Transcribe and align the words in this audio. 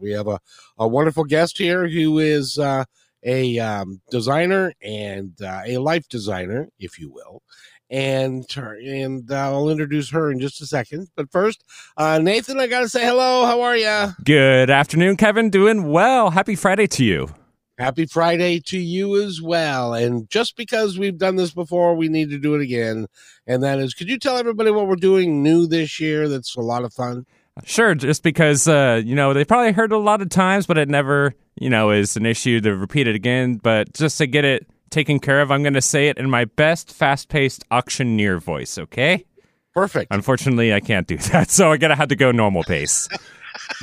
We 0.00 0.12
have 0.12 0.28
a, 0.28 0.38
a 0.78 0.86
wonderful 0.88 1.24
guest 1.24 1.58
here 1.58 1.88
who 1.88 2.18
is 2.18 2.58
uh, 2.58 2.84
a 3.22 3.58
um, 3.58 4.00
designer 4.10 4.72
and 4.82 5.40
uh, 5.42 5.62
a 5.66 5.78
life 5.78 6.08
designer, 6.08 6.68
if 6.78 6.98
you 6.98 7.10
will. 7.10 7.42
And 7.88 8.44
and 8.56 9.30
uh, 9.30 9.52
I'll 9.52 9.68
introduce 9.68 10.10
her 10.10 10.30
in 10.32 10.40
just 10.40 10.60
a 10.60 10.66
second. 10.66 11.08
But 11.14 11.30
first, 11.30 11.62
uh, 11.96 12.18
Nathan, 12.18 12.58
I 12.58 12.66
gotta 12.66 12.88
say 12.88 13.04
hello. 13.04 13.46
How 13.46 13.60
are 13.60 13.76
you? 13.76 14.08
Good 14.24 14.70
afternoon, 14.70 15.16
Kevin. 15.16 15.50
Doing 15.50 15.88
well. 15.88 16.30
Happy 16.30 16.56
Friday 16.56 16.88
to 16.88 17.04
you. 17.04 17.28
Happy 17.78 18.06
Friday 18.06 18.58
to 18.60 18.78
you 18.78 19.22
as 19.22 19.42
well. 19.42 19.92
And 19.92 20.30
just 20.30 20.56
because 20.56 20.98
we've 20.98 21.18
done 21.18 21.36
this 21.36 21.52
before, 21.52 21.94
we 21.94 22.08
need 22.08 22.30
to 22.30 22.38
do 22.38 22.54
it 22.54 22.62
again. 22.62 23.06
And 23.46 23.62
that 23.62 23.78
is, 23.80 23.92
could 23.92 24.08
you 24.08 24.18
tell 24.18 24.38
everybody 24.38 24.70
what 24.70 24.88
we're 24.88 24.96
doing 24.96 25.42
new 25.42 25.66
this 25.66 26.00
year? 26.00 26.26
That's 26.26 26.56
a 26.56 26.62
lot 26.62 26.84
of 26.84 26.94
fun. 26.94 27.26
Sure, 27.64 27.94
just 27.94 28.22
because 28.22 28.68
uh, 28.68 29.00
you 29.04 29.14
know 29.14 29.32
they 29.32 29.44
probably 29.44 29.72
heard 29.72 29.92
it 29.92 29.94
a 29.94 29.98
lot 29.98 30.20
of 30.20 30.28
times, 30.28 30.66
but 30.66 30.76
it 30.78 30.88
never 30.88 31.34
you 31.56 31.70
know 31.70 31.90
is 31.90 32.16
an 32.16 32.26
issue 32.26 32.60
to 32.60 32.76
repeat 32.76 33.08
it 33.08 33.14
again. 33.14 33.56
But 33.56 33.92
just 33.94 34.18
to 34.18 34.26
get 34.26 34.44
it 34.44 34.66
taken 34.90 35.18
care 35.18 35.40
of, 35.40 35.50
I'm 35.50 35.62
going 35.62 35.74
to 35.74 35.82
say 35.82 36.08
it 36.08 36.18
in 36.18 36.30
my 36.30 36.44
best 36.44 36.92
fast-paced 36.92 37.64
auctioneer 37.70 38.38
voice. 38.38 38.78
Okay. 38.78 39.24
Perfect. 39.74 40.10
Unfortunately, 40.10 40.72
I 40.72 40.80
can't 40.80 41.06
do 41.06 41.16
that, 41.32 41.50
so 41.50 41.70
I 41.70 41.76
gotta 41.76 41.96
have 41.96 42.08
to 42.08 42.16
go 42.16 42.30
normal 42.30 42.62
pace. 42.62 43.08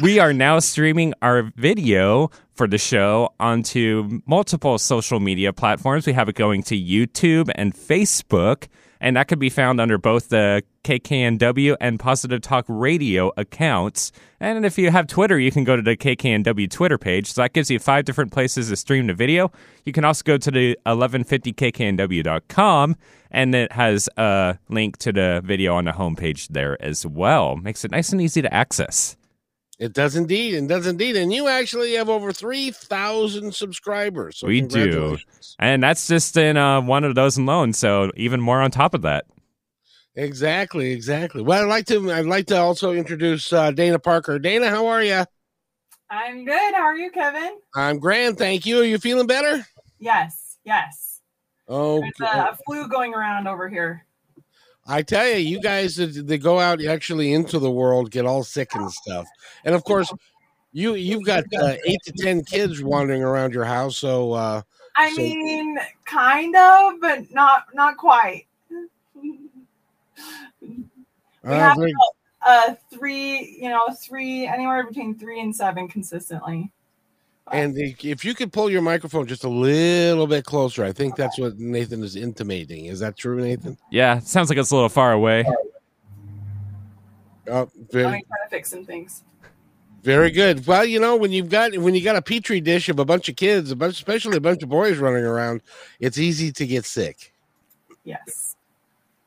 we 0.02 0.20
are 0.20 0.34
now 0.34 0.60
streaming 0.60 1.14
our 1.22 1.52
video 1.56 2.32
for 2.56 2.68
the 2.68 2.78
show 2.78 3.34
onto 3.40 4.22
multiple 4.26 4.78
social 4.78 5.20
media 5.20 5.54
platforms. 5.54 6.08
We 6.08 6.14
have 6.14 6.30
it 6.30 6.36
going 6.36 6.64
to 6.64 6.80
YouTube 6.80 7.52
and 7.56 7.76
Facebook 7.76 8.68
and 9.04 9.16
that 9.18 9.28
could 9.28 9.38
be 9.38 9.50
found 9.50 9.82
under 9.82 9.98
both 9.98 10.30
the 10.30 10.64
KKNW 10.86 11.76
and 11.82 12.00
Positive 12.00 12.40
Talk 12.40 12.64
Radio 12.70 13.34
accounts. 13.36 14.14
And 14.40 14.66
if 14.66 14.78
you 14.78 14.92
have 14.92 15.08
Twitter, 15.08 15.38
you 15.38 15.52
can 15.52 15.66
go 15.66 15.76
to 15.76 15.82
the 15.82 15.98
KKNW 15.98 16.72
Twitter 16.72 16.98
page. 16.98 17.34
So 17.34 17.42
that 17.42 17.52
gives 17.52 17.70
you 17.70 17.80
five 17.80 18.06
different 18.06 18.32
places 18.32 18.70
to 18.70 18.78
stream 18.78 19.08
the 19.08 19.14
video. 19.14 19.52
You 19.84 19.92
can 19.92 20.06
also 20.06 20.24
go 20.24 20.38
to 20.38 20.50
the 20.50 20.80
1150kknw.com, 20.86 22.96
and 23.30 23.54
it 23.54 23.74
has 23.74 24.08
a 24.16 24.58
link 24.70 24.96
to 25.00 25.12
the 25.12 25.42
video 25.44 25.76
on 25.76 25.84
the 25.84 25.92
homepage 25.92 26.48
there 26.48 26.82
as 26.82 27.06
well. 27.06 27.58
Makes 27.58 27.84
it 27.84 27.92
nice 27.92 28.14
and 28.14 28.22
easy 28.22 28.42
to 28.42 28.54
access. 28.54 29.18
It 29.80 29.94
does 29.94 30.16
indeed, 30.16 30.54
and 30.54 30.70
does 30.70 30.86
indeed, 30.86 31.16
and 31.16 31.34
you 31.34 31.48
actually 31.48 31.94
have 31.94 32.08
over 32.08 32.32
three 32.32 32.72
thousand 32.72 33.56
subscribers. 33.56 34.38
So 34.38 34.48
we 34.48 34.62
do, 34.62 35.18
and 35.58 35.82
that's 35.82 36.08
just 36.08 36.38
in 36.38 36.58
uh, 36.58 36.82
one 36.82 37.04
of 37.04 37.16
those 37.16 37.38
alone. 37.38 37.74
So 37.74 38.12
even 38.16 38.40
more 38.40 38.62
on 38.62 38.72
top 38.72 38.94
of 38.94 39.02
that. 39.02 39.26
Exactly, 40.16 40.92
exactly. 40.92 41.42
Well, 41.42 41.64
I'd 41.64 41.70
like 41.70 41.88
to. 41.88 42.12
I'd 42.12 42.26
like 42.26 42.48
to 42.48 42.58
also 42.58 42.94
introduce 42.94 43.52
uh, 43.52 43.72
Dana 43.72 43.98
Parker. 43.98 44.38
Dana, 44.38 44.70
how 44.70 44.88
are 44.88 45.02
you? 45.04 45.26
I'm 46.10 46.46
good. 46.46 46.74
How 46.76 46.84
are 46.84 46.96
you, 46.96 47.10
Kevin? 47.10 47.58
I'm 47.76 47.98
grand, 47.98 48.38
thank 48.38 48.68
you. 48.68 48.82
Are 48.82 48.86
you 48.86 49.00
feeling 49.00 49.26
better? 49.26 49.66
Yes, 50.00 50.58
yes. 50.64 51.22
Oh, 51.68 52.02
There's 52.02 52.36
a, 52.36 52.52
a 52.52 52.58
flu 52.66 52.88
going 52.88 53.16
around 53.16 53.48
over 53.48 53.68
here. 53.68 54.06
I 54.86 55.02
tell 55.02 55.28
you, 55.28 55.38
you 55.38 55.62
guys 55.62 55.96
they 55.96 56.38
go 56.38 56.60
out 56.60 56.84
actually 56.84 57.34
into 57.34 57.60
the 57.60 57.72
world, 57.72 58.12
get 58.12 58.26
all 58.26 58.44
sick 58.44 58.76
and 58.76 58.92
stuff, 58.92 59.26
and 59.64 59.74
of 59.74 59.84
course, 59.84 60.12
you 60.74 60.96
you've 60.96 61.26
got 61.26 61.46
uh, 61.58 61.76
eight 61.86 62.00
to 62.04 62.12
ten 62.18 62.44
kids 62.44 62.84
wandering 62.84 63.24
around 63.24 63.54
your 63.54 63.64
house. 63.64 63.98
So 63.98 64.34
uh, 64.34 64.62
I 64.98 65.12
so, 65.12 65.22
mean, 65.22 65.78
kind 66.06 66.56
of, 66.56 67.00
but 67.00 67.32
not 67.32 67.68
not 67.74 67.98
quite. 67.98 68.46
we 69.20 69.40
uh, 71.46 71.54
have 71.54 71.78
very- 71.78 71.94
uh, 72.46 72.76
three, 72.94 73.58
you 73.62 73.70
know, 73.70 73.90
three 73.98 74.46
anywhere 74.48 74.86
between 74.86 75.16
three 75.16 75.40
and 75.40 75.56
seven 75.56 75.88
consistently. 75.88 76.70
And 77.52 77.78
if 77.78 78.24
you 78.26 78.34
could 78.34 78.54
pull 78.54 78.70
your 78.70 78.82
microphone 78.82 79.28
just 79.28 79.44
a 79.44 79.50
little 79.50 80.28
bit 80.28 80.46
closer, 80.46 80.84
I 80.84 80.92
think 80.92 81.16
that's 81.16 81.38
what 81.38 81.58
Nathan 81.60 82.04
is 82.04 82.16
intimating. 82.16 82.86
Is 82.86 83.00
that 83.00 83.18
true, 83.18 83.40
Nathan? 83.42 83.78
Yeah, 83.92 84.20
sounds 84.20 84.50
like 84.50 84.58
it's 84.58 84.72
a 84.72 84.76
little 84.76 84.90
far 84.90 85.12
away. 85.12 85.44
Oh, 87.48 87.70
Let 87.76 87.92
very, 87.92 88.12
me 88.12 88.24
try 88.28 88.38
to 88.46 88.50
fix 88.50 88.70
some 88.70 88.86
things. 88.86 89.24
very 90.02 90.32
good. 90.32 90.66
Well, 90.66 90.86
you 90.86 91.00
know, 91.00 91.18
when 91.18 91.32
you've 91.34 91.50
got 91.50 91.78
when 91.78 91.94
you 91.94 92.02
got 92.04 92.16
a 92.16 92.22
petri 92.22 92.62
dish 92.62 92.88
of 92.88 93.00
a 93.00 93.06
bunch 93.06 93.28
of 93.28 93.36
kids, 93.36 93.70
a 93.72 93.76
bunch, 93.76 93.96
especially 93.96 94.38
a 94.38 94.42
bunch 94.42 94.64
of 94.64 94.70
boys 94.70 94.98
running 94.98 95.26
around, 95.26 95.62
it's 96.00 96.18
easy 96.18 96.52
to 96.54 96.66
get 96.66 96.86
sick. 96.86 97.34
Yes. 98.06 98.56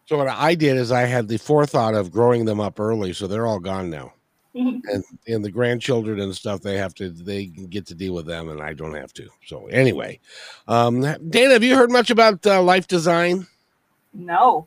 So 0.06 0.16
what 0.16 0.28
I 0.28 0.54
did 0.54 0.76
is 0.76 0.92
I 0.92 1.02
had 1.02 1.28
the 1.28 1.36
forethought 1.36 1.94
of 1.94 2.10
growing 2.12 2.44
them 2.46 2.60
up 2.60 2.80
early, 2.80 3.12
so 3.12 3.26
they're 3.26 3.46
all 3.46 3.58
gone 3.60 3.90
now. 3.90 4.12
and 4.84 5.04
and 5.28 5.44
the 5.44 5.50
grandchildren 5.50 6.18
and 6.20 6.34
stuff 6.34 6.62
they 6.62 6.78
have 6.78 6.94
to 6.94 7.10
they 7.10 7.46
get 7.46 7.84
to 7.86 7.94
deal 7.94 8.14
with 8.14 8.24
them 8.24 8.48
and 8.48 8.62
i 8.62 8.72
don't 8.72 8.94
have 8.94 9.12
to. 9.12 9.28
So 9.44 9.66
anyway 9.66 10.18
um 10.66 11.02
dana 11.28 11.52
have 11.52 11.62
you 11.62 11.76
heard 11.76 11.90
much 11.90 12.10
about 12.10 12.46
uh, 12.46 12.62
life 12.62 12.86
design? 12.86 13.46
No. 14.14 14.66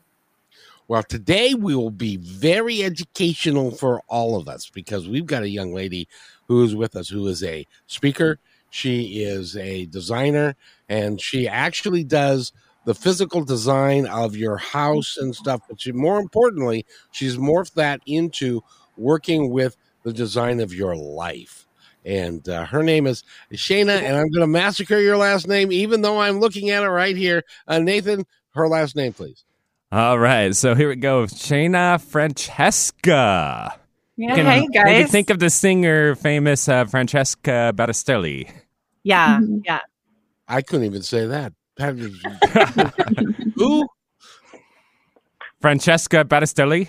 well 0.86 1.02
today 1.02 1.54
we 1.54 1.74
will 1.74 1.90
be 1.90 2.18
very 2.18 2.84
educational 2.84 3.72
for 3.72 4.00
all 4.06 4.36
of 4.36 4.48
us 4.48 4.70
because 4.70 5.08
we've 5.08 5.26
got 5.26 5.42
a 5.42 5.48
young 5.48 5.74
lady 5.74 6.06
who 6.46 6.62
is 6.62 6.76
with 6.76 6.94
us 6.94 7.08
who 7.08 7.26
is 7.26 7.42
a 7.42 7.66
speaker. 7.86 8.38
She 8.70 9.22
is 9.24 9.56
a 9.56 9.86
designer 9.86 10.54
and 10.88 11.20
she 11.20 11.48
actually 11.48 12.04
does 12.04 12.52
the 12.84 12.94
physical 12.94 13.42
design 13.44 14.06
of 14.06 14.36
your 14.36 14.56
house 14.56 15.16
and 15.16 15.34
stuff 15.34 15.62
but 15.68 15.80
she, 15.80 15.90
more 15.90 16.20
importantly 16.20 16.86
she's 17.10 17.36
morphed 17.36 17.74
that 17.74 18.00
into 18.06 18.62
working 18.96 19.50
with 19.50 19.76
the 20.02 20.12
design 20.12 20.60
of 20.60 20.72
your 20.74 20.96
life. 20.96 21.66
And 22.04 22.48
uh, 22.48 22.64
her 22.64 22.82
name 22.82 23.06
is 23.06 23.24
Shayna, 23.52 24.00
and 24.00 24.16
I'm 24.16 24.30
going 24.30 24.40
to 24.40 24.46
massacre 24.46 24.98
your 24.98 25.18
last 25.18 25.46
name, 25.46 25.70
even 25.70 26.00
though 26.00 26.18
I'm 26.20 26.40
looking 26.40 26.70
at 26.70 26.82
it 26.82 26.88
right 26.88 27.14
here. 27.16 27.44
Uh, 27.68 27.78
Nathan, 27.78 28.24
her 28.54 28.66
last 28.68 28.96
name, 28.96 29.12
please. 29.12 29.44
All 29.92 30.18
right, 30.18 30.54
so 30.56 30.74
here 30.74 30.88
we 30.88 30.96
go. 30.96 31.24
Shayna 31.24 32.00
Francesca. 32.00 33.78
Yeah, 34.16 34.34
Can 34.34 34.46
hey 34.46 34.68
maybe 34.84 35.02
guys. 35.02 35.10
think 35.10 35.30
of 35.30 35.38
the 35.40 35.50
singer, 35.50 36.14
famous 36.14 36.68
uh, 36.68 36.84
Francesca 36.84 37.72
Battistelli. 37.74 38.50
yeah, 39.02 39.38
Mm-hmm. 39.40 39.58
yeah. 39.64 39.80
I 40.48 40.62
couldn't 40.62 40.86
even 40.86 41.02
say 41.02 41.26
that. 41.26 41.52
That 41.76 41.96
is- 41.96 42.22
Who? 43.56 43.86
Francesca 45.60 46.24
Battistelli. 46.24 46.88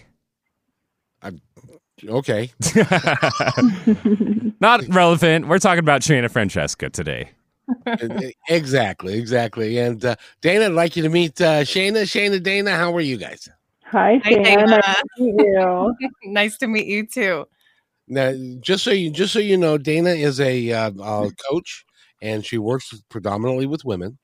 Okay. 2.07 2.51
Not 4.59 4.81
relevant. 4.89 5.47
We're 5.47 5.59
talking 5.59 5.79
about 5.79 6.01
Shayna 6.01 6.29
Francesca 6.31 6.89
today. 6.89 7.29
exactly, 8.49 9.17
exactly. 9.17 9.77
And 9.77 10.03
uh, 10.03 10.15
Dana, 10.41 10.65
I'd 10.65 10.71
like 10.71 10.95
you 10.95 11.03
to 11.03 11.09
meet 11.09 11.39
uh, 11.39 11.61
Shayna. 11.61 12.03
Shayna, 12.03 12.41
Dana, 12.41 12.71
how 12.71 12.93
are 12.95 13.01
you 13.01 13.17
guys? 13.17 13.47
Hi, 13.85 14.21
Hi, 14.23 14.33
Dana. 14.33 14.81
Dana. 14.81 14.81
Nice 14.83 14.97
to 15.17 15.23
meet 15.23 15.45
you. 15.45 15.95
nice 16.31 16.57
to 16.57 16.67
meet 16.67 16.87
you 16.87 17.05
too. 17.05 17.45
Now, 18.07 18.33
just 18.59 18.83
so 18.83 18.91
you 18.91 19.09
just 19.09 19.33
so 19.33 19.39
you 19.39 19.57
know, 19.57 19.77
Dana 19.77 20.09
is 20.09 20.39
a 20.39 20.71
uh, 20.71 20.91
uh, 21.01 21.29
coach, 21.49 21.85
and 22.21 22.45
she 22.45 22.57
works 22.57 22.93
predominantly 23.09 23.67
with 23.67 23.85
women 23.85 24.17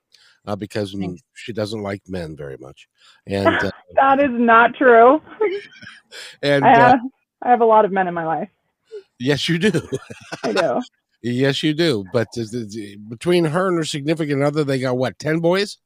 uh, 0.46 0.56
because 0.56 0.96
mm, 0.96 1.02
Thanks. 1.02 1.22
she 1.36 1.54
doesn't 1.54 1.82
like 1.82 2.02
men 2.08 2.36
very 2.36 2.58
much. 2.58 2.88
And 3.28 3.48
uh, 3.48 3.72
that 3.96 4.20
is 4.20 4.32
not 4.32 4.74
true. 4.76 5.22
and 6.42 6.66
I, 6.66 6.74
uh, 6.74 6.76
have, 6.76 7.00
I 7.44 7.50
have 7.50 7.62
a 7.62 7.66
lot 7.66 7.86
of 7.86 7.92
men 7.92 8.08
in 8.08 8.14
my 8.14 8.26
life. 8.26 8.50
yes, 9.20 9.48
you 9.48 9.58
do. 9.60 9.72
I 10.44 10.52
do. 10.54 10.82
yes, 11.22 11.62
you 11.64 11.74
do. 11.74 12.06
But 12.14 12.28
is- 12.36 12.54
is- 12.54 12.96
between 13.08 13.46
her 13.46 13.68
and 13.68 13.78
her 13.78 13.86
significant 13.86 14.44
other, 14.44 14.64
they 14.64 14.80
got 14.80 14.98
what 14.98 15.18
ten 15.20 15.40
boys? 15.40 15.78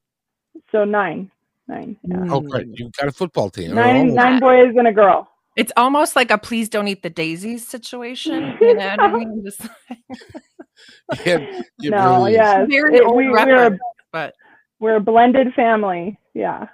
So 0.71 0.83
nine. 0.86 1.31
Nine. 1.68 1.95
Yeah. 2.03 2.25
Oh, 2.30 2.42
great! 2.42 2.68
You've 2.74 2.92
got 2.94 3.07
a 3.07 3.12
football 3.12 3.50
team. 3.50 3.75
Nine, 3.75 4.13
nine 4.13 4.39
boys 4.39 4.74
and 4.77 4.88
a 4.88 4.92
girl. 4.92 5.30
It's 5.56 5.71
almost 5.77 6.15
like 6.15 6.31
a 6.31 6.38
please 6.38 6.68
don't 6.69 6.88
eat 6.88 7.03
the 7.03 7.09
daisies 7.09 7.68
situation. 7.68 8.57
You 8.62 8.74
know 8.75 8.89
what 8.89 9.00
I 9.00 9.12
mean? 9.13 9.44
Just 9.45 9.62
It- 11.25 11.65
it 11.80 11.89
no, 11.92 12.15
really 12.18 12.31
is. 12.33 12.38
yes. 12.38 12.68
It- 12.69 13.15
we, 13.15 13.30
we're, 13.30 13.68
a, 13.68 13.77
but 14.12 14.33
we're 14.80 14.95
a 14.95 15.00
blended 15.01 15.53
family. 15.53 16.18
Yeah. 16.33 16.68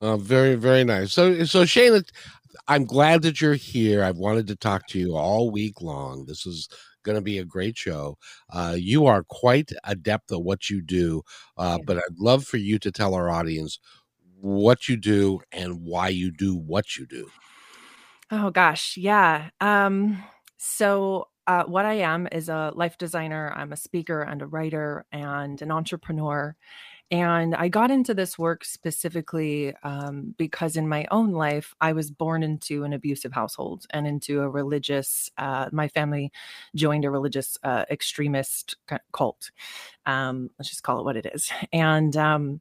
Uh, 0.00 0.16
very, 0.16 0.54
very 0.54 0.84
nice. 0.84 1.12
So, 1.12 1.44
so 1.44 1.62
Shayna, 1.64 2.04
I'm 2.66 2.84
glad 2.84 3.22
that 3.22 3.40
you're 3.40 3.54
here. 3.54 4.02
I've 4.02 4.16
wanted 4.16 4.46
to 4.48 4.56
talk 4.56 4.86
to 4.88 4.98
you 4.98 5.16
all 5.16 5.50
week 5.50 5.80
long. 5.80 6.26
This 6.26 6.46
is 6.46 6.68
going 7.02 7.16
to 7.16 7.22
be 7.22 7.38
a 7.38 7.44
great 7.44 7.76
show. 7.76 8.18
Uh, 8.50 8.76
you 8.78 9.06
are 9.06 9.22
quite 9.22 9.70
adept 9.84 10.32
at 10.32 10.42
what 10.42 10.68
you 10.68 10.82
do, 10.82 11.22
uh, 11.56 11.78
but 11.86 11.98
I'd 11.98 12.18
love 12.18 12.44
for 12.44 12.56
you 12.56 12.78
to 12.80 12.90
tell 12.92 13.14
our 13.14 13.30
audience 13.30 13.78
what 14.40 14.88
you 14.88 14.96
do 14.96 15.40
and 15.52 15.82
why 15.82 16.08
you 16.08 16.30
do 16.30 16.56
what 16.56 16.96
you 16.96 17.06
do. 17.06 17.28
Oh 18.30 18.50
gosh, 18.50 18.96
yeah. 18.96 19.50
Um, 19.60 20.22
so 20.58 21.28
uh, 21.48 21.64
what 21.64 21.86
I 21.86 21.94
am 21.94 22.28
is 22.30 22.50
a 22.50 22.72
life 22.76 22.98
designer. 22.98 23.52
I'm 23.56 23.72
a 23.72 23.76
speaker 23.76 24.20
and 24.20 24.42
a 24.42 24.46
writer 24.46 25.06
and 25.10 25.60
an 25.62 25.72
entrepreneur. 25.72 26.54
And 27.10 27.54
I 27.54 27.68
got 27.68 27.90
into 27.90 28.12
this 28.12 28.38
work 28.38 28.66
specifically 28.66 29.74
um, 29.82 30.34
because 30.36 30.76
in 30.76 30.86
my 30.86 31.06
own 31.10 31.32
life, 31.32 31.74
I 31.80 31.94
was 31.94 32.10
born 32.10 32.42
into 32.42 32.84
an 32.84 32.92
abusive 32.92 33.32
household 33.32 33.86
and 33.90 34.06
into 34.06 34.42
a 34.42 34.48
religious. 34.48 35.30
Uh, 35.38 35.70
my 35.72 35.88
family 35.88 36.30
joined 36.74 37.06
a 37.06 37.10
religious 37.10 37.56
uh, 37.62 37.86
extremist 37.90 38.76
cult. 39.14 39.50
Um, 40.04 40.50
let's 40.58 40.68
just 40.68 40.82
call 40.82 41.00
it 41.00 41.04
what 41.04 41.16
it 41.16 41.30
is. 41.34 41.50
And 41.72 42.14
um, 42.14 42.60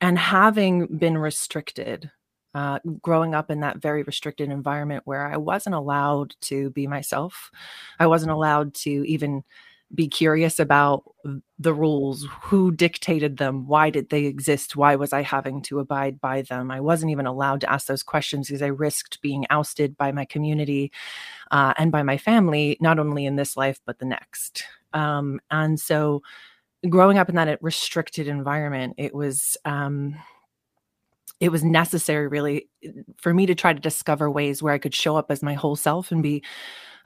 and 0.00 0.18
having 0.18 0.86
been 0.98 1.16
restricted 1.16 2.10
uh, 2.54 2.78
growing 3.02 3.34
up 3.34 3.50
in 3.50 3.60
that 3.60 3.78
very 3.78 4.02
restricted 4.02 4.50
environment 4.50 5.02
where 5.04 5.26
I 5.26 5.36
wasn't 5.36 5.74
allowed 5.74 6.34
to 6.42 6.70
be 6.70 6.86
myself. 6.86 7.50
I 7.98 8.06
wasn't 8.06 8.32
allowed 8.32 8.74
to 8.74 8.90
even 8.90 9.44
be 9.94 10.06
curious 10.06 10.58
about 10.58 11.02
the 11.58 11.72
rules, 11.72 12.26
who 12.42 12.70
dictated 12.70 13.38
them, 13.38 13.66
why 13.66 13.88
did 13.88 14.10
they 14.10 14.26
exist, 14.26 14.76
why 14.76 14.94
was 14.96 15.12
I 15.12 15.22
having 15.22 15.62
to 15.62 15.78
abide 15.78 16.20
by 16.20 16.42
them. 16.42 16.70
I 16.70 16.80
wasn't 16.80 17.10
even 17.10 17.26
allowed 17.26 17.62
to 17.62 17.72
ask 17.72 17.86
those 17.86 18.02
questions 18.02 18.48
because 18.48 18.62
I 18.62 18.66
risked 18.66 19.22
being 19.22 19.46
ousted 19.48 19.96
by 19.96 20.12
my 20.12 20.26
community 20.26 20.92
uh, 21.50 21.72
and 21.78 21.90
by 21.90 22.02
my 22.02 22.18
family, 22.18 22.76
not 22.80 22.98
only 22.98 23.24
in 23.24 23.36
this 23.36 23.56
life, 23.56 23.80
but 23.86 23.98
the 23.98 24.04
next. 24.04 24.64
Um, 24.92 25.40
and 25.50 25.80
so, 25.80 26.22
growing 26.88 27.18
up 27.18 27.28
in 27.28 27.34
that 27.36 27.62
restricted 27.62 28.28
environment, 28.28 28.94
it 28.98 29.14
was. 29.14 29.56
Um, 29.64 30.16
it 31.40 31.50
was 31.50 31.62
necessary 31.62 32.28
really 32.28 32.68
for 33.18 33.32
me 33.32 33.46
to 33.46 33.54
try 33.54 33.72
to 33.72 33.80
discover 33.80 34.30
ways 34.30 34.62
where 34.62 34.72
I 34.74 34.78
could 34.78 34.94
show 34.94 35.16
up 35.16 35.30
as 35.30 35.42
my 35.42 35.54
whole 35.54 35.76
self 35.76 36.10
and 36.10 36.22
be 36.22 36.42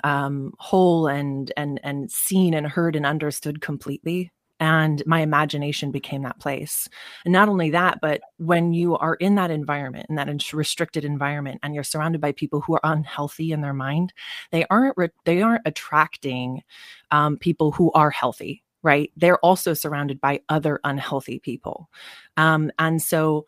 um, 0.05 0.52
whole 0.58 1.06
and 1.06 1.52
and 1.56 1.81
and 1.82 2.11
seen 2.11 2.55
and 2.55 2.67
heard 2.67 2.96
and 2.96 3.06
understood 3.06 3.61
completely. 3.61 4.32
And 4.61 5.02
my 5.06 5.20
imagination 5.20 5.90
became 5.90 6.23
that 6.23 6.38
place. 6.38 6.88
And 7.25 7.32
not 7.32 7.49
only 7.49 7.70
that, 7.70 7.99
but 8.00 8.20
when 8.37 8.73
you 8.73 8.96
are 8.96 9.17
in 9.17 9.34
that 9.34 9.50
environment, 9.50 10.06
in 10.08 10.14
that 10.14 10.29
restricted 10.52 11.05
environment, 11.05 11.58
and 11.64 11.75
you're 11.75 11.82
surrounded 11.82 12.20
by 12.20 12.31
people 12.31 12.61
who 12.61 12.75
are 12.75 12.81
unhealthy 12.85 13.50
in 13.50 13.61
their 13.61 13.75
mind, 13.75 14.12
they 14.52 14.64
aren't 14.70 14.96
re- 14.96 15.08
they 15.25 15.43
aren't 15.43 15.67
attracting 15.67 16.62
um, 17.11 17.38
people 17.38 17.73
who 17.73 17.90
are 17.93 18.11
healthy 18.11 18.62
right 18.85 19.12
they're 19.17 19.38
also 19.38 19.75
surrounded 19.75 20.20
by 20.20 20.40
other 20.49 20.81
unhealthy 20.82 21.38
people 21.38 21.88
um, 22.37 22.69
and 22.81 23.00
so 23.00 23.46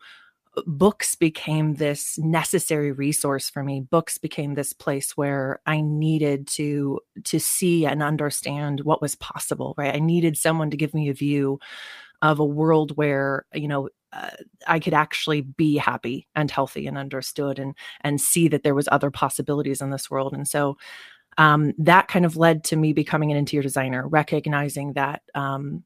books 0.65 1.15
became 1.15 1.75
this 1.75 2.17
necessary 2.17 2.91
resource 2.91 3.49
for 3.49 3.63
me. 3.63 3.81
Books 3.81 4.17
became 4.17 4.53
this 4.53 4.73
place 4.73 5.17
where 5.17 5.59
i 5.65 5.81
needed 5.81 6.47
to 6.47 6.99
to 7.23 7.39
see 7.39 7.85
and 7.85 8.01
understand 8.03 8.81
what 8.81 9.01
was 9.01 9.15
possible 9.15 9.73
right? 9.77 9.95
I 9.95 9.99
needed 9.99 10.37
someone 10.37 10.69
to 10.71 10.77
give 10.77 10.93
me 10.93 11.09
a 11.09 11.13
view 11.13 11.59
of 12.21 12.39
a 12.39 12.45
world 12.45 12.95
where 12.97 13.45
you 13.53 13.67
know 13.67 13.89
uh, 14.13 14.29
i 14.67 14.79
could 14.79 14.93
actually 14.93 15.41
be 15.41 15.77
happy 15.77 16.27
and 16.35 16.49
healthy 16.49 16.87
and 16.87 16.97
understood 16.97 17.59
and 17.59 17.75
and 18.01 18.21
see 18.21 18.47
that 18.47 18.63
there 18.63 18.75
was 18.75 18.87
other 18.91 19.11
possibilities 19.11 19.81
in 19.81 19.89
this 19.89 20.09
world. 20.09 20.33
And 20.33 20.47
so 20.47 20.77
um, 21.37 21.73
that 21.77 22.07
kind 22.07 22.25
of 22.25 22.37
led 22.37 22.63
to 22.65 22.75
me 22.75 22.93
becoming 22.93 23.31
an 23.31 23.37
interior 23.37 23.63
designer 23.63 24.07
recognizing 24.07 24.93
that 24.93 25.21
um, 25.33 25.83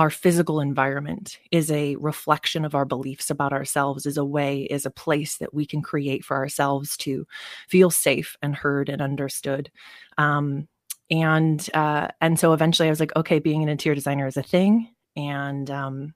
our 0.00 0.08
physical 0.08 0.60
environment 0.60 1.38
is 1.50 1.70
a 1.70 1.94
reflection 1.96 2.64
of 2.64 2.74
our 2.74 2.86
beliefs 2.86 3.28
about 3.28 3.52
ourselves 3.52 4.06
is 4.06 4.16
a 4.16 4.24
way 4.24 4.62
is 4.62 4.86
a 4.86 4.90
place 4.90 5.36
that 5.36 5.52
we 5.52 5.66
can 5.66 5.82
create 5.82 6.24
for 6.24 6.38
ourselves 6.38 6.96
to 6.96 7.26
feel 7.68 7.90
safe 7.90 8.34
and 8.40 8.56
heard 8.56 8.88
and 8.88 9.02
understood. 9.02 9.70
Um, 10.16 10.68
and 11.10 11.68
uh, 11.74 12.08
and 12.22 12.40
so 12.40 12.54
eventually 12.54 12.88
i 12.88 12.90
was 12.90 13.00
like 13.00 13.14
okay 13.14 13.40
being 13.40 13.62
an 13.62 13.68
interior 13.68 13.94
designer 13.94 14.26
is 14.26 14.38
a 14.38 14.42
thing. 14.42 14.88
And 15.16 15.70
um, 15.70 16.14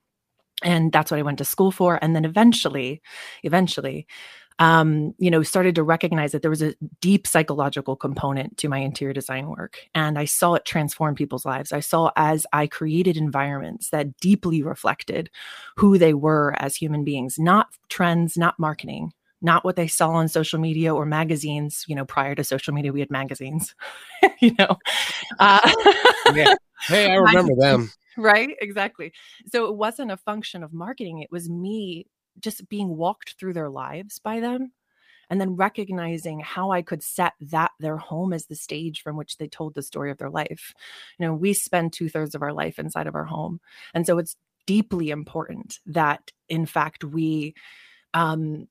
and 0.63 0.91
that's 0.91 1.11
what 1.11 1.21
i 1.21 1.23
went 1.23 1.37
to 1.39 1.45
school 1.45 1.71
for. 1.71 1.99
And 2.01 2.17
then 2.17 2.25
eventually 2.25 3.03
eventually 3.43 4.07
um, 4.59 5.15
you 5.19 5.31
know, 5.31 5.43
started 5.43 5.75
to 5.75 5.83
recognize 5.83 6.33
that 6.33 6.43
there 6.43 6.51
was 6.51 6.63
a 6.63 6.75
deep 7.01 7.27
psychological 7.27 7.97
component 7.97 8.57
to 8.59 8.69
my 8.69 8.79
interior 8.79 9.13
design 9.13 9.49
work. 9.49 9.79
And 9.95 10.19
I 10.19 10.27
saw 10.27 10.55
it 10.55 10.65
transform 10.65 11.15
people's 11.15 11.45
lives. 11.45 11.73
I 11.73 11.81
saw 11.81 12.13
as 12.17 12.47
I 12.53 12.67
created 12.69 13.17
environments 13.17 13.91
that 13.91 14.17
deeply 14.19 14.63
reflected 14.63 15.29
who 15.77 15.99
they 15.99 16.15
were 16.15 16.55
as 16.59 16.77
human 16.77 17.03
beings, 17.03 17.37
not 17.39 17.69
trends, 17.89 18.37
not 18.37 18.59
marketing, 18.59 19.13
not 19.43 19.65
what 19.65 19.77
they 19.77 19.89
saw 19.89 20.11
on 20.11 20.29
social 20.29 20.61
media 20.61 20.95
or 20.95 21.05
magazines. 21.05 21.85
You 21.89 21.97
know, 21.97 22.05
prior 22.05 22.37
to 22.37 22.45
social 22.45 22.73
media, 22.75 22.93
we 22.93 23.01
had 23.01 23.11
magazines, 23.11 23.75
you 24.41 24.55
know. 24.59 24.79
Uh, 25.41 25.71
yeah. 26.33 26.55
Hey, 26.87 27.11
I 27.11 27.15
remember 27.17 27.55
them. 27.57 27.91
Right, 28.17 28.55
exactly. 28.61 29.13
So 29.51 29.67
it 29.67 29.75
wasn't 29.75 30.13
a 30.13 30.17
function 30.17 30.63
of 30.63 30.73
marketing, 30.73 31.19
it 31.19 31.33
was 31.33 31.51
me 31.51 32.07
just 32.41 32.69
being 32.69 32.97
walked 32.97 33.35
through 33.39 33.53
their 33.55 33.71
lives 33.71 34.19
by 34.19 34.41
them 34.41 34.73
and 35.31 35.41
then 35.41 35.57
recognizing 35.57 36.41
how 36.41 36.71
I 36.71 36.83
could 36.83 37.03
set 37.03 37.33
that 37.41 37.71
their 37.81 37.97
home 37.97 38.33
as 38.33 38.47
the 38.47 38.57
stage 38.57 39.03
from 39.03 39.17
which 39.17 39.37
they 39.39 39.49
told 39.49 39.75
the 39.75 39.83
story 39.83 40.11
of 40.11 40.19
their 40.19 40.31
life. 40.31 40.75
You 41.19 41.27
know, 41.27 41.35
we 41.35 41.55
spend 41.55 41.93
two 41.93 42.09
thirds 42.09 42.35
of 42.35 42.43
our 42.43 42.53
life 42.53 42.79
inside 42.79 43.07
of 43.07 43.15
our 43.15 43.25
home. 43.25 43.61
And 43.95 44.07
so 44.07 44.19
it's 44.19 44.37
deeply 44.67 45.11
important 45.11 45.79
that, 45.87 46.31
in 46.49 46.67
fact, 46.67 47.05
we, 47.05 47.55
um, 48.13 48.69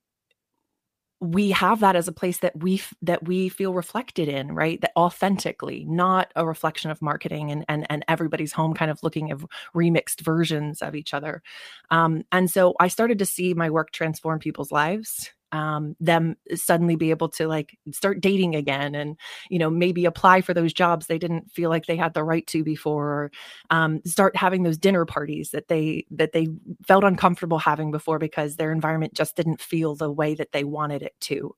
we 1.24 1.52
have 1.52 1.80
that 1.80 1.96
as 1.96 2.08
a 2.08 2.12
place 2.12 2.40
that 2.40 2.62
we 2.62 2.82
that 3.02 3.26
we 3.26 3.48
feel 3.48 3.74
reflected 3.74 4.28
in 4.28 4.54
right? 4.54 4.82
That 4.82 4.92
authentically 4.98 5.86
not 5.88 6.32
a 6.36 6.46
reflection 6.46 6.92
of 6.92 7.02
marketing 7.02 7.50
and 7.50 7.64
and, 7.70 7.88
and 7.90 8.04
everybody's 8.08 8.52
home 8.52 8.74
kind 8.74 8.92
of 8.92 9.02
looking 9.04 9.32
at 9.32 9.38
remixed 9.74 10.22
versions 10.22 10.82
of 10.82 10.96
each 10.96 11.14
other. 11.14 11.42
Um, 11.90 12.24
and 12.32 12.50
so 12.52 12.76
i 12.80 12.88
started 12.88 13.20
to 13.20 13.26
see 13.26 13.54
my 13.54 13.70
work 13.70 13.92
transform 13.92 14.40
people's 14.40 14.72
lives 14.72 15.32
um, 15.54 15.96
them 16.00 16.36
suddenly 16.56 16.96
be 16.96 17.12
able 17.12 17.30
to 17.30 17.48
like 17.48 17.78
start 17.92 18.20
dating 18.20 18.56
again 18.56 18.96
and 18.96 19.18
you 19.50 19.60
know 19.60 19.70
maybe 19.70 20.06
apply 20.06 20.42
for 20.42 20.54
those 20.54 20.74
jobs 20.74 21.06
they 21.06 21.20
didn't 21.20 21.50
feel 21.52 21.70
like 21.70 21.86
they 21.86 21.96
had 21.96 22.14
the 22.14 22.24
right 22.24 22.46
to 22.48 22.64
before 22.64 23.08
or 23.08 23.32
um, 23.70 24.02
start 24.04 24.36
having 24.36 24.64
those 24.64 24.78
dinner 24.78 25.06
parties 25.06 25.52
that 25.52 25.68
they 25.68 26.06
that 26.10 26.34
they 26.34 26.48
felt 26.86 27.04
uncomfortable 27.04 27.60
having 27.60 27.92
before 27.92 28.20
because 28.20 28.56
their 28.56 28.72
environment 28.72 29.14
just 29.14 29.36
didn't 29.36 29.62
feel 29.62 29.96
the 29.96 30.12
way 30.12 30.34
that 30.36 30.52
they 30.52 30.64
wanted 30.64 31.04
it 31.04 31.14
to. 31.22 31.56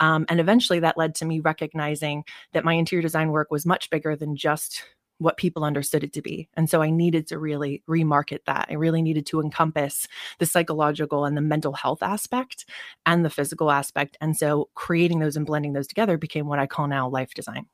Um, 0.00 0.24
and 0.28 0.40
eventually 0.40 0.80
that 0.80 0.98
led 0.98 1.14
to 1.16 1.24
me 1.24 1.40
recognizing 1.40 2.24
that 2.52 2.64
my 2.64 2.72
interior 2.72 3.02
design 3.02 3.30
work 3.30 3.50
was 3.50 3.66
much 3.66 3.90
bigger 3.90 4.16
than 4.16 4.36
just 4.36 4.84
what 5.18 5.36
people 5.36 5.64
understood 5.64 6.02
it 6.04 6.12
to 6.14 6.22
be. 6.22 6.48
And 6.54 6.68
so 6.68 6.82
I 6.82 6.90
needed 6.90 7.26
to 7.28 7.38
really 7.38 7.82
remarket 7.88 8.40
that. 8.46 8.66
I 8.70 8.74
really 8.74 9.02
needed 9.02 9.26
to 9.26 9.40
encompass 9.40 10.08
the 10.38 10.46
psychological 10.46 11.24
and 11.24 11.36
the 11.36 11.40
mental 11.40 11.72
health 11.72 12.02
aspect 12.02 12.64
and 13.06 13.24
the 13.24 13.30
physical 13.30 13.70
aspect. 13.70 14.16
And 14.20 14.36
so 14.36 14.68
creating 14.74 15.20
those 15.20 15.36
and 15.36 15.46
blending 15.46 15.72
those 15.72 15.86
together 15.86 16.18
became 16.18 16.46
what 16.46 16.58
I 16.58 16.66
call 16.66 16.88
now 16.88 17.08
life 17.08 17.34
design. 17.34 17.66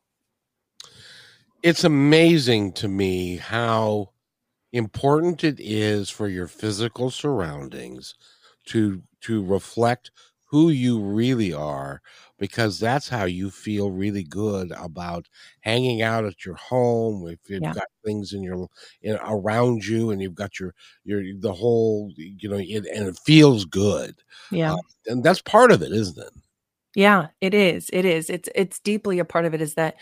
It's 1.63 1.85
amazing 1.85 2.73
to 2.75 2.89
me 2.89 3.37
how 3.37 4.11
important 4.73 5.45
it 5.45 5.59
is 5.59 6.09
for 6.09 6.29
your 6.29 6.47
physical 6.47 7.11
surroundings 7.11 8.15
to 8.67 9.03
to 9.23 9.45
reflect 9.45 10.11
who 10.45 10.71
you 10.71 11.01
really 11.01 11.53
are 11.53 12.01
because 12.41 12.81
that's 12.81 13.09
how 13.09 13.25
you 13.27 13.51
feel 13.53 13.93
really 13.93 14.25
good 14.25 14.73
about 14.73 15.29
hanging 15.61 16.03
out 16.03 16.25
at 16.27 16.45
your 16.45 16.57
home 16.57 17.29
if 17.29 17.39
you've 17.49 17.63
Yeah. 17.63 17.73
got 17.73 17.87
things 18.05 18.33
in 18.35 18.43
your 18.43 18.69
in, 19.03 19.19
around 19.25 19.87
you 19.87 20.11
and 20.11 20.21
you've 20.23 20.35
got 20.35 20.59
your 20.61 20.75
your 21.05 21.23
the 21.41 21.53
whole 21.55 22.13
you 22.17 22.49
know 22.51 22.59
it, 22.59 22.87
and 22.87 23.09
it 23.09 23.19
feels 23.25 23.65
good 23.67 24.17
Yeah. 24.51 24.73
Uh, 24.73 24.83
and 25.07 25.25
that's 25.25 25.43
part 25.43 25.73
of 25.73 25.83
it 25.83 25.93
isn't 25.93 26.19
it 26.19 26.33
Yeah, 26.97 27.29
it 27.41 27.55
is. 27.55 27.89
It 27.93 28.05
is. 28.05 28.29
It's 28.29 28.49
it's 28.53 28.81
deeply 28.81 29.21
a 29.21 29.25
part 29.25 29.45
of 29.45 29.55
it 29.55 29.61
is 29.61 29.75
that 29.75 29.95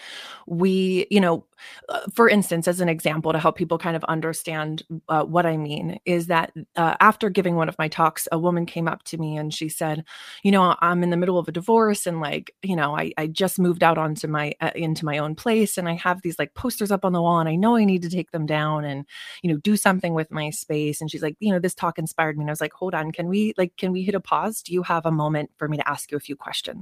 we, 0.46 1.06
you 1.10 1.20
know, 1.20 1.44
uh, 1.90 2.00
for 2.14 2.30
instance, 2.30 2.66
as 2.66 2.80
an 2.80 2.88
example 2.88 3.30
to 3.32 3.38
help 3.38 3.56
people 3.58 3.76
kind 3.76 3.94
of 3.94 4.04
understand 4.04 4.84
uh, 5.10 5.22
what 5.24 5.44
I 5.44 5.58
mean 5.58 5.98
is 6.06 6.28
that 6.28 6.50
uh, 6.76 6.94
after 7.00 7.28
giving 7.28 7.56
one 7.56 7.68
of 7.68 7.76
my 7.78 7.88
talks, 7.88 8.26
a 8.32 8.38
woman 8.38 8.64
came 8.64 8.88
up 8.88 9.02
to 9.04 9.18
me 9.18 9.36
and 9.36 9.52
she 9.52 9.68
said, 9.68 10.02
"You 10.42 10.50
know, 10.50 10.76
I'm 10.80 11.02
in 11.02 11.10
the 11.10 11.18
middle 11.18 11.38
of 11.38 11.46
a 11.46 11.52
divorce 11.52 12.06
and 12.06 12.20
like, 12.22 12.54
you 12.62 12.74
know, 12.74 12.96
I 12.96 13.12
I 13.18 13.26
just 13.26 13.58
moved 13.58 13.82
out 13.82 13.98
onto 13.98 14.26
my 14.26 14.54
uh, 14.62 14.70
into 14.74 15.04
my 15.04 15.18
own 15.18 15.34
place 15.34 15.76
and 15.76 15.90
I 15.90 15.94
have 15.96 16.22
these 16.22 16.38
like 16.38 16.54
posters 16.54 16.90
up 16.90 17.04
on 17.04 17.12
the 17.12 17.20
wall 17.20 17.38
and 17.40 17.50
I 17.50 17.54
know 17.56 17.76
I 17.76 17.84
need 17.84 18.00
to 18.02 18.10
take 18.10 18.30
them 18.30 18.46
down 18.46 18.84
and 18.86 19.04
you 19.42 19.52
know 19.52 19.58
do 19.58 19.76
something 19.76 20.14
with 20.14 20.30
my 20.30 20.48
space." 20.50 21.02
And 21.02 21.10
she's 21.10 21.22
like, 21.22 21.36
"You 21.38 21.52
know, 21.52 21.58
this 21.58 21.74
talk 21.74 21.98
inspired 21.98 22.38
me." 22.38 22.44
And 22.44 22.50
I 22.50 22.52
was 22.52 22.62
like, 22.62 22.72
"Hold 22.72 22.94
on, 22.94 23.12
can 23.12 23.28
we 23.28 23.52
like 23.58 23.76
can 23.76 23.92
we 23.92 24.04
hit 24.04 24.14
a 24.14 24.20
pause? 24.20 24.62
Do 24.62 24.72
you 24.72 24.82
have 24.84 25.04
a 25.04 25.10
moment 25.12 25.50
for 25.58 25.68
me 25.68 25.76
to 25.76 25.86
ask 25.88 26.10
you 26.10 26.16
a 26.16 26.20
few 26.20 26.36
questions?" 26.36 26.77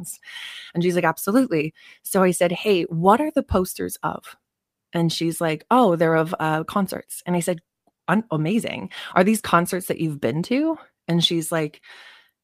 And 0.74 0.82
she's 0.82 0.94
like, 0.94 1.04
absolutely. 1.04 1.74
So 2.02 2.22
I 2.22 2.30
said, 2.30 2.52
hey, 2.52 2.82
what 2.84 3.20
are 3.20 3.30
the 3.30 3.42
posters 3.42 3.96
of? 4.02 4.36
And 4.92 5.12
she's 5.12 5.40
like, 5.40 5.64
Oh, 5.70 5.96
they're 5.96 6.14
of 6.14 6.34
uh, 6.38 6.64
concerts. 6.64 7.22
And 7.26 7.36
I 7.36 7.40
said, 7.40 7.60
Amazing. 8.30 8.90
Are 9.14 9.24
these 9.24 9.40
concerts 9.40 9.86
that 9.86 10.00
you've 10.00 10.20
been 10.20 10.42
to? 10.44 10.78
And 11.08 11.24
she's 11.24 11.50
like, 11.50 11.82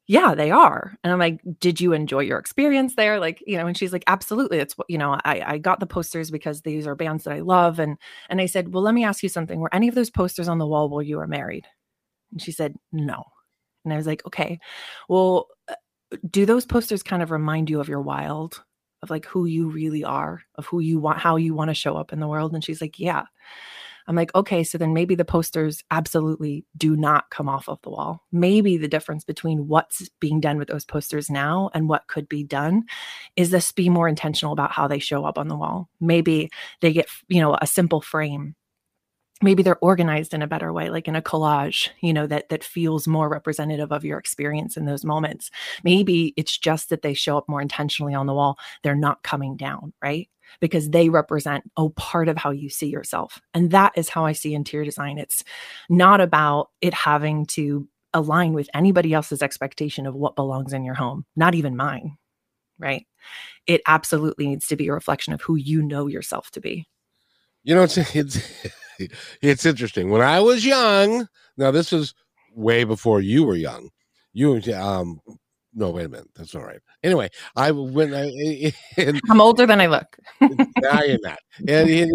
yeah 0.09 0.35
they 0.35 0.51
are 0.51 0.97
and 1.05 1.13
i'm 1.13 1.19
like 1.19 1.41
did 1.61 1.81
you 1.81 1.93
enjoy 1.93 2.19
your 2.19 2.39
experience 2.39 2.97
there 2.97 3.21
like 3.21 3.43
you 3.47 3.57
know 3.57 3.67
and 3.67 3.79
she's 3.79 3.93
like 3.93 4.03
absolutely 4.09 4.59
it's 4.59 4.77
what 4.77 4.91
you 4.91 4.99
know 4.99 5.17
i 5.25 5.41
i 5.47 5.59
got 5.59 5.79
the 5.79 5.87
posters 5.87 6.31
because 6.31 6.63
these 6.63 6.87
are 6.87 6.97
bands 6.97 7.25
that 7.25 7.33
i 7.33 7.41
love 7.41 7.79
and 7.79 7.97
and 8.29 8.41
i 8.41 8.47
said 8.47 8.75
well 8.75 8.83
let 8.83 8.95
me 8.95 9.05
ask 9.05 9.23
you 9.23 9.29
something 9.29 9.61
were 9.61 9.73
any 9.75 9.89
of 9.89 9.95
those 9.95 10.11
posters 10.11 10.49
on 10.49 10.59
the 10.59 10.67
wall 10.67 10.89
while 10.89 11.03
you 11.03 11.17
were 11.17 11.27
married 11.27 11.67
and 12.33 12.43
she 12.43 12.51
said 12.51 12.75
no 12.91 13.23
and 13.85 13.95
i 13.95 13.97
was 13.97 14.07
like 14.07 14.27
okay 14.27 14.59
well 15.09 15.47
do 16.31 16.47
those 16.47 16.65
posters 16.65 17.03
kind 17.03 17.23
of 17.23 17.31
remind 17.31 17.71
you 17.71 17.81
of 17.81 17.89
your 17.89 18.01
wild 18.01 18.63
of 19.03 19.11
like 19.11 19.27
who 19.27 19.47
you 19.47 19.69
really 19.69 20.05
are 20.05 20.43
of 20.57 20.67
who 20.67 20.81
you 20.81 20.99
want 20.99 21.19
how 21.19 21.37
you 21.37 21.55
want 21.55 21.69
to 21.69 21.75
show 21.75 21.97
up 21.97 22.13
in 22.13 22.21
the 22.21 22.29
world 22.29 22.55
and 22.55 22.65
she's 22.65 22.81
like 22.81 22.99
yeah 22.99 23.25
I'm 24.07 24.17
like, 24.17 24.35
okay, 24.35 24.65
so 24.65 24.79
then 24.79 24.93
maybe 24.93 25.15
the 25.15 25.25
posters 25.25 25.83
absolutely 25.91 26.65
do 26.77 26.97
not 26.97 27.31
come 27.31 27.49
off 27.49 27.69
of 27.69 27.81
the 27.83 27.91
wall. 27.91 28.23
Maybe 28.33 28.77
the 28.77 28.89
difference 28.89 29.25
between 29.25 29.69
what's 29.69 30.09
being 30.21 30.41
done 30.41 30.59
with 30.59 30.69
those 30.69 30.85
posters 30.85 31.31
now 31.31 31.71
and 31.75 31.89
what 31.89 32.09
could 32.09 32.29
be 32.29 32.43
done 32.45 32.85
is 33.37 33.51
this 33.51 33.73
be 33.73 33.89
more 33.89 34.09
intentional 34.09 34.53
about 34.53 34.73
how 34.73 34.89
they 34.89 34.99
show 34.99 35.25
up 35.25 35.39
on 35.39 35.49
the 35.49 35.57
wall. 35.57 35.89
Maybe 36.01 36.51
they 36.81 36.93
get, 36.93 37.09
you 37.29 37.41
know, 37.41 37.57
a 37.61 37.67
simple 37.67 38.01
frame 38.01 38.55
maybe 39.43 39.63
they're 39.63 39.79
organized 39.79 40.35
in 40.35 40.43
a 40.43 40.47
better 40.47 40.73
way 40.73 40.91
like 40.91 41.09
in 41.09 41.17
a 41.17 41.23
collage 41.23 41.89
you 42.01 42.13
know 42.13 42.27
that 42.27 42.49
that 42.49 42.65
feels 42.65 43.07
more 43.07 43.29
representative 43.29 43.93
of 43.93 44.05
your 44.05 44.19
experience 44.19 44.77
in 44.77 44.85
those 44.85 45.05
moments. 45.05 45.51
Maybe 45.85 46.35
it's 46.37 46.57
just 46.57 46.89
that 46.91 47.03
they 47.03 47.15
show 47.15 47.37
up 47.39 47.49
more 47.49 47.61
intentionally 47.61 48.15
on 48.15 48.27
the 48.27 48.35
wall. 48.35 48.59
They're 48.83 48.95
not 48.95 49.23
coming 49.23 49.57
down 49.57 49.93
right? 50.03 50.29
Because 50.61 50.91
they 50.91 51.09
represent 51.09 51.71
oh 51.77 51.91
part 51.91 52.29
of 52.29 52.37
how 52.37 52.51
you 52.51 52.69
see 52.69 52.89
yourself. 52.89 53.41
And 53.55 53.71
that 53.71 53.93
is 53.97 54.09
how 54.09 54.25
i 54.25 54.33
see 54.33 54.55
interior 54.55 54.85
design. 54.85 55.19
It's 55.19 55.45
not 55.89 56.21
about 56.21 56.71
it 56.81 56.95
having 56.95 57.47
to 57.47 57.89
align 58.15 58.53
with 58.53 58.69
anybody 58.75 59.15
else's 59.15 59.43
expectation 59.43 60.07
of 60.07 60.15
what 60.15 60.37
belongs 60.37 60.75
in 60.75 60.85
your 60.85 60.95
home 60.95 61.25
not 61.35 61.55
even 61.55 61.75
mine 61.75 62.19
right? 62.83 63.07
It 63.67 63.81
absolutely 63.87 64.49
needs 64.49 64.67
to 64.67 64.77
be 64.77 64.89
a 64.89 64.93
reflection 64.93 65.33
of 65.33 65.41
who 65.41 65.55
you 65.55 65.83
know 65.83 66.09
yourself 66.09 66.51
to 66.53 66.61
be. 66.61 66.87
You 67.63 67.77
know 67.77 67.85
it's 67.85 67.97
it's 68.15 68.39
it's 69.43 69.67
interesting 69.67 70.11
when 70.11 70.23
i 70.23 70.41
was 70.41 70.65
young 70.65 71.27
now 71.57 71.71
this 71.71 71.93
is 71.93 72.15
way 72.55 72.85
before 72.85 73.21
you 73.21 73.45
were 73.45 73.57
young 73.57 73.89
you 74.33 74.61
um 74.75 75.21
no, 75.75 75.91
wait 75.91 76.05
a 76.05 76.09
minute. 76.09 76.29
That's 76.35 76.55
all 76.55 76.65
right. 76.65 76.81
Anyway, 77.03 77.31
I 77.57 77.71
when 77.71 78.15
I 78.15 78.73
and, 78.99 79.21
I'm 79.31 79.41
older 79.41 79.67
than 79.67 79.81
I 79.81 79.87
look. 79.87 80.17
now 80.41 81.03
you're 81.03 81.19
not, 81.23 81.39
and 81.67 81.89
he, 81.89 82.07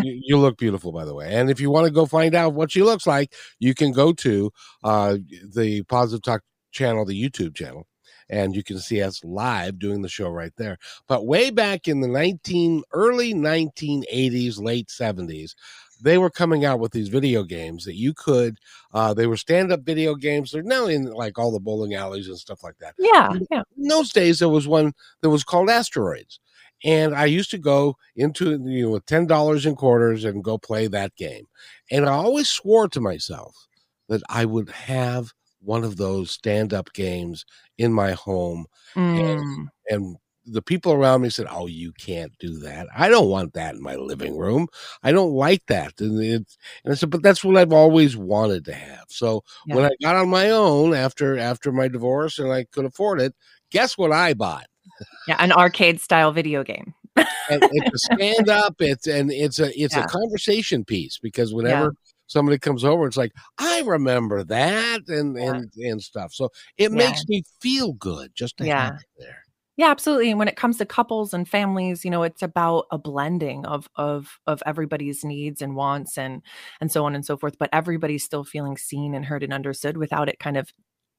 you 0.00 0.36
look 0.36 0.58
beautiful, 0.58 0.90
by 0.90 1.04
the 1.04 1.14
way. 1.14 1.32
And 1.34 1.48
if 1.48 1.60
you 1.60 1.70
want 1.70 1.86
to 1.86 1.92
go 1.92 2.06
find 2.06 2.34
out 2.34 2.54
what 2.54 2.72
she 2.72 2.82
looks 2.82 3.06
like, 3.06 3.34
you 3.60 3.74
can 3.74 3.92
go 3.92 4.12
to 4.14 4.50
uh, 4.82 5.16
the 5.54 5.82
Positive 5.84 6.22
Talk 6.22 6.42
channel, 6.72 7.04
the 7.04 7.20
YouTube 7.20 7.54
channel, 7.54 7.86
and 8.28 8.54
you 8.54 8.62
can 8.62 8.78
see 8.78 9.02
us 9.02 9.22
live 9.24 9.78
doing 9.78 10.02
the 10.02 10.08
show 10.08 10.28
right 10.28 10.52
there. 10.56 10.78
But 11.06 11.26
way 11.26 11.50
back 11.50 11.88
in 11.88 12.00
the 12.00 12.08
19 12.08 12.82
early 12.92 13.34
1980s, 13.34 14.60
late 14.60 14.88
70s, 14.88 15.54
they 16.02 16.18
were 16.18 16.30
coming 16.30 16.64
out 16.64 16.80
with 16.80 16.92
these 16.92 17.08
video 17.08 17.42
games 17.42 17.84
that 17.84 17.96
you 17.96 18.12
could 18.12 18.58
uh 18.92 19.14
they 19.14 19.26
were 19.26 19.36
stand-up 19.36 19.80
video 19.80 20.14
games. 20.14 20.50
They're 20.50 20.62
now 20.62 20.86
in 20.86 21.06
like 21.06 21.38
all 21.38 21.50
the 21.50 21.60
bowling 21.60 21.94
alleys 21.94 22.28
and 22.28 22.38
stuff 22.38 22.62
like 22.62 22.78
that. 22.78 22.94
Yeah 22.98 23.32
yeah. 23.50 23.62
in 23.76 23.88
those 23.88 24.12
days 24.12 24.38
there 24.38 24.48
was 24.48 24.68
one 24.68 24.92
that 25.22 25.30
was 25.30 25.44
called 25.44 25.70
asteroids. 25.70 26.40
And 26.84 27.14
i 27.14 27.24
used 27.24 27.50
to 27.52 27.58
go 27.58 27.96
into 28.16 28.50
you 28.64 28.84
know 28.84 28.90
with 28.90 29.06
ten 29.06 29.26
dollars 29.26 29.64
in 29.64 29.74
quarters 29.74 30.24
and 30.24 30.44
go 30.44 30.58
play 30.58 30.86
that 30.88 31.16
game. 31.16 31.46
And 31.90 32.06
i 32.06 32.12
always 32.12 32.48
swore 32.48 32.88
to 32.88 33.00
myself 33.00 33.66
that 34.08 34.22
i 34.28 34.44
would 34.44 34.70
have 34.70 35.32
one 35.62 35.82
of 35.82 35.96
those 35.96 36.30
stand-up 36.30 36.92
games 36.92 37.44
in 37.78 37.92
my 37.92 38.12
home 38.12 38.66
mm. 38.94 39.38
and, 39.38 39.68
and 39.88 40.16
the 40.46 40.62
people 40.62 40.92
around 40.92 41.22
me 41.22 41.30
said, 41.30 41.46
"Oh, 41.50 41.66
you 41.66 41.92
can't 41.92 42.32
do 42.38 42.58
that. 42.60 42.86
I 42.96 43.08
don't 43.08 43.28
want 43.28 43.54
that 43.54 43.74
in 43.74 43.82
my 43.82 43.96
living 43.96 44.36
room. 44.36 44.68
I 45.02 45.12
don't 45.12 45.32
like 45.32 45.66
that." 45.66 46.00
And, 46.00 46.22
it's, 46.22 46.56
and 46.84 46.92
I 46.92 46.96
said, 46.96 47.10
"But 47.10 47.22
that's 47.22 47.44
what 47.44 47.56
I've 47.56 47.72
always 47.72 48.16
wanted 48.16 48.64
to 48.66 48.72
have." 48.72 49.06
So 49.08 49.42
yeah. 49.66 49.74
when 49.74 49.84
I 49.86 49.90
got 50.02 50.16
on 50.16 50.28
my 50.28 50.50
own 50.50 50.94
after 50.94 51.36
after 51.36 51.72
my 51.72 51.88
divorce 51.88 52.38
and 52.38 52.52
I 52.52 52.64
could 52.64 52.84
afford 52.84 53.20
it, 53.20 53.34
guess 53.70 53.98
what 53.98 54.12
I 54.12 54.34
bought? 54.34 54.66
Yeah, 55.26 55.36
an 55.40 55.52
arcade 55.52 56.00
style 56.00 56.32
video 56.32 56.62
game. 56.62 56.94
it's 57.50 57.94
a 57.94 58.14
stand 58.14 58.48
up. 58.48 58.76
It's 58.78 59.06
and 59.06 59.32
it's 59.32 59.58
a 59.58 59.68
it's 59.78 59.96
yeah. 59.96 60.04
a 60.04 60.08
conversation 60.08 60.84
piece 60.84 61.18
because 61.18 61.52
whenever. 61.52 61.94
Yeah. 62.28 62.32
Somebody 62.32 62.58
comes 62.58 62.84
over, 62.84 63.06
it's 63.06 63.16
like 63.16 63.32
I 63.58 63.82
remember 63.82 64.44
that 64.44 65.08
and 65.08 65.36
and 65.36 65.70
and 65.76 66.02
stuff. 66.02 66.32
So 66.32 66.50
it 66.76 66.92
makes 66.92 67.24
me 67.28 67.44
feel 67.60 67.92
good 67.94 68.32
just 68.34 68.56
to 68.58 68.64
have 68.66 68.94
it 68.94 69.06
there. 69.18 69.42
Yeah, 69.76 69.90
absolutely. 69.90 70.30
And 70.30 70.38
when 70.38 70.48
it 70.48 70.56
comes 70.56 70.78
to 70.78 70.86
couples 70.86 71.34
and 71.34 71.46
families, 71.46 72.04
you 72.04 72.10
know, 72.10 72.22
it's 72.22 72.42
about 72.42 72.86
a 72.90 72.98
blending 72.98 73.66
of 73.66 73.88
of 73.96 74.38
of 74.46 74.62
everybody's 74.66 75.22
needs 75.24 75.60
and 75.60 75.76
wants 75.76 76.16
and 76.16 76.42
and 76.80 76.90
so 76.90 77.04
on 77.04 77.14
and 77.14 77.24
so 77.26 77.36
forth. 77.36 77.58
But 77.58 77.70
everybody's 77.72 78.24
still 78.24 78.44
feeling 78.44 78.76
seen 78.78 79.14
and 79.14 79.24
heard 79.24 79.42
and 79.42 79.52
understood 79.52 79.98
without 79.98 80.28
it 80.28 80.38
kind 80.38 80.56
of, 80.56 80.72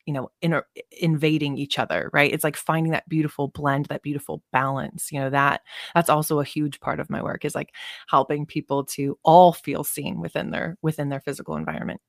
you 0.07 0.13
know, 0.13 0.31
inter- 0.41 0.65
invading 0.99 1.57
each 1.57 1.77
other. 1.77 2.09
Right? 2.11 2.33
It's 2.33 2.43
like 2.43 2.55
finding 2.55 2.93
that 2.93 3.07
beautiful 3.07 3.49
blend, 3.49 3.85
that 3.85 4.01
beautiful 4.01 4.41
balance. 4.51 5.11
You 5.11 5.19
know, 5.19 5.29
that 5.29 5.61
that's 5.93 6.09
also 6.09 6.39
a 6.39 6.45
huge 6.45 6.79
part 6.79 6.99
of 6.99 7.09
my 7.09 7.21
work 7.21 7.45
is 7.45 7.53
like 7.53 7.75
helping 8.09 8.47
people 8.47 8.85
to 8.85 9.19
all 9.23 9.53
feel 9.53 9.83
seen 9.83 10.19
within 10.19 10.49
their 10.49 10.77
within 10.81 11.09
their 11.09 11.21
physical 11.21 11.55
environment. 11.55 12.01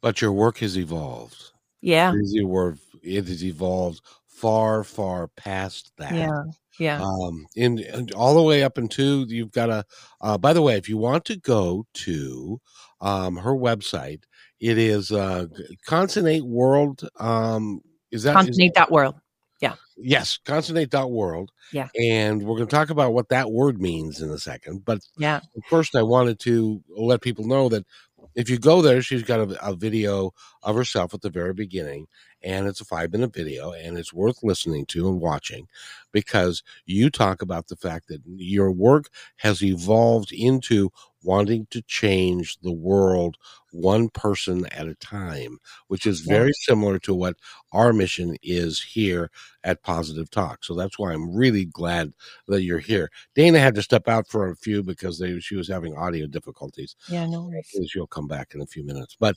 But 0.00 0.20
your 0.20 0.32
work 0.32 0.58
has 0.58 0.76
evolved. 0.76 1.52
Yeah, 1.80 2.12
it 2.14 3.28
has 3.28 3.44
evolved 3.44 4.00
far, 4.36 4.84
far 4.84 5.28
past 5.28 5.92
that. 5.98 6.14
Yeah. 6.14 6.42
Yeah. 6.78 7.00
Um, 7.02 7.46
in, 7.54 7.78
in 7.78 8.10
all 8.14 8.34
the 8.34 8.42
way 8.42 8.62
up 8.62 8.76
into 8.76 9.24
you've 9.28 9.52
got 9.52 9.70
a. 9.70 9.84
Uh, 10.20 10.36
by 10.36 10.52
the 10.52 10.60
way, 10.60 10.76
if 10.76 10.88
you 10.88 10.98
want 10.98 11.24
to 11.26 11.36
go 11.36 11.86
to 11.94 12.60
um, 13.00 13.36
her 13.36 13.52
website, 13.54 14.24
it 14.60 14.78
is 14.78 15.12
uh, 15.12 15.46
Consonate 15.86 16.44
World. 16.44 17.08
Um, 17.18 17.80
is 18.10 18.22
that 18.22 18.34
Consonate 18.34 18.74
dot 18.74 18.90
world? 18.90 19.16
Yeah. 19.60 19.74
Yes, 19.96 20.38
consonate 20.44 20.90
dot 20.90 21.10
world. 21.10 21.50
Yeah. 21.72 21.88
And 21.98 22.42
we're 22.42 22.56
going 22.56 22.68
to 22.68 22.74
talk 22.74 22.90
about 22.90 23.14
what 23.14 23.30
that 23.30 23.50
word 23.50 23.80
means 23.80 24.20
in 24.20 24.30
a 24.30 24.38
second. 24.38 24.84
But 24.84 25.00
yeah, 25.16 25.40
first, 25.68 25.96
I 25.96 26.02
wanted 26.02 26.38
to 26.40 26.82
let 26.88 27.22
people 27.22 27.46
know 27.46 27.68
that 27.70 27.86
if 28.34 28.50
you 28.50 28.58
go 28.58 28.82
there, 28.82 29.00
she's 29.00 29.22
got 29.22 29.40
a, 29.40 29.66
a, 29.66 29.74
video 29.74 30.32
of 30.62 30.76
herself 30.76 31.14
at 31.14 31.22
the 31.22 31.30
very 31.30 31.54
beginning, 31.54 32.06
and 32.42 32.66
it's 32.66 32.80
a 32.80 32.84
five 32.84 33.12
minute 33.12 33.34
video, 33.34 33.72
and 33.72 33.98
it's 33.98 34.12
worth 34.12 34.42
listening 34.42 34.86
to 34.86 35.08
and 35.08 35.20
watching 35.20 35.68
because 36.12 36.62
you 36.84 37.10
talk 37.10 37.42
about 37.42 37.68
the 37.68 37.76
fact 37.76 38.08
that 38.08 38.22
your 38.26 38.70
work 38.70 39.08
has 39.36 39.62
evolved 39.62 40.32
into 40.32 40.90
wanting 41.22 41.66
to 41.70 41.82
change 41.82 42.56
the 42.60 42.72
world 42.72 43.36
one 43.72 44.08
person 44.08 44.64
at 44.66 44.86
a 44.86 44.94
time, 44.94 45.58
which 45.88 46.06
is 46.06 46.20
very 46.20 46.52
similar 46.52 46.98
to 47.00 47.14
what 47.14 47.36
our 47.72 47.92
mission 47.92 48.36
is 48.42 48.80
here 48.80 49.30
at 49.64 49.82
Positive 49.82 50.30
Talk. 50.30 50.64
So 50.64 50.74
that's 50.74 50.98
why 50.98 51.12
I'm 51.12 51.34
really 51.34 51.64
glad 51.64 52.14
that 52.46 52.62
you're 52.62 52.78
here. 52.78 53.10
Dana 53.34 53.58
had 53.58 53.74
to 53.74 53.82
step 53.82 54.08
out 54.08 54.28
for 54.28 54.48
a 54.48 54.56
few 54.56 54.82
because 54.82 55.18
they, 55.18 55.38
she 55.40 55.56
was 55.56 55.68
having 55.68 55.96
audio 55.96 56.26
difficulties. 56.26 56.94
Yeah, 57.08 57.26
no 57.26 57.42
worries. 57.42 57.76
She'll 57.88 58.06
come 58.06 58.28
back 58.28 58.54
in 58.54 58.62
a 58.62 58.66
few 58.66 58.84
minutes. 58.84 59.16
But 59.18 59.36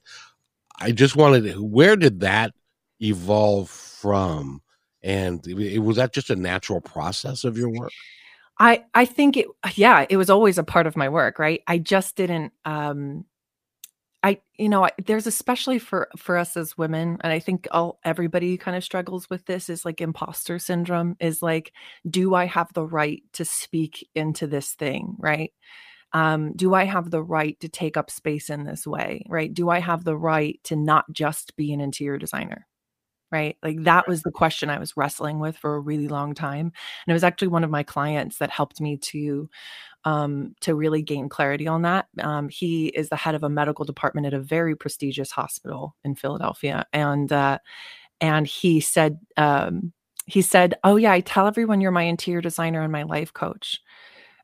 I 0.79 0.91
just 0.91 1.15
wanted 1.15 1.43
to, 1.45 1.63
where 1.63 1.95
did 1.95 2.21
that 2.21 2.53
evolve 3.01 3.69
from? 3.69 4.61
And 5.01 5.45
was 5.79 5.95
that 5.97 6.13
just 6.13 6.29
a 6.29 6.35
natural 6.35 6.81
process 6.81 7.43
of 7.43 7.57
your 7.57 7.69
work? 7.69 7.91
I 8.59 8.83
I 8.93 9.05
think 9.05 9.37
it 9.37 9.47
yeah, 9.75 10.05
it 10.09 10.17
was 10.17 10.29
always 10.29 10.57
a 10.57 10.63
part 10.63 10.87
of 10.87 10.97
my 10.97 11.09
work, 11.09 11.39
right? 11.39 11.61
I 11.67 11.77
just 11.77 12.15
didn't 12.15 12.51
um 12.65 13.25
I 14.21 14.41
you 14.57 14.67
know, 14.67 14.85
I, 14.85 14.91
there's 15.05 15.27
especially 15.27 15.79
for 15.79 16.09
for 16.17 16.35
us 16.37 16.57
as 16.57 16.77
women 16.77 17.17
and 17.21 17.31
I 17.31 17.39
think 17.39 17.67
all 17.71 17.99
everybody 18.03 18.57
kind 18.57 18.75
of 18.75 18.83
struggles 18.83 19.29
with 19.29 19.45
this 19.45 19.69
is 19.69 19.85
like 19.85 20.01
imposter 20.01 20.59
syndrome 20.59 21.15
is 21.21 21.41
like 21.41 21.71
do 22.09 22.35
I 22.35 22.45
have 22.45 22.73
the 22.73 22.85
right 22.85 23.23
to 23.33 23.45
speak 23.45 24.07
into 24.15 24.45
this 24.45 24.73
thing, 24.73 25.15
right? 25.19 25.53
Um, 26.11 26.53
do 26.53 26.73
I 26.73 26.85
have 26.85 27.11
the 27.11 27.23
right 27.23 27.59
to 27.61 27.69
take 27.69 27.95
up 27.95 28.09
space 28.11 28.49
in 28.49 28.65
this 28.65 28.85
way, 28.87 29.23
right? 29.29 29.53
Do 29.53 29.69
I 29.69 29.79
have 29.79 30.03
the 30.03 30.17
right 30.17 30.59
to 30.65 30.75
not 30.75 31.05
just 31.11 31.55
be 31.55 31.71
an 31.71 31.81
interior 31.81 32.17
designer, 32.17 32.67
right? 33.31 33.57
Like 33.63 33.83
that 33.83 34.07
was 34.07 34.23
the 34.23 34.31
question 34.31 34.69
I 34.69 34.79
was 34.79 34.97
wrestling 34.97 35.39
with 35.39 35.57
for 35.57 35.75
a 35.75 35.79
really 35.79 36.07
long 36.07 36.33
time. 36.33 36.67
And 36.67 36.73
it 37.07 37.13
was 37.13 37.23
actually 37.23 37.49
one 37.49 37.63
of 37.63 37.69
my 37.69 37.83
clients 37.83 38.37
that 38.39 38.49
helped 38.49 38.81
me 38.81 38.97
to 38.97 39.49
um, 40.05 40.55
to 40.61 40.75
really 40.75 41.01
gain 41.01 41.29
clarity 41.29 41.67
on 41.67 41.83
that. 41.83 42.07
Um, 42.21 42.49
he 42.49 42.87
is 42.87 43.09
the 43.09 43.15
head 43.15 43.35
of 43.35 43.43
a 43.43 43.49
medical 43.49 43.85
department 43.85 44.27
at 44.27 44.33
a 44.33 44.39
very 44.39 44.75
prestigious 44.75 45.31
hospital 45.31 45.95
in 46.03 46.15
Philadelphia, 46.15 46.85
and 46.93 47.31
uh, 47.31 47.59
and 48.21 48.47
he 48.47 48.79
said 48.81 49.19
um, 49.37 49.93
he 50.25 50.41
said, 50.41 50.75
"Oh 50.83 50.95
yeah, 50.97 51.11
I 51.11 51.21
tell 51.21 51.47
everyone 51.47 51.81
you're 51.81 51.91
my 51.91 52.03
interior 52.03 52.41
designer 52.41 52.81
and 52.81 52.91
my 52.91 53.03
life 53.03 53.33
coach." 53.33 53.81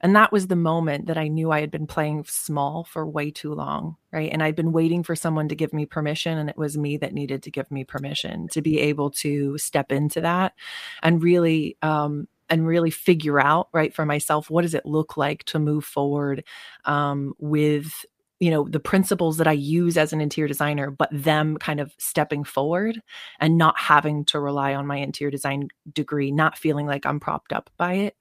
And 0.05 0.15
that 0.15 0.31
was 0.31 0.45
the 0.45 0.55
moment 0.55 1.07
that 1.07 1.17
I 1.17 1.29
knew 1.29 1.51
I 1.51 1.61
had 1.61 1.71
been 1.71 1.87
playing 1.87 2.25
small 2.27 2.83
for 2.83 3.07
way 3.07 3.31
too 3.31 3.55
long, 3.55 3.95
right? 4.13 4.31
And 4.31 4.43
I'd 4.43 4.55
been 4.55 4.71
waiting 4.71 5.01
for 5.01 5.15
someone 5.15 5.49
to 5.49 5.55
give 5.55 5.73
me 5.73 5.87
permission, 5.87 6.37
and 6.37 6.47
it 6.47 6.59
was 6.59 6.77
me 6.77 6.97
that 6.97 7.11
needed 7.11 7.41
to 7.41 7.49
give 7.49 7.71
me 7.71 7.85
permission 7.85 8.47
to 8.49 8.61
be 8.61 8.77
able 8.81 9.09
to 9.09 9.57
step 9.57 9.91
into 9.91 10.21
that 10.21 10.53
and 11.01 11.23
really 11.23 11.75
um, 11.81 12.27
and 12.51 12.67
really 12.67 12.91
figure 12.91 13.39
out 13.39 13.69
right 13.73 13.95
for 13.95 14.05
myself 14.05 14.47
what 14.51 14.61
does 14.61 14.75
it 14.75 14.85
look 14.85 15.17
like 15.17 15.43
to 15.45 15.57
move 15.57 15.83
forward 15.83 16.43
um, 16.85 17.33
with 17.39 18.05
you 18.39 18.51
know 18.51 18.67
the 18.69 18.81
principles 18.81 19.37
that 19.37 19.47
i 19.47 19.53
use 19.53 19.97
as 19.97 20.11
an 20.11 20.19
interior 20.19 20.47
designer 20.47 20.91
but 20.91 21.09
them 21.11 21.57
kind 21.57 21.79
of 21.79 21.95
stepping 21.97 22.43
forward 22.43 23.01
and 23.39 23.57
not 23.57 23.79
having 23.79 24.25
to 24.25 24.41
rely 24.41 24.75
on 24.75 24.85
my 24.85 24.97
interior 24.97 25.31
design 25.31 25.69
degree 25.93 26.31
not 26.31 26.57
feeling 26.57 26.85
like 26.85 27.05
i'm 27.05 27.19
propped 27.19 27.53
up 27.53 27.69
by 27.77 27.93
it 27.93 28.17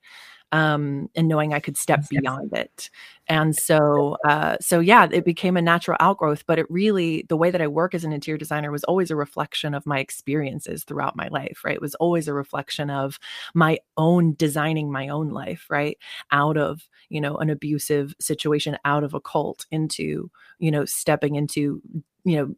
um, 0.55 1.09
and 1.15 1.27
knowing 1.27 1.53
I 1.53 1.59
could 1.59 1.75
step 1.75 2.07
beyond 2.09 2.53
it. 2.53 2.89
And 3.27 3.53
so, 3.53 4.15
uh, 4.25 4.55
so 4.61 4.79
yeah, 4.79 5.07
it 5.11 5.25
became 5.25 5.57
a 5.57 5.61
natural 5.61 5.97
outgrowth. 5.99 6.45
But 6.47 6.59
it 6.59 6.65
really, 6.69 7.25
the 7.27 7.35
way 7.35 7.51
that 7.51 7.61
I 7.61 7.67
work 7.67 7.93
as 7.93 8.05
an 8.05 8.13
interior 8.13 8.37
designer 8.37 8.71
was 8.71 8.85
always 8.85 9.11
a 9.11 9.17
reflection 9.17 9.73
of 9.73 9.85
my 9.85 9.99
experiences 9.99 10.85
throughout 10.85 11.17
my 11.17 11.27
life. 11.27 11.61
Right, 11.65 11.75
it 11.75 11.81
was 11.81 11.95
always 11.95 12.29
a 12.29 12.33
reflection 12.33 12.89
of 12.89 13.19
my 13.53 13.79
own 13.97 14.35
designing 14.35 14.89
my 14.91 15.09
own 15.09 15.29
life. 15.29 15.65
Right, 15.69 15.97
out 16.31 16.57
of 16.57 16.87
you 17.09 17.19
know 17.19 17.35
an 17.37 17.49
abusive 17.49 18.15
situation, 18.21 18.77
out 18.85 19.03
of 19.03 19.13
a 19.13 19.19
cult, 19.19 19.65
into 19.71 20.31
you 20.59 20.71
know 20.71 20.85
stepping 20.85 21.35
into 21.35 21.81
you 22.23 22.55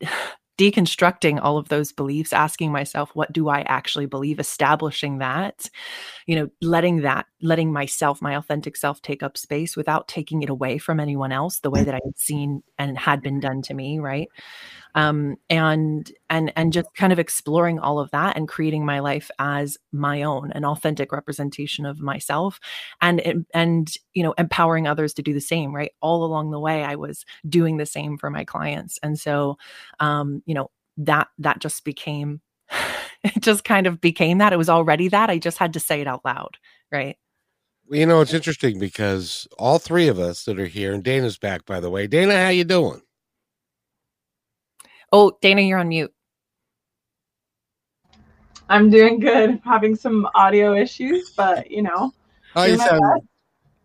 know 0.00 0.08
deconstructing 0.62 1.40
all 1.42 1.58
of 1.58 1.68
those 1.68 1.90
beliefs 1.90 2.32
asking 2.32 2.70
myself 2.70 3.10
what 3.14 3.32
do 3.32 3.48
i 3.48 3.62
actually 3.62 4.06
believe? 4.06 4.38
Establishing 4.38 5.18
that 5.18 5.68
you 6.26 6.36
know 6.36 6.48
letting 6.60 7.00
that 7.02 7.26
letting 7.40 7.72
myself 7.72 8.22
my 8.22 8.36
authentic 8.36 8.76
self 8.76 9.02
take 9.02 9.22
up 9.22 9.36
space 9.36 9.76
without 9.76 10.06
taking 10.06 10.42
it 10.42 10.48
away 10.48 10.78
from 10.78 11.00
anyone 11.00 11.32
else 11.32 11.58
the 11.60 11.70
way 11.70 11.82
that 11.82 11.94
i 11.94 12.00
had 12.04 12.18
seen 12.18 12.62
and 12.78 12.96
had 12.96 13.22
been 13.22 13.40
done 13.40 13.62
to 13.62 13.74
me 13.74 13.98
right? 13.98 14.28
Um, 14.94 15.36
and 15.48 16.10
and 16.32 16.50
and 16.56 16.72
just 16.72 16.88
kind 16.94 17.12
of 17.12 17.18
exploring 17.18 17.78
all 17.78 18.00
of 18.00 18.10
that 18.10 18.36
and 18.36 18.48
creating 18.48 18.86
my 18.86 19.00
life 19.00 19.30
as 19.38 19.76
my 19.92 20.22
own 20.22 20.50
an 20.52 20.64
authentic 20.64 21.12
representation 21.12 21.84
of 21.84 22.00
myself 22.00 22.58
and 23.02 23.44
and 23.54 23.94
you 24.14 24.22
know 24.22 24.34
empowering 24.38 24.88
others 24.88 25.12
to 25.12 25.22
do 25.22 25.34
the 25.34 25.40
same 25.40 25.74
right? 25.74 25.92
All 26.00 26.24
along 26.24 26.50
the 26.50 26.58
way 26.58 26.82
i 26.82 26.96
was 26.96 27.24
doing 27.48 27.76
the 27.76 27.86
same 27.86 28.16
for 28.16 28.30
my 28.30 28.44
clients. 28.44 28.98
And 29.02 29.20
so 29.20 29.58
um, 30.00 30.42
you 30.46 30.54
know 30.54 30.70
that 30.96 31.28
that 31.38 31.58
just 31.60 31.84
became 31.84 32.40
it 33.22 33.40
just 33.40 33.64
kind 33.64 33.86
of 33.86 34.00
became 34.00 34.38
that. 34.38 34.52
It 34.54 34.58
was 34.58 34.70
already 34.70 35.08
that. 35.08 35.30
I 35.30 35.38
just 35.38 35.58
had 35.58 35.74
to 35.74 35.80
say 35.80 36.00
it 36.00 36.08
out 36.08 36.24
loud 36.24 36.56
right? 36.90 37.16
You 37.90 38.06
know 38.06 38.22
it's 38.22 38.32
interesting 38.34 38.78
because 38.78 39.46
all 39.58 39.78
three 39.78 40.08
of 40.08 40.18
us 40.18 40.44
that 40.46 40.58
are 40.58 40.66
here 40.66 40.94
and 40.94 41.04
dana's 41.04 41.36
back 41.36 41.66
by 41.66 41.78
the 41.78 41.90
way. 41.90 42.06
Dana 42.06 42.42
how 42.42 42.48
you 42.48 42.64
doing? 42.64 43.02
Oh, 45.12 45.36
Dana, 45.42 45.60
you're 45.60 45.78
on 45.78 45.88
mute. 45.88 46.12
I'm 48.68 48.90
doing 48.90 49.20
good. 49.20 49.60
Having 49.64 49.96
some 49.96 50.28
audio 50.34 50.74
issues, 50.74 51.30
but 51.36 51.70
you 51.70 51.82
know. 51.82 52.12
Oh, 52.54 52.64
you 52.64 52.76
sound, 52.76 53.22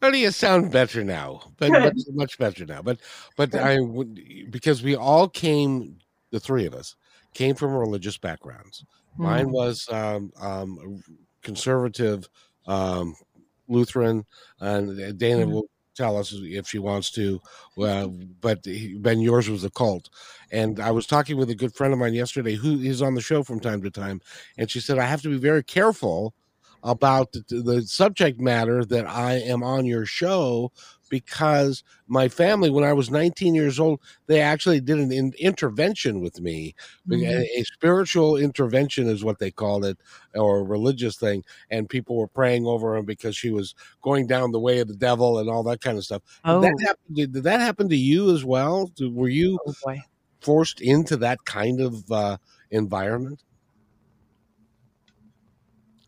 how 0.02 0.12
do 0.12 0.18
you 0.18 0.32
sound 0.32 0.72
better 0.72 1.04
now? 1.04 1.42
But 1.58 1.72
much, 1.72 1.98
much 2.12 2.38
better 2.38 2.66
now. 2.66 2.82
But 2.82 3.00
but 3.36 3.52
good. 3.52 3.62
I 3.62 3.80
would 3.80 4.52
because 4.52 4.84
we 4.84 4.96
all 4.96 5.28
came, 5.28 5.98
the 6.32 6.40
three 6.40 6.66
of 6.66 6.74
us 6.74 6.96
came 7.34 7.56
from 7.56 7.74
religious 7.74 8.18
backgrounds. 8.18 8.86
Mm. 9.18 9.24
Mine 9.24 9.52
was 9.52 9.88
um, 9.92 10.32
um, 10.40 11.02
conservative 11.42 12.30
um, 12.68 13.16
Lutheran, 13.68 14.26
and 14.60 15.18
Dana 15.18 15.46
mm. 15.46 15.52
will 15.52 15.70
tell 15.98 16.18
us 16.18 16.34
if 16.34 16.68
she 16.68 16.80
wants 16.80 17.12
to. 17.12 17.42
Uh, 17.82 18.08
but 18.42 18.66
Ben, 19.00 19.20
yours 19.20 19.50
was 19.50 19.64
a 19.64 19.70
cult. 19.70 20.10
And 20.52 20.80
I 20.80 20.92
was 20.92 21.06
talking 21.06 21.38
with 21.38 21.50
a 21.50 21.56
good 21.56 21.74
friend 21.76 21.92
of 21.92 22.00
mine 22.00 22.14
yesterday 22.14 22.56
who 22.56 22.80
is 22.80 23.02
on 23.02 23.16
the 23.16 23.22
show 23.22 23.44
from 23.44 23.60
time 23.60 23.82
to 23.82 23.90
time, 23.90 24.22
and 24.58 24.70
she 24.70 24.80
said 24.80 24.98
I 24.98 25.06
have 25.06 25.22
to 25.24 25.30
be 25.30 25.38
very 25.38 25.64
careful 25.64 26.34
about 26.88 27.34
the, 27.34 27.44
the 27.50 27.82
subject 27.82 28.40
matter 28.40 28.86
that 28.86 29.06
I 29.06 29.34
am 29.34 29.62
on 29.62 29.86
your 29.86 30.06
show 30.06 30.72
because 31.10 31.84
my 32.08 32.30
family, 32.30 32.70
when 32.70 32.86
I 32.86 32.94
was 32.94 33.12
19 33.12 33.54
years 33.54 33.78
old, 33.78 34.00
they 34.28 34.40
actually 34.40 34.80
did 34.80 34.98
an 34.98 35.12
in- 35.12 35.34
intervention 35.38 36.22
with 36.22 36.40
me. 36.40 36.76
Mm-hmm. 37.10 37.26
A, 37.26 37.64
spiritual 37.64 38.38
intervention 38.38 39.08
is 39.08 39.24
what 39.24 39.38
they 39.38 39.52
called 39.52 39.84
it, 39.84 39.98
or 40.34 40.60
a 40.60 40.64
religious 40.64 41.18
thing. 41.18 41.44
And 41.70 41.90
people 41.90 42.16
were 42.16 42.28
praying 42.28 42.66
over 42.66 42.96
him 42.96 43.06
because 43.06 43.36
she 43.36 43.52
was 43.52 43.76
going 44.02 44.28
down 44.28 44.52
the 44.52 44.60
way 44.60 44.80
of 44.80 44.88
the 44.88 44.96
devil 44.96 45.40
and 45.40 45.50
all 45.50 45.64
that 45.64 45.82
kind 45.82 45.98
of 45.98 46.06
stuff. 46.06 46.22
Oh. 46.46 46.62
Did, 46.62 46.72
that 46.72 46.86
happen, 46.88 47.14
did, 47.14 47.34
did 47.34 47.44
that 47.44 47.60
happen 47.60 47.90
to 47.90 47.98
you 47.98 48.34
as 48.34 48.46
well? 48.46 48.92
Were 49.00 49.30
you 49.30 49.60
oh, 49.68 49.96
forced 50.40 50.80
into 50.80 51.18
that 51.18 51.44
kind 51.44 51.82
of 51.82 52.10
uh, 52.12 52.38
environment? 52.72 53.44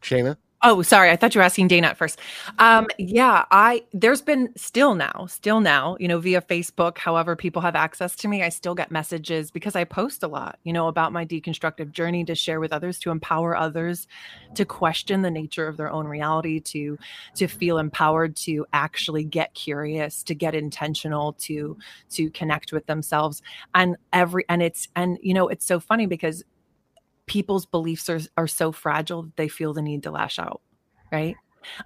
Shayna? 0.02 0.38
Oh, 0.62 0.82
sorry. 0.82 1.10
I 1.10 1.15
thought 1.15 1.34
you 1.34 1.39
were 1.39 1.45
asking 1.45 1.69
Dana 1.69 1.88
at 1.88 1.98
first. 1.98 2.19
Um, 2.58 2.88
yeah, 2.98 3.45
I 3.50 3.84
there's 3.93 4.22
been 4.22 4.50
still 4.58 4.93
now, 4.93 5.26
still 5.30 5.62
now, 5.62 5.95
you 6.02 6.08
know, 6.10 6.19
via 6.19 6.41
Facebook, 6.41 6.98
however 6.98 7.38
people 7.38 7.62
have 7.62 7.78
access 7.78 8.13
to 8.17 8.28
me, 8.28 8.43
I 8.43 8.50
still 8.50 8.76
get 8.76 8.91
messages 8.91 9.52
because 9.52 9.78
I 9.78 9.86
post 9.86 10.22
a 10.22 10.28
lot, 10.28 10.60
you 10.65 10.74
know, 10.74 10.89
about 10.89 11.13
my 11.13 11.26
deconstructive 11.26 11.91
journey 11.91 12.26
to 12.26 12.36
share 12.36 12.60
with 12.60 12.74
others, 12.74 13.00
to 13.00 13.10
empower 13.10 13.56
others 13.56 14.06
to 14.56 14.65
question 14.65 15.22
the 15.22 15.32
nature 15.32 15.65
of 15.65 15.78
their 15.78 15.89
own 15.89 16.08
reality, 16.08 16.60
to 16.60 16.98
to 17.36 17.48
feel 17.48 17.78
empowered 17.78 18.36
to 18.38 18.65
actually 18.74 19.24
get 19.24 19.54
curious, 19.54 20.24
to 20.24 20.36
get 20.36 20.56
intentional, 20.56 21.34
to 21.34 21.78
to 22.10 22.30
connect 22.32 22.74
with 22.74 22.86
themselves. 22.86 23.41
And 23.76 23.95
every 24.12 24.43
and 24.50 24.62
it's 24.62 24.89
and 24.93 25.17
you 25.22 25.34
know, 25.34 25.48
it's 25.48 25.65
so 25.65 25.80
funny 25.80 26.06
because 26.06 26.43
people's 27.30 27.65
beliefs 27.65 28.10
are, 28.10 28.20
are 28.36 28.48
so 28.48 28.72
fragile 28.74 29.24
that 29.24 29.38
they 29.38 29.48
feel 29.48 29.74
the 29.74 29.82
need 29.82 30.04
to 30.04 30.12
lash 30.12 30.38
out 30.38 30.62
right 31.12 31.38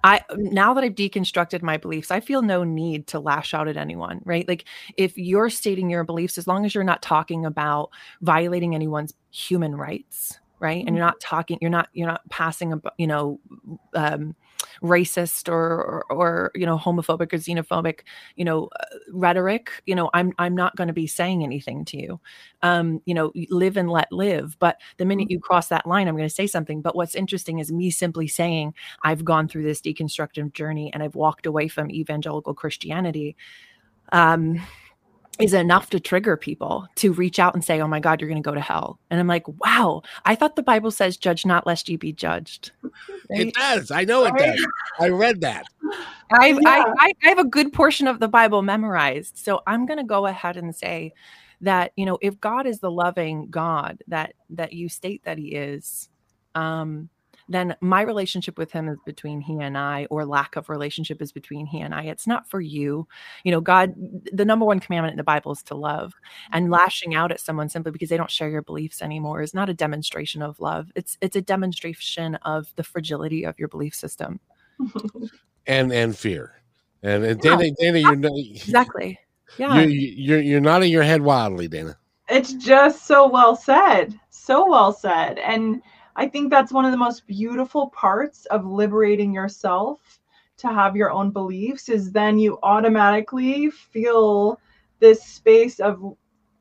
I 0.02 0.20
now 0.36 0.74
that 0.74 0.84
I've 0.84 0.94
deconstructed 0.94 1.62
my 1.62 1.76
beliefs, 1.76 2.10
I 2.10 2.20
feel 2.20 2.42
no 2.42 2.64
need 2.64 3.06
to 3.08 3.20
lash 3.20 3.54
out 3.54 3.68
at 3.68 3.76
anyone, 3.76 4.20
right? 4.24 4.46
Like 4.46 4.64
if 4.96 5.16
you're 5.16 5.50
stating 5.50 5.90
your 5.90 6.04
beliefs, 6.04 6.38
as 6.38 6.46
long 6.46 6.64
as 6.64 6.74
you're 6.74 6.84
not 6.84 7.02
talking 7.02 7.44
about 7.44 7.90
violating 8.22 8.74
anyone's 8.74 9.14
human 9.30 9.74
rights, 9.74 10.38
right? 10.60 10.84
And 10.86 10.96
you're 10.96 11.04
mm-hmm. 11.04 11.14
not 11.14 11.20
talking, 11.20 11.58
you're 11.60 11.70
not, 11.70 11.88
you're 11.92 12.06
not 12.06 12.28
passing, 12.30 12.72
a, 12.72 12.80
you 12.98 13.06
know, 13.06 13.40
um, 13.94 14.34
racist 14.82 15.48
or, 15.48 16.04
or, 16.08 16.12
or 16.12 16.50
you 16.54 16.66
know 16.66 16.78
homophobic 16.78 17.32
or 17.32 17.38
xenophobic 17.38 18.00
you 18.36 18.44
know 18.44 18.68
uh, 18.80 18.96
rhetoric 19.12 19.70
you 19.86 19.94
know 19.94 20.10
i'm 20.14 20.32
i'm 20.38 20.54
not 20.54 20.74
going 20.76 20.88
to 20.88 20.94
be 20.94 21.06
saying 21.06 21.42
anything 21.42 21.84
to 21.84 21.96
you. 22.00 22.20
Um 22.62 23.00
you 23.06 23.14
know 23.14 23.32
live 23.50 23.76
and 23.76 23.90
let 23.90 24.10
live. 24.12 24.56
But 24.58 24.80
the 24.98 25.04
minute 25.04 25.30
you 25.30 25.40
cross 25.40 25.68
that 25.68 25.86
line 25.86 26.08
i'm 26.08 26.16
going 26.16 26.28
to 26.28 26.34
say 26.34 26.46
something. 26.46 26.82
But 26.82 26.96
what's 26.96 27.14
interesting 27.14 27.58
is 27.58 27.72
me 27.72 27.90
simply 27.90 28.28
saying 28.28 28.74
i've 29.02 29.24
gone 29.24 29.48
through 29.48 29.64
this 29.64 29.80
deconstructive 29.80 30.52
journey 30.52 30.92
and 30.92 31.02
i've 31.02 31.14
walked 31.14 31.46
away 31.46 31.68
from 31.68 31.90
evangelical 31.90 32.54
christianity. 32.54 33.36
Um 34.12 34.60
is 35.40 35.52
enough 35.52 35.90
to 35.90 36.00
trigger 36.00 36.36
people 36.36 36.86
to 36.96 37.12
reach 37.12 37.38
out 37.38 37.54
and 37.54 37.64
say, 37.64 37.80
Oh 37.80 37.88
my 37.88 38.00
God, 38.00 38.20
you're 38.20 38.28
going 38.28 38.42
to 38.42 38.46
go 38.48 38.54
to 38.54 38.60
hell. 38.60 38.98
And 39.10 39.18
I'm 39.18 39.26
like, 39.26 39.46
Wow, 39.46 40.02
I 40.24 40.34
thought 40.34 40.56
the 40.56 40.62
Bible 40.62 40.90
says, 40.90 41.16
Judge 41.16 41.44
not 41.44 41.66
lest 41.66 41.88
you 41.88 41.98
be 41.98 42.12
judged. 42.12 42.72
Right? 42.82 43.48
It 43.48 43.54
does. 43.54 43.90
I 43.90 44.04
know 44.04 44.24
it 44.24 44.36
does. 44.36 44.66
I 45.00 45.08
read 45.08 45.40
that. 45.40 45.64
I, 46.30 46.48
yeah. 46.48 46.58
I, 46.66 47.12
I 47.22 47.28
have 47.28 47.38
a 47.38 47.44
good 47.44 47.72
portion 47.72 48.06
of 48.06 48.20
the 48.20 48.28
Bible 48.28 48.62
memorized. 48.62 49.36
So 49.36 49.60
I'm 49.66 49.86
going 49.86 49.98
to 49.98 50.04
go 50.04 50.26
ahead 50.26 50.56
and 50.56 50.74
say 50.74 51.12
that, 51.60 51.92
you 51.96 52.06
know, 52.06 52.18
if 52.20 52.40
God 52.40 52.66
is 52.66 52.80
the 52.80 52.90
loving 52.90 53.48
God 53.50 54.02
that, 54.08 54.34
that 54.50 54.72
you 54.72 54.88
state 54.88 55.22
that 55.24 55.38
he 55.38 55.54
is, 55.54 56.08
um, 56.54 57.08
then 57.48 57.76
my 57.80 58.02
relationship 58.02 58.58
with 58.58 58.72
him 58.72 58.88
is 58.88 58.98
between 59.04 59.40
he 59.40 59.60
and 59.60 59.76
I, 59.76 60.06
or 60.10 60.24
lack 60.24 60.56
of 60.56 60.68
relationship 60.68 61.20
is 61.20 61.32
between 61.32 61.66
he 61.66 61.80
and 61.80 61.94
I. 61.94 62.04
It's 62.04 62.26
not 62.26 62.48
for 62.48 62.60
you. 62.60 63.06
You 63.44 63.52
know, 63.52 63.60
God, 63.60 63.94
the 64.32 64.44
number 64.44 64.64
one 64.64 64.80
commandment 64.80 65.12
in 65.12 65.18
the 65.18 65.24
Bible 65.24 65.52
is 65.52 65.62
to 65.64 65.74
love. 65.74 66.14
And 66.52 66.64
mm-hmm. 66.64 66.72
lashing 66.72 67.14
out 67.14 67.32
at 67.32 67.40
someone 67.40 67.68
simply 67.68 67.92
because 67.92 68.08
they 68.08 68.16
don't 68.16 68.30
share 68.30 68.48
your 68.48 68.62
beliefs 68.62 69.02
anymore 69.02 69.42
is 69.42 69.54
not 69.54 69.68
a 69.68 69.74
demonstration 69.74 70.42
of 70.42 70.60
love. 70.60 70.90
It's 70.94 71.18
it's 71.20 71.36
a 71.36 71.42
demonstration 71.42 72.36
of 72.36 72.72
the 72.76 72.84
fragility 72.84 73.44
of 73.44 73.58
your 73.58 73.68
belief 73.68 73.94
system. 73.94 74.40
and 75.66 75.92
and 75.92 76.16
fear. 76.16 76.62
And, 77.02 77.24
and 77.24 77.40
Dana, 77.40 77.64
yeah, 77.64 77.70
Dana, 77.78 77.98
you're 77.98 78.16
not, 78.16 78.32
exactly. 78.34 79.18
Yeah. 79.58 79.80
You're, 79.80 79.90
you're 79.90 80.40
you're 80.40 80.60
nodding 80.60 80.90
your 80.90 81.02
head 81.02 81.22
wildly, 81.22 81.68
Dana. 81.68 81.98
It's 82.28 82.54
just 82.54 83.06
so 83.06 83.28
well 83.28 83.54
said. 83.54 84.18
So 84.30 84.68
well 84.68 84.92
said. 84.92 85.38
And 85.38 85.82
I 86.16 86.28
think 86.28 86.50
that's 86.50 86.72
one 86.72 86.84
of 86.84 86.92
the 86.92 86.96
most 86.96 87.26
beautiful 87.26 87.88
parts 87.90 88.46
of 88.46 88.64
liberating 88.64 89.32
yourself 89.32 90.20
to 90.58 90.68
have 90.68 90.96
your 90.96 91.10
own 91.10 91.30
beliefs 91.30 91.88
is 91.88 92.12
then 92.12 92.38
you 92.38 92.58
automatically 92.62 93.70
feel 93.70 94.60
this 95.00 95.24
space 95.24 95.80
of 95.80 96.16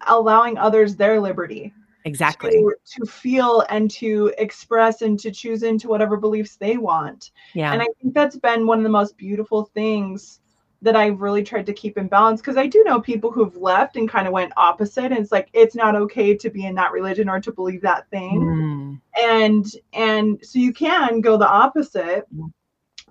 allowing 0.08 0.58
others 0.58 0.96
their 0.96 1.20
liberty. 1.22 1.74
exactly 2.06 2.52
to, 2.52 2.76
to 2.86 3.06
feel 3.06 3.64
and 3.70 3.90
to 3.92 4.34
express 4.38 5.02
and 5.02 5.20
to 5.20 5.32
choose 5.32 5.64
into 5.64 5.88
whatever 5.88 6.18
beliefs 6.18 6.56
they 6.58 6.78
want. 6.78 7.32
yeah 7.54 7.72
And 7.72 7.82
I 7.82 7.88
think 8.02 8.14
that's 8.14 8.38
been 8.38 8.68
one 8.68 8.80
of 8.80 8.84
the 8.84 8.90
most 8.90 9.18
beautiful 9.18 9.66
things 9.66 10.42
that 10.84 10.98
I've 10.98 11.22
really 11.22 11.44
tried 11.44 11.66
to 11.66 11.74
keep 11.74 11.98
in 11.98 12.08
balance 12.08 12.42
because 12.42 12.58
I 12.58 12.68
do 12.68 12.84
know 12.84 13.00
people 13.00 13.32
who've 13.32 13.56
left 13.56 13.96
and 13.96 14.08
kind 14.10 14.28
of 14.28 14.34
went 14.34 14.52
opposite. 14.58 15.06
And 15.06 15.18
it's 15.18 15.32
like 15.32 15.50
it's 15.54 15.76
not 15.76 15.96
okay 15.96 16.36
to 16.36 16.50
be 16.50 16.66
in 16.66 16.76
that 16.76 16.92
religion 16.92 17.30
or 17.30 17.40
to 17.40 17.52
believe 17.52 17.82
that 17.82 18.10
thing. 18.10 18.42
Mm, 18.42 19.02
And 19.20 19.66
and 19.94 20.40
so 20.44 20.60
you 20.60 20.74
can 20.74 21.22
go 21.22 21.38
the 21.38 21.48
opposite. 21.48 22.28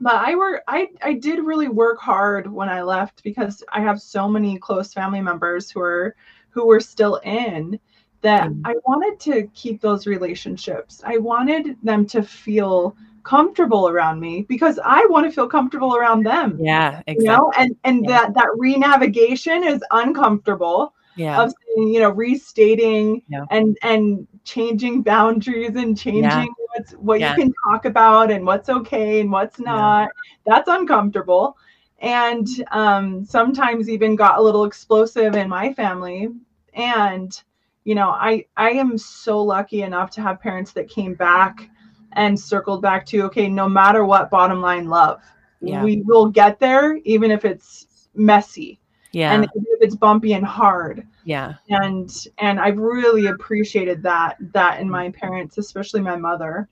But 0.01 0.15
I 0.17 0.35
were 0.35 0.63
I 0.69 0.89
I 1.03 1.15
did 1.15 1.39
really 1.45 1.69
work 1.69 1.99
hard 1.99 2.47
when 2.51 2.69
I 2.69 2.83
left 2.83 3.23
because 3.23 3.65
I 3.73 3.81
have 3.81 4.01
so 4.01 4.29
many 4.29 4.59
close 4.59 4.93
family 4.93 5.23
members 5.23 5.71
who 5.71 5.81
are 5.81 6.15
who 6.51 6.67
were 6.67 6.81
still 6.81 7.17
in 7.25 7.81
that 8.23 8.49
Mm. 8.49 8.63
I 8.65 8.75
wanted 8.87 9.21
to 9.21 9.49
keep 9.55 9.81
those 9.81 10.07
relationships. 10.07 11.03
I 11.07 11.19
wanted 11.19 11.77
them 11.83 12.07
to 12.07 12.23
feel 12.23 12.97
comfortable 13.25 13.89
around 13.89 14.21
me 14.21 14.43
because 14.49 14.79
I 14.85 15.07
want 15.11 15.27
to 15.27 15.33
feel 15.33 15.49
comfortable 15.49 15.97
around 15.97 16.25
them. 16.25 16.65
yeah 16.65 17.03
exactly. 17.07 17.25
You 17.25 17.25
know, 17.27 17.53
and 17.59 17.77
and 17.85 18.07
Yeah. 18.07 18.09
that 18.09 18.35
that 18.35 18.49
re-navigation 18.57 19.65
is 19.65 19.83
uncomfortable 19.91 20.95
yeah 21.15 21.45
of 21.45 21.53
you 21.77 22.01
know, 22.01 22.11
restating 22.11 23.23
Yeah. 23.29 23.47
and 23.51 23.77
and 23.83 24.27
changing 24.45 25.03
boundaries 25.03 25.77
and 25.77 25.97
changing 25.97 26.55
what's 26.75 26.93
what 26.95 27.21
Yeah. 27.21 27.29
you 27.29 27.35
can 27.35 27.53
talk 27.71 27.85
about 27.85 28.31
and 28.31 28.47
what's 28.47 28.69
okay 28.69 29.21
and 29.21 29.31
what's 29.31 29.59
Yeah. 29.67 29.95
not. 29.95 30.09
That's 30.47 30.69
uncomfortable. 30.69 31.57
And 32.01 32.47
um, 32.73 33.25
sometimes 33.25 33.89
even 33.89 34.17
got 34.17 34.39
a 34.39 34.43
little 34.43 34.65
explosive 34.65 35.35
in 35.37 35.49
my 35.49 35.73
family. 35.73 36.29
And 36.75 37.41
you 37.85 37.95
know, 37.95 38.11
I 38.11 38.45
I 38.57 38.71
am 38.71 38.97
so 38.97 39.43
lucky 39.43 39.83
enough 39.83 40.11
to 40.13 40.23
have 40.23 40.41
parents 40.41 40.73
that 40.73 40.89
came 40.89 41.15
back 41.15 41.69
and 42.13 42.39
circled 42.39 42.83
back 42.83 43.07
to 43.07 43.23
okay, 43.23 43.49
no 43.49 43.69
matter 43.69 44.05
what, 44.05 44.31
bottom 44.31 44.61
line 44.61 44.89
love. 44.89 45.23
Yeah. 45.61 45.83
We 45.85 46.03
will 46.03 46.27
get 46.29 46.59
there, 46.59 46.97
even 47.05 47.31
if 47.31 47.45
it's 47.45 48.09
messy. 48.15 48.81
Yeah. 49.13 49.33
And 49.33 49.45
if 49.45 49.51
it's 49.81 49.95
bumpy 49.95 50.33
and 50.33 50.45
hard. 50.45 51.07
Yeah. 51.25 51.55
And 51.69 52.11
and 52.39 52.59
i've 52.59 52.79
really 52.79 53.27
appreciated 53.27 54.03
that 54.03 54.37
that 54.53 54.81
in 54.81 54.89
my 54.89 55.11
parents 55.11 55.59
especially 55.59 56.01
my 56.01 56.17
mother. 56.17 56.69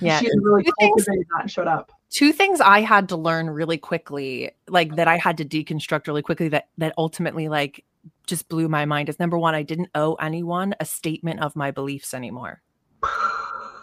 Yeah. 0.00 0.20
She 0.20 0.28
really 0.40 0.62
Two 0.64 0.72
things- 0.78 1.04
cultivated 1.04 1.26
that 1.34 1.40
and 1.42 1.50
showed 1.50 1.66
up. 1.66 1.92
Two 2.08 2.32
things 2.32 2.60
I 2.60 2.80
had 2.82 3.08
to 3.08 3.16
learn 3.16 3.50
really 3.50 3.78
quickly, 3.78 4.52
like 4.68 4.94
that 4.94 5.08
I 5.08 5.16
had 5.18 5.36
to 5.38 5.44
deconstruct 5.44 6.06
really 6.06 6.22
quickly 6.22 6.48
that 6.50 6.68
that 6.78 6.94
ultimately 6.96 7.48
like 7.48 7.84
just 8.26 8.48
blew 8.48 8.68
my 8.68 8.84
mind 8.84 9.08
is 9.08 9.18
number 9.18 9.38
one, 9.38 9.54
I 9.54 9.62
didn't 9.62 9.90
owe 9.94 10.14
anyone 10.14 10.74
a 10.80 10.84
statement 10.84 11.40
of 11.40 11.54
my 11.56 11.70
beliefs 11.70 12.14
anymore. 12.14 12.62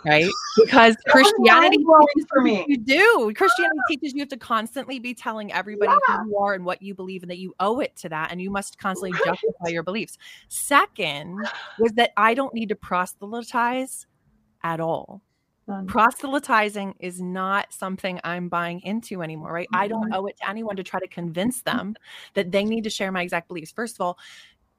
Right? 0.06 0.30
Because 0.58 0.98
Christianity 1.08 1.78
teaches 1.78 2.28
for 2.30 2.42
me. 2.42 2.66
You 2.68 2.78
do. 2.78 3.34
Christianity 3.38 3.80
teaches 3.88 4.14
you 4.14 4.20
have 4.20 4.28
to 4.30 4.38
constantly 4.38 5.00
be 5.00 5.14
telling 5.14 5.54
everybody 5.54 5.94
Yeah. 6.10 6.18
who 6.18 6.30
you 6.30 6.38
are 6.38 6.54
and 6.54 6.66
what 6.66 6.82
you 6.82 6.94
believe 6.94 7.24
and 7.24 7.32
that 7.32 7.38
you 7.38 7.54
owe 7.62 7.80
it 7.80 7.96
to 7.98 8.10
that 8.10 8.30
and 8.32 8.42
you 8.42 8.52
must 8.52 8.78
constantly 8.78 9.14
Right. 9.14 9.22
justify 9.26 9.70
your 9.70 9.84
beliefs. 9.84 10.18
Second 10.50 11.38
was 11.80 11.94
that 11.94 12.12
I 12.18 12.34
don't 12.34 12.54
need 12.54 12.68
to 12.70 12.76
proselytize 12.76 14.06
at 14.62 14.82
all 14.82 15.22
None. 15.68 15.88
proselytizing 15.88 16.96
is 17.00 17.22
not 17.22 17.72
something 17.74 18.20
I'm 18.24 18.50
buying 18.50 18.82
into 18.82 19.22
anymore, 19.22 19.54
right? 19.54 19.68
I 19.74 19.88
don't 19.88 20.14
owe 20.14 20.26
it 20.26 20.38
to 20.38 20.50
anyone 20.50 20.76
to 20.76 20.84
try 20.84 21.00
to 21.00 21.08
convince 21.08 21.62
them 21.64 21.96
that 22.34 22.52
they 22.52 22.66
need 22.66 22.84
to 22.84 22.90
share 22.90 23.12
my 23.12 23.22
exact 23.22 23.48
beliefs. 23.48 23.72
First 23.72 23.96
of 23.96 24.02
all, 24.02 24.20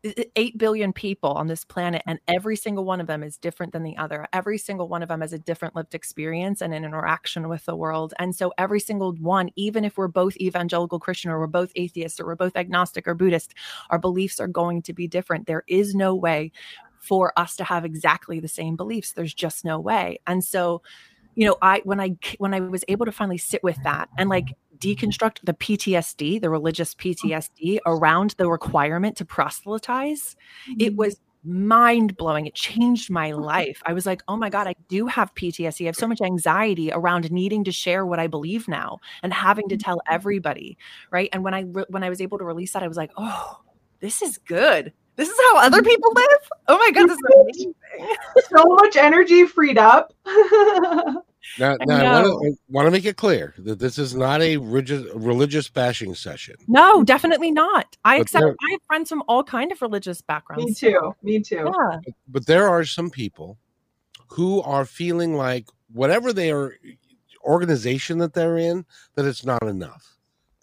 i- 0.04 0.14
i- 0.18 0.26
8 0.36 0.58
billion 0.58 0.92
people 0.92 1.30
on 1.30 1.46
this 1.46 1.64
planet, 1.64 2.02
and 2.06 2.18
every 2.28 2.56
single 2.56 2.84
one 2.84 3.00
of 3.00 3.06
them 3.06 3.22
is 3.22 3.38
different 3.38 3.72
than 3.72 3.82
the 3.82 3.96
other. 3.96 4.26
Every 4.34 4.58
single 4.58 4.86
one 4.88 5.02
of 5.02 5.08
them 5.08 5.22
has 5.22 5.32
a 5.32 5.38
different 5.38 5.74
lived 5.74 5.94
experience 5.94 6.60
and 6.60 6.74
an 6.74 6.84
interaction 6.84 7.48
with 7.48 7.64
the 7.64 7.74
world. 7.76 8.12
And 8.18 8.36
so, 8.36 8.52
every 8.58 8.80
single 8.80 9.14
one, 9.14 9.48
even 9.56 9.84
if 9.84 9.96
we're 9.96 10.08
both 10.08 10.36
evangelical 10.36 10.98
Christian 11.00 11.30
or 11.30 11.38
we're 11.40 11.46
both 11.46 11.72
atheists 11.76 12.20
or 12.20 12.26
we're 12.26 12.36
both 12.36 12.56
agnostic 12.56 13.08
or 13.08 13.14
Buddhist, 13.14 13.54
our 13.88 13.98
beliefs 13.98 14.38
are 14.40 14.48
going 14.48 14.82
to 14.82 14.92
be 14.92 15.08
different. 15.08 15.46
There 15.46 15.64
is 15.66 15.94
no 15.94 16.14
way 16.14 16.52
for 17.04 17.32
us 17.38 17.56
to 17.56 17.64
have 17.64 17.84
exactly 17.84 18.40
the 18.40 18.48
same 18.48 18.76
beliefs. 18.76 19.12
There's 19.12 19.34
just 19.34 19.64
no 19.64 19.78
way. 19.78 20.18
And 20.26 20.42
so 20.42 20.82
you 21.34 21.46
know 21.46 21.56
i 21.62 21.80
when 21.84 22.00
i 22.00 22.16
when 22.38 22.54
i 22.54 22.60
was 22.60 22.84
able 22.88 23.06
to 23.06 23.12
finally 23.12 23.38
sit 23.38 23.62
with 23.62 23.76
that 23.82 24.08
and 24.18 24.28
like 24.28 24.54
deconstruct 24.78 25.38
the 25.44 25.54
ptsd 25.54 26.40
the 26.40 26.50
religious 26.50 26.94
ptsd 26.94 27.78
around 27.86 28.34
the 28.38 28.48
requirement 28.48 29.16
to 29.16 29.24
proselytize 29.24 30.36
it 30.78 30.90
mm-hmm. 30.90 30.96
was 30.96 31.20
mind 31.46 32.16
blowing 32.16 32.46
it 32.46 32.54
changed 32.54 33.10
my 33.10 33.32
life. 33.32 33.82
I 33.84 33.92
was 33.92 34.06
like 34.06 34.22
oh 34.28 34.36
my 34.36 34.48
god 34.48 34.66
i 34.66 34.74
do 34.88 35.06
have 35.06 35.34
ptsd 35.34 35.82
i 35.82 35.86
have 35.86 35.96
so 35.96 36.06
much 36.06 36.22
anxiety 36.22 36.90
around 36.90 37.30
needing 37.30 37.64
to 37.64 37.72
share 37.72 38.06
what 38.06 38.18
i 38.18 38.26
believe 38.26 38.66
now 38.66 38.98
and 39.22 39.32
having 39.32 39.68
to 39.68 39.74
mm-hmm. 39.74 39.82
tell 39.82 40.00
everybody 40.08 40.78
right? 41.10 41.28
And 41.32 41.44
when 41.44 41.52
i 41.52 41.60
re- 41.60 41.84
when 41.88 42.02
i 42.02 42.08
was 42.08 42.20
able 42.22 42.38
to 42.38 42.44
release 42.44 42.72
that 42.72 42.82
i 42.82 42.88
was 42.88 42.96
like 42.96 43.10
oh 43.18 43.60
this 44.00 44.22
is 44.22 44.38
good 44.38 44.92
this 45.16 45.28
is 45.28 45.38
how 45.48 45.58
other 45.58 45.82
people 45.82 46.12
live 46.14 46.50
oh 46.68 46.78
my 46.78 46.90
god 46.92 47.08
this 47.08 47.16
is 47.16 47.24
amazing 47.42 47.74
so 48.54 48.64
much 48.64 48.96
energy 48.96 49.46
freed 49.46 49.78
up 49.78 50.12
Now, 51.58 51.76
I 51.78 51.84
now 51.84 52.18
I 52.18 52.22
know. 52.22 52.54
want 52.70 52.86
to 52.86 52.90
make 52.90 53.04
it 53.04 53.16
clear 53.18 53.54
that 53.58 53.78
this 53.78 53.98
is 53.98 54.14
not 54.14 54.40
a 54.40 54.56
religious 54.56 55.04
religious 55.14 55.68
bashing 55.68 56.14
session. 56.14 56.56
No, 56.66 57.04
definitely 57.04 57.52
not. 57.52 57.96
I 58.04 58.16
But 58.16 58.22
accept. 58.22 58.42
there- 58.42 58.56
I 58.60 58.70
have 58.72 58.80
friends 58.88 59.08
from 59.10 59.22
all 59.28 59.44
kind 59.44 59.70
of 59.70 59.80
religious 59.82 60.20
backgrounds. 60.22 60.64
me 60.64 60.74
too 60.74 61.14
me 61.22 61.40
too 61.40 61.70
Yeah, 61.72 61.98
but 62.28 62.46
there 62.46 62.66
are 62.68 62.84
some 62.84 63.10
people 63.10 63.58
who 64.28 64.62
are 64.62 64.86
feeling 64.86 65.36
like 65.36 65.68
whatever 65.92 66.32
their 66.32 66.76
organization 67.44 68.18
that 68.18 68.32
they're 68.32 68.56
in 68.58 68.84
that 69.14 69.26
it's 69.26 69.44
not 69.44 69.62
enough 69.64 70.13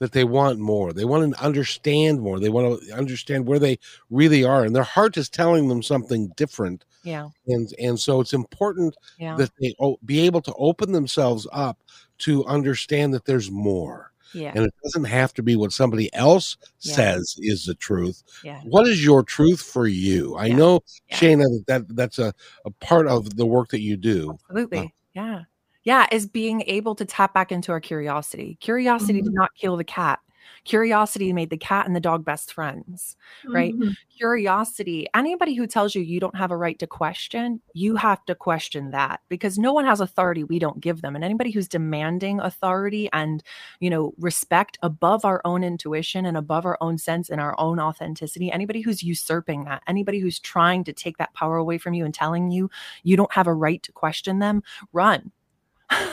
that 0.02 0.14
they 0.14 0.24
want 0.24 0.58
more. 0.58 0.94
They 0.94 1.06
want 1.06 1.32
to 1.32 1.44
understand 1.44 2.22
more. 2.22 2.40
They 2.40 2.50
want 2.50 2.82
to 2.82 2.92
understand 2.92 3.46
where 3.46 3.60
they 3.60 3.78
really 4.10 4.44
are 4.44 4.66
and 4.66 4.76
their 4.76 4.82
heart 4.82 5.16
is 5.16 5.30
telling 5.30 5.68
them 5.68 5.84
something 5.84 6.34
different. 6.36 6.86
Yeah, 7.04 7.30
and 7.46 7.72
and 7.80 8.00
so 8.00 8.20
it's 8.20 8.34
important 8.34 8.98
yeah, 9.20 9.36
that 9.38 9.52
they 9.62 9.76
be 10.04 10.22
able 10.22 10.42
to 10.42 10.54
open 10.56 10.92
themselves 10.92 11.48
up 11.52 11.78
to 12.20 12.44
understand 12.46 13.14
that 13.14 13.26
there's 13.26 13.52
more. 13.52 14.12
Yeah, 14.34 14.54
and 14.56 14.66
it 14.66 14.74
doesn't 14.84 15.04
have 15.04 15.36
to 15.36 15.44
be 15.44 15.56
what 15.56 15.72
somebody 15.72 16.12
else 16.16 16.58
Yeah. 16.80 16.96
says 16.96 17.36
is 17.38 17.66
the 17.66 17.76
truth. 17.76 18.24
Yeah. 18.44 18.60
what 18.64 18.88
is 18.88 19.06
your 19.06 19.22
truth 19.22 19.62
for 19.62 19.88
you? 19.88 20.36
I 20.36 20.48
know 20.50 20.80
Yeah. 21.10 21.18
shayna 21.18 21.44
that, 21.68 21.88
that 21.88 21.96
that's 21.96 22.18
a, 22.18 22.34
a 22.66 22.72
part 22.72 23.06
of 23.08 23.36
the 23.38 23.46
work 23.46 23.70
that 23.70 23.82
you 23.82 23.98
do. 23.98 24.40
Absolutely. 24.50 24.80
Uh, 24.80 24.88
yeah. 25.14 25.42
Yeah. 25.84 26.08
Is 26.12 26.28
being 26.28 26.62
able 26.68 26.96
to 26.96 27.06
tap 27.06 27.34
back 27.34 27.52
into 27.52 27.72
our 27.72 27.80
curiosity. 27.82 28.58
Curiosity 28.62 29.22
did 29.22 29.34
not 29.34 29.50
kill 29.56 29.78
the 29.78 29.84
cat. 29.84 30.20
Curiosity 30.66 31.34
made 31.34 31.50
the 31.50 31.58
cat 31.58 31.86
and 31.88 31.96
the 31.96 32.00
dog 32.00 32.26
best 32.26 32.54
friends. 32.54 33.16
Right. 33.48 33.74
Mhm. 33.76 33.96
Curiosity, 34.18 35.08
anybody 35.16 35.54
who 35.56 35.66
tells 35.68 35.96
you 35.96 36.02
you 36.02 36.20
don't 36.20 36.36
have 36.36 36.52
a 36.52 36.58
right 36.58 36.78
to 36.80 36.88
question, 36.88 37.62
you 37.74 37.96
have 37.96 38.24
to 38.26 38.36
question 38.36 38.92
that 38.92 39.22
because 39.30 39.58
no 39.58 39.72
one 39.74 39.86
has 39.86 40.02
authority 40.02 40.44
we 40.44 40.60
don't 40.60 40.80
give 40.82 41.02
them. 41.02 41.16
And 41.16 41.24
anybody 41.24 41.52
who's 41.52 41.68
demanding 41.68 42.40
authority 42.40 43.10
and, 43.14 43.44
you 43.80 43.90
know, 43.90 44.14
respect 44.20 44.78
above 44.84 45.26
our 45.26 45.42
own 45.46 45.64
intuition 45.64 46.26
and 46.26 46.38
above 46.38 46.66
our 46.66 46.78
own 46.82 46.98
sense 46.98 47.30
and 47.30 47.40
our 47.42 47.56
own 47.60 47.80
authenticity, 47.80 48.52
anybody 48.52 48.82
who's 48.82 49.04
usurping 49.04 49.64
that, 49.66 49.82
anybody 49.88 50.20
who's 50.20 50.40
trying 50.40 50.84
to 50.86 50.94
take 50.94 51.18
that 51.18 51.34
power 51.34 51.58
away 51.58 51.78
from 51.78 51.94
you 51.94 52.04
and 52.06 52.14
telling 52.14 52.52
you 52.52 52.70
you 53.04 53.16
don't 53.18 53.34
have 53.34 53.48
a 53.48 53.54
right 53.54 53.82
to 53.84 53.92
question 53.92 54.40
them, 54.40 54.62
run. 54.94 55.32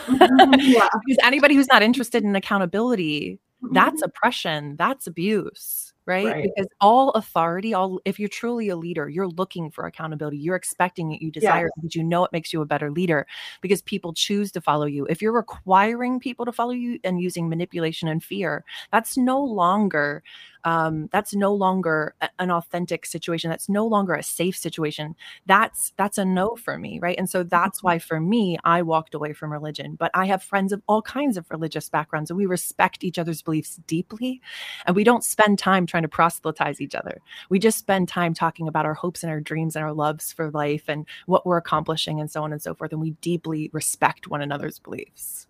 Yeah 0.09 0.89
because 1.07 1.19
anybody 1.23 1.55
who's 1.55 1.69
not 1.69 1.83
interested 1.83 2.25
in 2.25 2.35
accountability 2.37 3.39
that's 3.73 4.03
Mhm. 4.03 4.07
oppression 4.07 4.77
that's 4.77 5.07
abuse 5.07 5.93
right? 6.07 6.25
Right. 6.27 6.51
because 6.57 6.67
all 6.81 7.11
authority 7.11 7.75
all 7.75 8.01
if 8.07 8.19
you're 8.19 8.29
truly 8.31 8.69
a 8.71 8.77
leader 8.77 9.09
you're 9.11 9.27
looking 9.29 9.71
for 9.71 9.85
accountability 9.85 10.39
you're 10.39 10.57
expecting 10.57 11.13
it 11.13 11.21
you 11.21 11.31
desire 11.31 11.67
it 11.67 11.73
because 11.77 11.95
you 11.95 12.03
know 12.03 12.25
it 12.25 12.33
makes 12.33 12.51
you 12.53 12.63
a 12.63 12.67
better 12.67 12.91
leader 12.91 13.27
because 13.61 13.83
people 13.83 14.15
choose 14.15 14.51
to 14.53 14.61
follow 14.61 14.87
you 14.87 15.07
if 15.11 15.21
you're 15.21 15.33
requiring 15.33 16.19
people 16.19 16.47
to 16.47 16.53
follow 16.53 16.71
you 16.71 16.99
and 17.05 17.21
using 17.21 17.49
manipulation 17.49 18.09
and 18.09 18.25
fear 18.25 18.65
that's 18.91 19.17
no 19.19 19.39
longer 19.43 20.23
um, 20.65 21.09
that's 21.13 21.35
no 21.35 21.55
longer 21.55 22.15
a- 22.21 22.31
an 22.39 22.51
authentic 22.51 23.07
situation. 23.07 23.51
That's 23.51 23.69
no 23.69 23.87
longer 23.87 24.15
a 24.15 24.23
safe 24.23 24.57
situation. 24.57 25.15
That's 25.47 25.93
that's 25.97 26.19
a 26.19 26.25
no 26.25 26.57
for 26.57 26.79
me 26.79 26.99
right? 27.01 27.17
And 27.19 27.29
so 27.29 27.43
that's 27.43 27.83
why 27.83 27.99
for 27.99 28.21
me 28.21 28.59
i 28.65 28.83
walked 28.83 29.15
away 29.15 29.33
from 29.33 29.53
religion. 29.53 29.97
But 29.97 30.11
i 30.15 30.27
have 30.27 30.43
friends 30.43 30.73
of 30.73 30.83
all 30.87 31.03
kinds 31.03 31.37
of 31.37 31.51
religious 31.51 31.89
backgrounds 31.89 32.31
and 32.31 32.37
we 32.37 32.47
respect 32.47 33.05
each 33.05 33.19
other's 33.19 33.43
beliefs 33.43 33.81
deeply 33.87 34.41
and 34.87 34.97
we 34.97 35.05
don't 35.05 35.25
spend 35.25 35.59
time 35.59 35.87
trying 35.87 36.03
to 36.03 36.09
proselytize 36.09 36.81
each 36.81 36.95
other. 36.95 37.21
We 37.49 37.59
just 37.59 37.79
spend 37.79 38.09
time 38.09 38.35
talking 38.35 38.69
about 38.69 38.87
our 38.87 38.95
hopes 38.95 39.23
and 39.23 39.31
our 39.31 39.41
dreams 39.41 39.77
and 39.77 39.85
our 39.85 39.93
loves 39.93 40.33
for 40.33 40.51
life 40.51 40.85
and 40.89 41.07
what 41.27 41.47
we're 41.47 41.57
accomplishing 41.57 42.21
and 42.21 42.31
so 42.31 42.43
on 42.43 42.53
and 42.53 42.63
so 42.63 42.75
forth 42.75 42.93
and 42.93 43.01
we 43.01 43.13
deeply 43.21 43.71
respect 43.73 44.29
one 44.29 44.43
another's 44.43 44.79
beliefs. 44.79 45.47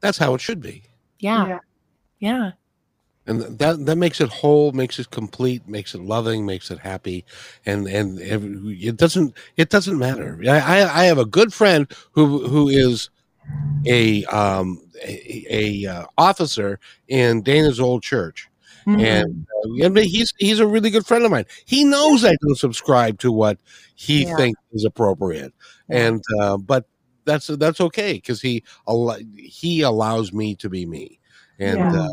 That's 0.00 0.18
how 0.18 0.34
it 0.34 0.40
should 0.40 0.60
be. 0.60 0.82
Yeah. 1.18 1.46
Yeah. 1.46 1.58
yeah 2.18 2.50
and 3.26 3.40
that 3.58 3.86
that 3.86 3.96
makes 3.96 4.20
it 4.20 4.28
whole 4.28 4.72
makes 4.72 4.98
it 4.98 5.10
complete 5.10 5.66
makes 5.68 5.94
it 5.94 6.00
loving 6.02 6.44
makes 6.46 6.70
it 6.70 6.78
happy. 6.78 7.24
And 7.66 7.86
and 7.86 8.18
it 8.20 8.96
doesn't 8.96 9.34
it 9.56 9.70
doesn't 9.70 9.98
matter. 9.98 10.38
I, 10.48 10.82
I 10.84 11.04
have 11.04 11.18
a 11.18 11.24
good 11.24 11.52
friend 11.52 11.90
who 12.12 12.46
who 12.48 12.68
is 12.68 13.10
a 13.86 14.24
um 14.26 14.80
a, 15.04 15.46
a 15.84 15.86
uh, 15.92 16.06
officer 16.18 16.80
in 17.08 17.42
dana's 17.42 17.80
old 17.80 18.02
church. 18.02 18.48
Mhm. 18.86 19.00
and, 19.02 19.46
uh, 19.82 19.86
and 19.86 19.96
he's 19.98 20.32
he's 20.38 20.60
a 20.60 20.66
really 20.66 20.90
good 20.90 21.06
friend 21.06 21.24
of 21.24 21.30
mine. 21.30 21.46
He 21.64 21.84
knows 21.84 22.24
i 22.24 22.34
don't 22.42 22.58
subscribe 22.58 23.18
to 23.20 23.32
what 23.32 23.58
he 23.94 24.24
Yeah. 24.24 24.36
thinks 24.36 24.60
is 24.72 24.84
appropriate. 24.84 25.52
And 25.88 26.22
uh, 26.40 26.58
but 26.58 26.86
that's 27.24 27.46
that's 27.48 27.80
okay 27.80 28.14
because 28.14 28.42
he 28.42 28.62
al- 28.88 29.18
he 29.36 29.80
allows 29.82 30.32
me 30.32 30.54
to 30.56 30.68
be 30.68 30.86
me. 30.86 31.18
And 31.58 31.78
Yeah. 31.92 32.08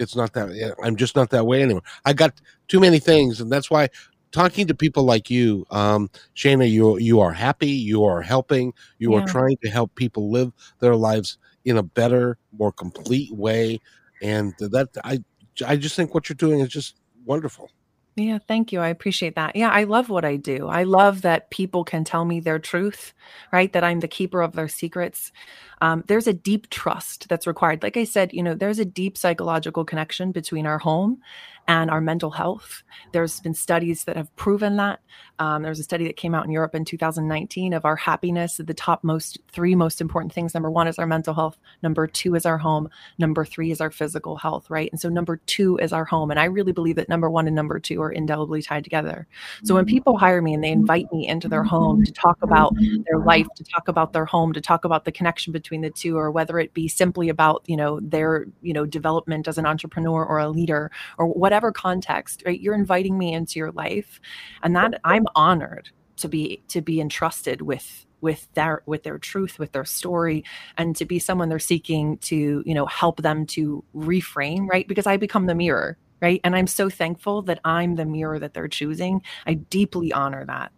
It's 0.00 0.16
not 0.16 0.32
that 0.32 0.74
i'm 0.82 0.96
just 0.96 1.14
not 1.14 1.30
that 1.30 1.46
way 1.46 1.62
anymore. 1.62 1.82
I 2.04 2.12
got 2.14 2.40
too 2.68 2.80
many 2.80 2.98
things 2.98 3.40
and 3.40 3.52
that's 3.52 3.70
why 3.70 3.88
talking 4.32 4.66
to 4.66 4.74
people 4.74 5.04
like 5.04 5.30
you 5.30 5.66
um 5.70 6.10
shayna 6.34 6.70
you 6.70 6.98
you 6.98 7.20
are 7.20 7.32
happy 7.32 7.68
you 7.68 8.04
are 8.04 8.22
helping 8.22 8.72
you 8.98 9.14
are 9.14 9.22
trying 9.26 9.56
to 9.62 9.70
help 9.70 9.94
people 9.94 10.30
live 10.30 10.52
their 10.78 10.96
lives 10.96 11.38
in 11.64 11.76
a 11.76 11.82
better 11.82 12.38
more 12.58 12.72
complete 12.72 13.32
way 13.34 13.80
and 14.22 14.54
that 14.58 14.88
i 15.04 15.22
i 15.66 15.76
just 15.76 15.96
think 15.96 16.14
what 16.14 16.28
you're 16.28 16.36
doing 16.36 16.60
is 16.60 16.68
just 16.68 16.96
wonderful 17.24 17.70
Yeah, 18.16 18.38
thank 18.46 18.72
you. 18.72 18.80
I 18.80 18.88
appreciate 18.88 19.36
that. 19.36 19.56
Yeah, 19.56 19.70
I 19.70 19.84
love 19.84 20.08
what 20.10 20.24
I 20.24 20.36
do. 20.36 20.66
I 20.68 20.82
love 20.82 21.22
that 21.22 21.48
people 21.50 21.84
can 21.84 22.04
tell 22.04 22.24
me 22.24 22.40
their 22.40 22.58
truth, 22.58 23.14
right? 23.52 23.72
That 23.72 23.84
I'm 23.84 24.00
the 24.00 24.08
keeper 24.08 24.42
of 24.42 24.52
their 24.52 24.68
secrets. 24.68 25.32
Um, 25.80 26.04
there's 26.06 26.26
a 26.26 26.32
deep 26.34 26.68
trust 26.70 27.28
that's 27.28 27.46
required. 27.46 27.82
Like 27.82 27.96
I 27.96 28.04
said, 28.04 28.32
you 28.34 28.42
know, 28.42 28.54
there's 28.54 28.78
a 28.80 28.84
deep 28.84 29.16
psychological 29.16 29.84
connection 29.84 30.32
between 30.32 30.66
our 30.66 30.78
home 30.78 31.22
and 31.68 31.90
our 31.90 32.00
mental 32.00 32.30
health. 32.30 32.82
There's 33.12 33.40
been 33.40 33.54
studies 33.54 34.04
that 34.04 34.16
have 34.16 34.34
proven 34.36 34.76
that. 34.76 35.00
Um, 35.38 35.62
there 35.62 35.70
was 35.70 35.78
a 35.78 35.84
study 35.84 36.04
that 36.06 36.16
came 36.16 36.34
out 36.34 36.44
in 36.44 36.50
Europe 36.50 36.74
in 36.74 36.84
2019 36.84 37.72
of 37.72 37.84
our 37.84 37.96
happiness. 37.96 38.58
The 38.58 38.74
top 38.74 39.02
most 39.02 39.38
three 39.50 39.74
most 39.74 40.00
important 40.00 40.32
things. 40.32 40.52
Number 40.52 40.70
one 40.70 40.86
is 40.86 40.98
our 40.98 41.06
mental 41.06 41.32
health. 41.32 41.58
Number 41.82 42.06
two 42.06 42.34
is 42.34 42.44
our 42.44 42.58
home. 42.58 42.90
Number 43.18 43.44
three 43.44 43.70
is 43.70 43.80
our 43.80 43.90
physical 43.90 44.36
health, 44.36 44.68
right? 44.68 44.90
And 44.92 45.00
so 45.00 45.08
number 45.08 45.36
two 45.46 45.78
is 45.78 45.92
our 45.92 46.04
home. 46.04 46.30
And 46.30 46.38
I 46.38 46.44
really 46.44 46.72
believe 46.72 46.96
that 46.96 47.08
number 47.08 47.30
one 47.30 47.46
and 47.46 47.56
number 47.56 47.78
two 47.78 48.02
are 48.02 48.12
indelibly 48.12 48.62
tied 48.62 48.84
together. 48.84 49.26
So 49.64 49.74
when 49.74 49.86
people 49.86 50.18
hire 50.18 50.42
me 50.42 50.54
and 50.54 50.62
they 50.62 50.72
invite 50.72 51.10
me 51.12 51.26
into 51.26 51.48
their 51.48 51.64
home 51.64 52.04
to 52.04 52.12
talk 52.12 52.38
about 52.42 52.74
their 53.06 53.18
life, 53.18 53.46
to 53.56 53.64
talk 53.64 53.88
about 53.88 54.12
their 54.12 54.26
home, 54.26 54.52
to 54.52 54.60
talk 54.60 54.84
about 54.84 55.04
the 55.04 55.12
connection 55.12 55.52
between 55.52 55.80
the 55.80 55.90
two, 55.90 56.16
or 56.16 56.30
whether 56.30 56.58
it 56.58 56.74
be 56.74 56.88
simply 56.88 57.28
about, 57.28 57.62
you 57.66 57.76
know, 57.76 57.98
their, 58.02 58.46
you 58.60 58.72
know, 58.72 58.84
development 58.84 59.48
as 59.48 59.56
an 59.56 59.66
entrepreneur 59.66 60.24
or 60.24 60.38
a 60.38 60.48
leader 60.48 60.90
or 61.18 61.28
whatever 61.50 61.72
context, 61.72 62.44
right? 62.46 62.60
You're 62.60 62.74
inviting 62.74 63.18
me 63.18 63.34
into 63.34 63.58
your 63.58 63.72
life. 63.72 64.20
And 64.62 64.76
that 64.76 65.00
I'm 65.02 65.26
honored 65.34 65.90
to 66.18 66.28
be 66.28 66.62
to 66.68 66.80
be 66.80 67.00
entrusted 67.00 67.60
with 67.60 68.06
with 68.20 68.46
their 68.54 68.82
with 68.86 69.02
their 69.02 69.18
truth 69.18 69.58
with 69.58 69.72
their 69.72 69.84
story 69.84 70.44
and 70.76 70.94
to 70.94 71.04
be 71.04 71.18
someone 71.18 71.48
they're 71.48 71.58
seeking 71.58 72.18
to 72.18 72.62
you 72.64 72.74
know 72.74 72.86
help 72.86 73.22
them 73.22 73.46
to 73.46 73.82
reframe 73.96 74.68
right 74.68 74.86
because 74.86 75.06
i 75.06 75.16
become 75.16 75.46
the 75.46 75.54
mirror 75.54 75.96
right 76.20 76.38
and 76.44 76.54
i'm 76.54 76.66
so 76.66 76.90
thankful 76.90 77.40
that 77.40 77.58
i'm 77.64 77.94
the 77.94 78.04
mirror 78.04 78.38
that 78.38 78.52
they're 78.52 78.68
choosing 78.68 79.22
i 79.46 79.54
deeply 79.54 80.12
honor 80.12 80.44
that 80.44 80.70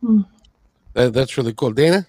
hmm. 0.00 0.22
that, 0.94 1.12
that's 1.12 1.36
really 1.38 1.54
cool 1.54 1.70
dana 1.70 2.04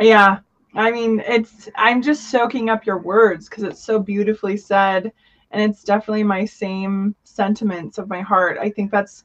Yeah. 0.00 0.38
I 0.74 0.90
mean, 0.90 1.22
it's 1.26 1.68
I'm 1.76 2.00
just 2.00 2.30
soaking 2.30 2.70
up 2.70 2.86
your 2.86 2.98
words 2.98 3.48
because 3.48 3.64
it's 3.64 3.82
so 3.82 3.98
beautifully 3.98 4.56
said 4.56 5.12
and 5.52 5.62
it's 5.62 5.84
definitely 5.84 6.24
my 6.24 6.44
same 6.44 7.14
sentiments 7.24 7.98
of 7.98 8.08
my 8.08 8.20
heart. 8.20 8.58
I 8.60 8.70
think 8.70 8.90
that's 8.90 9.24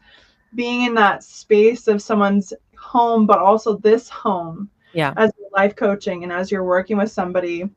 being 0.56 0.84
in 0.84 0.94
that 0.94 1.24
space 1.24 1.88
of 1.88 2.02
someone's 2.02 2.54
home 2.78 3.26
but 3.26 3.40
also 3.40 3.78
this 3.78 4.08
home 4.10 4.70
Yeah. 4.94 5.14
as 5.18 5.32
life 5.52 5.76
coaching 5.76 6.24
and 6.24 6.32
as 6.32 6.52
you're 6.52 6.64
working 6.64 6.98
with 6.98 7.12
somebody 7.12 7.70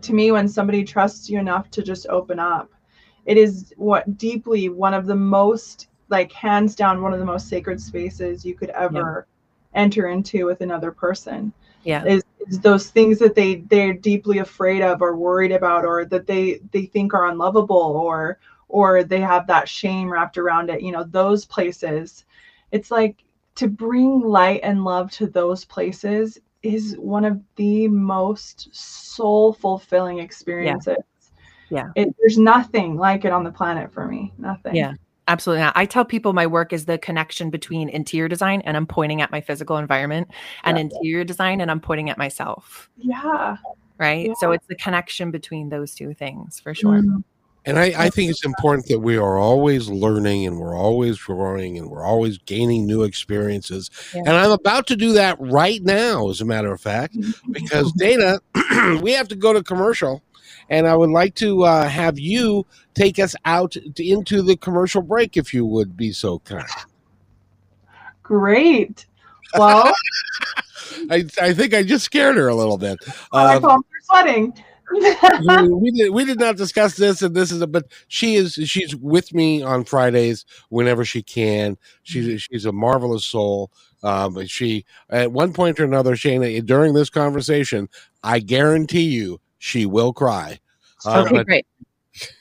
to 0.00 0.12
me 0.12 0.32
when 0.32 0.48
somebody 0.48 0.82
trusts 0.82 1.30
you 1.30 1.38
enough 1.38 1.70
to 1.70 1.82
just 1.82 2.06
open 2.08 2.38
up 2.38 2.70
it 3.24 3.36
is 3.36 3.72
what 3.76 4.16
deeply 4.18 4.68
one 4.68 4.94
of 4.94 5.06
the 5.06 5.14
most 5.14 5.88
like 6.08 6.32
hands 6.32 6.74
down 6.74 7.02
one 7.02 7.12
of 7.12 7.18
the 7.18 7.24
most 7.24 7.48
sacred 7.48 7.80
spaces 7.80 8.44
you 8.44 8.54
could 8.54 8.70
ever 8.70 9.26
enter 9.74 10.08
into 10.08 10.46
with 10.46 10.60
another 10.62 10.90
person 10.90 11.52
yeah 11.84 12.04
is, 12.04 12.24
is 12.48 12.60
those 12.60 12.90
things 12.90 13.18
that 13.18 13.34
they 13.34 13.56
they're 13.70 13.92
deeply 13.92 14.38
afraid 14.38 14.82
of 14.82 15.02
or 15.02 15.16
worried 15.16 15.52
about 15.52 15.84
or 15.84 16.04
that 16.04 16.26
they 16.26 16.60
they 16.72 16.86
think 16.86 17.14
are 17.14 17.28
unlovable 17.28 17.76
or 17.76 18.38
or 18.68 19.04
they 19.04 19.20
have 19.20 19.46
that 19.46 19.68
shame 19.68 20.10
wrapped 20.10 20.38
around 20.38 20.70
it 20.70 20.82
you 20.82 20.92
know 20.92 21.04
those 21.04 21.44
places. 21.44 22.24
It's 22.72 22.90
like 22.90 23.22
to 23.56 23.68
bring 23.68 24.20
light 24.20 24.60
and 24.62 24.84
love 24.84 25.10
to 25.12 25.26
those 25.26 25.64
places 25.64 26.38
is 26.62 26.96
one 26.98 27.24
of 27.24 27.40
the 27.56 27.88
most 27.88 28.74
soul 28.74 29.52
fulfilling 29.52 30.18
experiences. 30.18 30.96
Yeah. 31.68 31.90
it, 31.96 32.14
there's 32.18 32.38
nothing 32.38 32.96
like 32.96 33.24
it 33.24 33.32
on 33.32 33.44
the 33.44 33.50
planet 33.50 33.92
for 33.92 34.06
me. 34.06 34.32
Nothing. 34.38 34.76
Yeah. 34.76 34.94
Absolutely 35.28 35.62
not. 35.62 35.72
I 35.76 35.86
tell 35.86 36.04
people 36.04 36.32
my 36.32 36.46
work 36.46 36.72
is 36.72 36.84
the 36.84 36.98
connection 36.98 37.50
between 37.50 37.88
interior 37.88 38.28
design 38.28 38.62
and 38.64 38.76
I'm 38.76 38.86
pointing 38.86 39.20
at 39.20 39.30
my 39.30 39.40
physical 39.40 39.76
environment 39.76 40.28
and 40.64 40.76
Yeah. 40.76 40.82
interior 40.82 41.24
design 41.24 41.60
and 41.60 41.70
I'm 41.70 41.80
pointing 41.80 42.10
at 42.10 42.18
myself. 42.18 42.88
yeah 42.96 43.56
Right. 43.98 44.26
Yeah. 44.26 44.34
So 44.38 44.52
it's 44.52 44.66
the 44.66 44.74
connection 44.74 45.30
between 45.30 45.70
those 45.70 45.94
two 45.94 46.12
things 46.12 46.60
for 46.60 46.74
sure. 46.74 47.00
Mm. 47.00 47.24
And 47.64 47.80
I, 47.80 48.04
I 48.04 48.10
think 48.10 48.30
it's 48.30 48.44
important 48.44 48.86
that 48.88 49.00
we 49.00 49.16
are 49.16 49.38
always 49.38 49.88
learning 49.88 50.46
and 50.46 50.60
we're 50.60 50.76
always 50.76 51.18
growing 51.18 51.76
and 51.78 51.90
we're 51.90 52.04
always 52.04 52.38
gaining 52.38 52.86
new 52.86 53.02
experiences. 53.02 53.90
Yeah. 54.14 54.20
And 54.26 54.28
I'm 54.36 54.52
about 54.52 54.86
to 54.88 54.96
do 54.96 55.12
that 55.14 55.36
right 55.40 55.82
now, 55.82 56.28
as 56.30 56.40
a 56.40 56.44
matter 56.44 56.72
of 56.72 56.80
fact, 56.80 57.16
because 57.50 57.90
Dana, 57.94 58.38
we 59.02 59.10
have 59.12 59.26
to 59.28 59.34
go 59.34 59.52
to 59.52 59.64
commercial. 59.64 60.22
And 60.68 60.86
I 60.86 60.94
would 60.94 61.10
like 61.10 61.34
to 61.36 61.62
uh, 61.64 61.88
have 61.88 62.18
you 62.18 62.66
take 62.94 63.18
us 63.18 63.34
out 63.44 63.72
to, 63.72 64.08
into 64.08 64.42
the 64.42 64.56
commercial 64.56 65.02
break, 65.02 65.36
if 65.36 65.52
you 65.54 65.64
would 65.66 65.96
be 65.96 66.12
so 66.12 66.38
kind. 66.40 66.66
great 68.22 69.06
well 69.58 69.92
I, 71.10 71.24
I 71.40 71.54
think 71.54 71.72
I 71.72 71.84
just 71.84 72.04
scared 72.04 72.36
her 72.36 72.48
a 72.48 72.54
little 72.54 72.76
bit. 72.76 72.98
palms 73.60 73.84
are 73.84 74.02
sweating 74.02 74.52
we, 74.92 75.68
we 75.68 75.90
did 75.90 76.10
we 76.10 76.24
did 76.24 76.38
not 76.38 76.56
discuss 76.56 76.96
this 76.96 77.22
and 77.22 77.34
this 77.34 77.50
is 77.50 77.60
a 77.60 77.66
but 77.66 77.86
she 78.08 78.36
is 78.36 78.54
she's 78.54 78.94
with 78.96 79.34
me 79.34 79.62
on 79.62 79.84
Fridays 79.84 80.44
whenever 80.68 81.04
she 81.04 81.22
can. 81.22 81.76
She's 82.02 82.42
she's 82.42 82.64
a 82.64 82.72
marvelous 82.72 83.24
soul. 83.24 83.70
Um, 84.02 84.46
she 84.46 84.84
at 85.10 85.32
one 85.32 85.52
point 85.52 85.80
or 85.80 85.84
another, 85.84 86.14
Shayna, 86.14 86.64
during 86.64 86.94
this 86.94 87.10
conversation, 87.10 87.88
I 88.22 88.38
guarantee 88.38 89.08
you 89.08 89.40
she 89.66 89.84
will 89.84 90.12
cry. 90.12 90.60
Uh, 91.04 91.22
okay, 91.26 91.34
but- 91.34 91.46
great. 91.46 91.66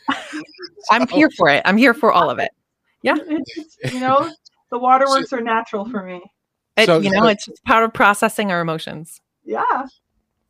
I'm 0.91 1.07
here 1.07 1.31
for 1.31 1.49
it. 1.49 1.63
I'm 1.65 1.75
here 1.75 1.95
for 1.95 2.11
all 2.13 2.29
of 2.29 2.38
it. 2.38 2.51
Yeah. 3.01 3.15
You 3.91 3.99
know, 3.99 4.31
the 4.69 4.77
waterworks 4.77 5.33
are 5.33 5.41
natural 5.41 5.89
for 5.89 6.03
me. 6.03 6.21
It- 6.77 6.85
So- 6.85 6.99
you 6.99 7.09
know, 7.09 7.21
so- 7.21 7.27
it's 7.27 7.45
just 7.47 7.63
part 7.65 7.83
of 7.83 7.93
processing 7.93 8.51
our 8.51 8.61
emotions. 8.61 9.21
Yeah. 9.43 9.85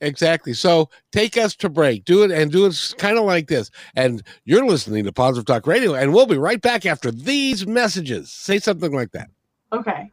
Exactly. 0.02 0.52
So 0.52 0.90
take 1.14 1.38
us 1.38 1.56
to 1.56 1.70
break. 1.70 2.04
Do 2.04 2.24
it 2.24 2.32
and 2.32 2.52
do 2.52 2.66
it 2.66 2.94
kind 2.98 3.18
of 3.18 3.24
like 3.24 3.48
this. 3.48 3.72
And 3.96 4.22
you're 4.44 4.66
listening 4.66 5.06
to 5.06 5.14
Positive 5.14 5.46
Talk 5.46 5.66
Radio, 5.66 5.96
and 5.96 6.14
we'll 6.14 6.26
be 6.26 6.38
right 6.38 6.62
back 6.62 6.86
after 6.86 7.10
these 7.10 7.66
messages. 7.66 8.30
Say 8.34 8.60
something 8.60 8.92
like 8.92 9.12
that. 9.14 9.30
Okay. 9.72 10.12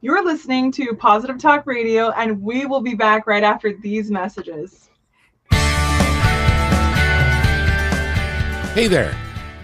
You're 0.00 0.24
listening 0.24 0.72
to 0.72 0.94
Positive 0.94 1.38
Talk 1.38 1.64
Radio, 1.66 2.10
and 2.10 2.42
we 2.42 2.66
will 2.66 2.80
be 2.80 2.94
back 2.94 3.28
right 3.28 3.44
after 3.44 3.72
these 3.72 4.10
messages. 4.10 4.87
Hey 8.74 8.86
there. 8.86 9.16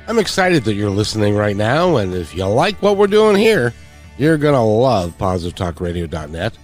I'm 0.08 0.18
excited 0.18 0.64
that 0.64 0.74
you're 0.74 0.90
listening 0.90 1.36
right 1.36 1.56
now, 1.56 1.98
and 1.98 2.14
if 2.14 2.34
you 2.34 2.44
like 2.46 2.82
what 2.82 2.96
we're 2.96 3.06
doing 3.06 3.36
here, 3.36 3.72
you're 4.18 4.38
going 4.38 4.54
to 4.54 4.60
love 4.60 5.16
positivetalkradio.net. 5.18 6.58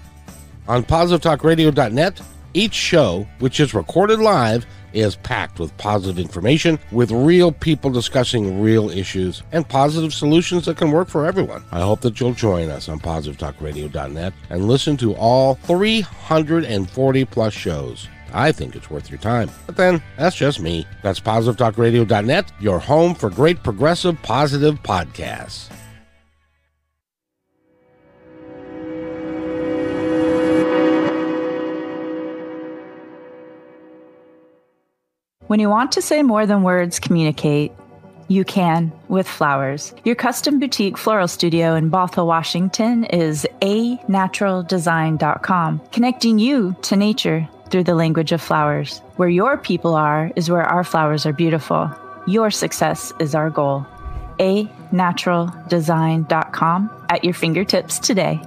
On 0.67 0.83
positivetalkradio.net, 0.83 2.21
each 2.55 2.75
show, 2.75 3.27
which 3.39 3.61
is 3.61 3.73
recorded 3.73 4.19
live, 4.19 4.67
is 4.93 5.17
packed 5.17 5.61
with 5.61 5.77
positive 5.79 6.19
information, 6.19 6.79
with 6.91 7.13
real 7.13 7.53
people 7.53 7.91
discussing 7.91 8.61
real 8.61 8.91
issues, 8.91 9.43
and 9.53 9.69
positive 9.69 10.13
solutions 10.13 10.65
that 10.65 10.77
can 10.77 10.91
work 10.91 11.09
for 11.09 11.27
everyone. 11.27 11.63
I 11.71 11.81
hope 11.81 12.01
that 12.01 12.19
you'll 12.19 12.35
join 12.35 12.69
us 12.69 12.89
on 12.89 12.99
positivetalkradio.net 12.99 14.33
and 14.49 14.67
listen 14.67 14.97
to 14.97 15.15
all 15.15 15.55
340 15.55 17.25
plus 17.27 17.53
shows. 17.55 18.09
I 18.33 18.53
think 18.53 18.77
it's 18.77 18.91
worth 18.91 19.11
your 19.11 19.19
time. 19.19 19.51
But 19.67 19.77
then, 19.77 20.03
that's 20.17 20.37
just 20.37 20.61
me. 20.61 20.87
That's 21.03 21.21
positivetalkradio.net, 21.21 22.53
your 22.61 22.79
home 22.79 23.15
for 23.15 23.31
great 23.31 23.63
progressive 23.63 24.21
positive 24.23 24.83
podcasts. 24.83 25.71
When 35.51 35.59
you 35.59 35.69
want 35.69 35.91
to 35.93 36.01
say 36.01 36.23
more 36.23 36.47
than 36.47 36.63
words 36.63 36.99
communicate, 37.01 37.73
you 38.29 38.45
can 38.45 38.93
with 39.09 39.27
flowers. 39.27 39.93
Your 40.05 40.15
custom 40.15 40.61
boutique 40.61 40.97
floral 40.97 41.27
studio 41.27 41.75
in 41.75 41.91
Bothell, 41.91 42.29
Washington 42.29 43.03
is 43.07 43.45
anaturaldesign.com, 43.61 45.81
connecting 45.91 46.39
you 46.39 46.77
to 46.83 46.95
nature 46.95 47.49
through 47.71 47.85
the 47.85 47.95
language 47.95 48.33
of 48.33 48.43
flowers. 48.43 48.99
Where 49.17 49.29
your 49.29 49.57
people 49.57 49.95
are 49.95 50.33
is 50.37 50.51
where 50.51 50.65
our 50.65 50.85
flowers 50.85 51.25
are 51.27 51.33
beautiful. 51.33 51.91
Your 52.27 52.51
success 52.51 53.13
is 53.19 53.35
our 53.35 53.49
goal. 53.51 53.87
A 54.39 54.67
anaturaldesign.com 54.93 57.07
at 57.09 57.25
your 57.25 57.35
fingertips 57.35 57.99
today. 57.99 58.41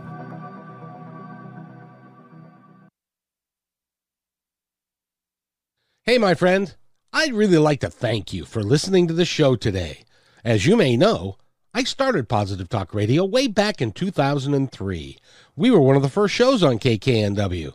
Hey, 6.05 6.17
my 6.17 6.33
friend, 6.33 6.75
I'd 7.13 7.33
really 7.33 7.57
like 7.57 7.79
to 7.79 7.89
thank 7.89 8.33
you 8.33 8.43
for 8.43 8.61
listening 8.61 9.07
to 9.07 9.13
the 9.13 9.23
show 9.23 9.55
today. 9.55 10.03
As 10.43 10.65
you 10.65 10.75
may 10.75 10.97
know, 10.97 11.37
I 11.73 11.85
started 11.85 12.27
Positive 12.27 12.67
Talk 12.67 12.93
Radio 12.93 13.23
way 13.23 13.47
back 13.47 13.81
in 13.81 13.93
2003. 13.93 15.17
We 15.55 15.71
were 15.71 15.79
one 15.79 15.95
of 15.95 16.01
the 16.01 16.09
first 16.09 16.35
shows 16.35 16.61
on 16.61 16.77
KKNW. 16.77 17.71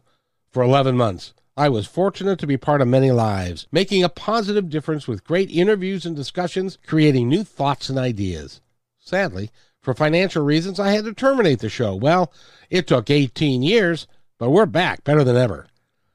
For 0.50 0.62
11 0.62 0.96
months, 0.96 1.34
I 1.58 1.68
was 1.68 1.86
fortunate 1.86 2.38
to 2.38 2.46
be 2.46 2.56
part 2.56 2.80
of 2.80 2.88
many 2.88 3.10
lives, 3.10 3.66
making 3.70 4.02
a 4.02 4.08
positive 4.08 4.70
difference 4.70 5.06
with 5.06 5.24
great 5.24 5.50
interviews 5.50 6.06
and 6.06 6.16
discussions, 6.16 6.78
creating 6.86 7.28
new 7.28 7.44
thoughts 7.44 7.90
and 7.90 7.98
ideas. 7.98 8.62
Sadly, 8.98 9.50
for 9.82 9.92
financial 9.92 10.42
reasons, 10.42 10.80
I 10.80 10.92
had 10.92 11.04
to 11.04 11.12
terminate 11.12 11.58
the 11.58 11.68
show. 11.68 11.94
Well, 11.94 12.32
it 12.70 12.86
took 12.86 13.10
18 13.10 13.62
years, 13.62 14.06
but 14.38 14.50
we're 14.50 14.66
back 14.66 15.04
better 15.04 15.22
than 15.22 15.36
ever. 15.36 15.66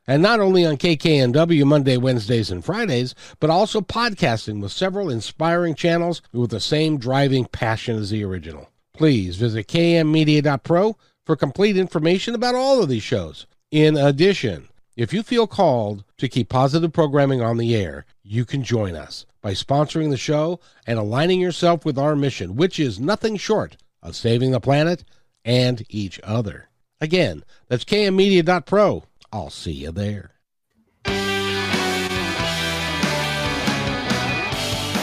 And 0.08 0.24
not 0.24 0.40
only 0.40 0.66
on 0.66 0.78
KKNW 0.78 1.64
Monday, 1.66 1.98
Wednesdays, 1.98 2.50
and 2.50 2.66
Fridays, 2.66 3.14
but 3.40 3.52
also 3.52 3.82
podcasting 3.82 4.62
with 4.62 4.72
several 4.72 5.10
inspiring 5.10 5.76
channels 5.76 6.22
with 6.32 6.50
the 6.50 6.60
same 6.60 6.98
driving 6.98 7.46
passion 7.46 7.98
as 7.98 8.10
the 8.10 8.24
original. 8.24 8.70
Please 8.94 9.38
visit 9.38 9.68
kmmedia.pro 9.68 10.98
for 11.24 11.36
complete 11.36 11.78
information 11.78 12.36
about 12.36 12.56
all 12.56 12.82
of 12.82 12.90
these 12.90 13.04
shows. 13.04 13.46
In 13.74 13.98
addition, 13.98 14.68
if 14.96 15.12
you 15.14 15.24
feel 15.24 15.48
called 15.48 16.04
to 16.20 16.30
keep 16.30 16.48
positive 16.48 16.94
programming 16.94 17.42
on 17.42 17.58
the 17.58 17.76
air, 17.76 18.06
you 18.22 18.46
can 18.46 18.62
join 18.62 18.96
us 18.96 19.26
by 19.42 19.54
sponsoring 19.54 20.12
the 20.12 20.16
show 20.16 20.60
and 20.86 21.00
aligning 21.00 21.42
yourself 21.42 21.84
with 21.84 21.98
our 21.98 22.16
mission, 22.16 22.56
which 22.56 22.80
is 22.80 23.00
nothing 23.00 23.36
short 23.36 23.78
of 24.04 24.16
saving 24.16 24.52
the 24.52 24.60
planet 24.60 25.04
and 25.44 25.84
each 25.90 26.20
other. 26.24 26.70
Again, 27.02 27.44
that's 27.68 27.84
kmmedia.pro. 27.84 29.06
I'll 29.32 29.50
see 29.50 29.72
you 29.72 29.92
there. 29.92 30.33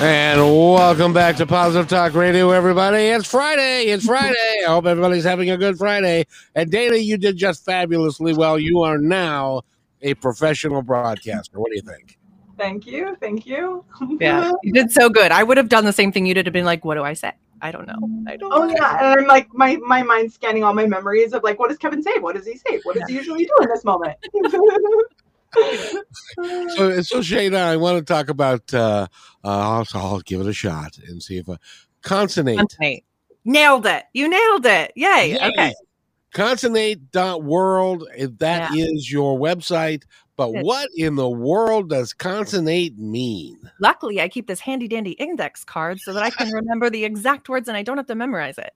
And 0.02 0.40
welcome 0.40 1.12
back 1.12 1.36
to 1.36 1.46
Positive 1.46 1.86
Talk 1.86 2.14
Radio, 2.14 2.52
everybody. 2.52 3.02
It's 3.02 3.28
Friday. 3.28 3.88
It's 3.88 4.06
Friday. 4.06 4.64
I 4.66 4.70
hope 4.70 4.86
everybody's 4.86 5.24
having 5.24 5.50
a 5.50 5.58
good 5.58 5.76
Friday. 5.76 6.24
And 6.54 6.70
Dana, 6.70 6.96
you 6.96 7.18
did 7.18 7.36
just 7.36 7.66
fabulously 7.66 8.32
well. 8.32 8.58
You 8.58 8.80
are 8.80 8.96
now 8.96 9.60
a 10.00 10.14
professional 10.14 10.80
broadcaster. 10.80 11.60
What 11.60 11.70
do 11.70 11.76
you 11.76 11.82
think? 11.82 12.18
Thank 12.56 12.86
you. 12.86 13.14
Thank 13.20 13.44
you. 13.44 13.84
Yeah, 14.18 14.50
you 14.62 14.72
did 14.72 14.90
so 14.90 15.10
good. 15.10 15.32
I 15.32 15.42
would 15.42 15.58
have 15.58 15.68
done 15.68 15.84
the 15.84 15.92
same 15.92 16.12
thing 16.12 16.24
you 16.24 16.32
did. 16.32 16.46
Have 16.46 16.54
been 16.54 16.64
like, 16.64 16.82
what 16.82 16.94
do 16.94 17.02
I 17.02 17.12
say? 17.12 17.32
I 17.60 17.70
don't 17.70 17.86
know. 17.86 17.98
I 18.26 18.36
don't. 18.36 18.50
Oh 18.54 18.64
know. 18.64 18.74
yeah, 18.74 18.96
and 18.98 19.20
I'm 19.20 19.26
like 19.26 19.52
my 19.52 19.76
my 19.76 20.02
mind 20.02 20.32
scanning 20.32 20.64
all 20.64 20.72
my 20.72 20.86
memories 20.86 21.34
of 21.34 21.42
like 21.42 21.58
what 21.58 21.68
does 21.68 21.76
Kevin 21.76 22.02
say? 22.02 22.18
What 22.18 22.36
does 22.36 22.46
he 22.46 22.56
say? 22.56 22.80
What 22.84 22.96
does 22.96 23.06
he 23.06 23.14
usually 23.14 23.44
do 23.44 23.52
in 23.60 23.68
this 23.68 23.84
moment? 23.84 24.16
So, 25.54 27.00
so 27.02 27.18
Shayna, 27.20 27.56
I 27.56 27.76
want 27.76 27.98
to 27.98 28.04
talk 28.04 28.28
about. 28.28 28.72
Uh, 28.72 29.06
uh, 29.44 29.48
I'll, 29.48 29.86
I'll 29.94 30.20
give 30.20 30.40
it 30.40 30.46
a 30.46 30.52
shot 30.52 30.98
and 31.06 31.22
see 31.22 31.38
if 31.38 31.48
a 31.48 31.58
concinnate. 32.02 32.58
Concinnate. 32.58 33.04
Nailed 33.44 33.86
it. 33.86 34.04
You 34.12 34.28
nailed 34.28 34.66
it. 34.66 34.92
Yay. 34.94 35.32
Yay. 35.32 35.40
Okay. 35.40 35.74
Concinnate.world. 36.34 38.08
If 38.16 38.38
that 38.38 38.74
is 38.74 39.10
your 39.10 39.38
website. 39.38 40.04
But 40.40 40.64
what 40.64 40.88
in 40.96 41.16
the 41.16 41.28
world 41.28 41.90
does 41.90 42.14
concinnate 42.14 42.96
mean? 42.96 43.58
Luckily, 43.78 44.22
I 44.22 44.28
keep 44.28 44.46
this 44.46 44.58
handy 44.58 44.88
dandy 44.88 45.10
index 45.12 45.64
card 45.64 46.00
so 46.00 46.14
that 46.14 46.22
I 46.22 46.30
can 46.30 46.50
remember 46.50 46.88
the 46.88 47.04
exact 47.04 47.50
words 47.50 47.68
and 47.68 47.76
I 47.76 47.82
don't 47.82 47.98
have 47.98 48.06
to 48.06 48.14
memorize 48.14 48.56
it. 48.56 48.72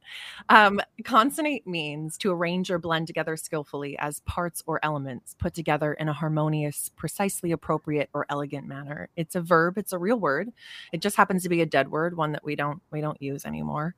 Um, 0.51 0.79
concinnate 1.05 1.67
means 1.67 2.19
to 2.19 2.31
arrange 2.31 2.71
or 2.71 2.79
blend 2.79 3.07
together 3.07 3.35
skillfully 3.39 3.97
as 3.99 4.21
parts 4.21 4.63
or 4.67 4.79
elements 4.83 5.37
put 5.39 5.55
together 5.55 5.95
in 5.95 6.11
a 6.11 6.13
harmonious, 6.13 6.91
precisely 6.97 7.53
appropriate 7.53 8.11
or 8.13 8.27
elegant 8.29 8.67
manner. 8.69 9.09
It's 9.17 9.35
a 9.35 9.41
verb. 9.41 9.79
It's 9.79 9.95
a 9.95 9.99
real 9.99 10.21
word. 10.21 10.51
It 10.93 11.01
just 11.01 11.17
happens 11.17 11.45
to 11.45 11.49
be 11.49 11.63
a 11.63 11.67
dead 11.67 11.91
word, 11.91 12.15
one 12.15 12.33
that 12.33 12.45
we 12.45 12.57
don't 12.57 12.83
we 12.91 13.01
don't 13.01 13.23
use 13.23 13.47
anymore. 13.47 13.95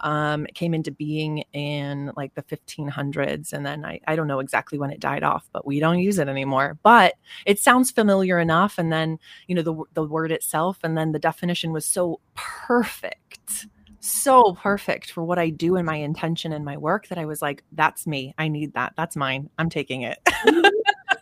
Um, 0.00 0.46
it 0.46 0.54
came 0.54 0.72
into 0.72 0.90
being 0.90 1.44
in 1.52 2.12
like 2.16 2.34
the 2.34 2.42
1500s, 2.44 3.52
and 3.52 3.66
then 3.66 3.84
I 3.84 4.00
I 4.06 4.16
don't 4.16 4.26
know 4.26 4.40
exactly 4.40 4.78
when 4.78 4.90
it 4.90 5.00
died 5.00 5.22
off, 5.22 5.50
but 5.52 5.66
we 5.66 5.80
don't 5.80 5.98
use 5.98 6.18
it 6.18 6.26
anymore. 6.26 6.78
But 6.82 7.09
it 7.46 7.58
sounds 7.58 7.90
familiar 7.90 8.38
enough, 8.38 8.78
and 8.78 8.92
then 8.92 9.18
you 9.46 9.54
know 9.54 9.62
the 9.62 9.84
the 9.94 10.04
word 10.04 10.32
itself 10.32 10.78
and 10.82 10.96
then 10.96 11.12
the 11.12 11.18
definition 11.18 11.72
was 11.72 11.84
so 11.86 12.20
perfect 12.34 13.66
so 14.02 14.54
perfect 14.54 15.10
for 15.12 15.22
what 15.22 15.38
i 15.38 15.50
do 15.50 15.76
and 15.76 15.84
my 15.84 15.96
intention 15.96 16.52
and 16.54 16.64
my 16.64 16.74
work 16.76 17.06
that 17.08 17.18
i 17.18 17.26
was 17.26 17.42
like 17.42 17.62
that's 17.72 18.06
me. 18.06 18.34
I 18.38 18.48
need 18.48 18.72
that. 18.72 18.94
That's 18.96 19.14
mine. 19.14 19.50
I'm 19.58 19.68
taking 19.68 20.02
it. 20.02 20.18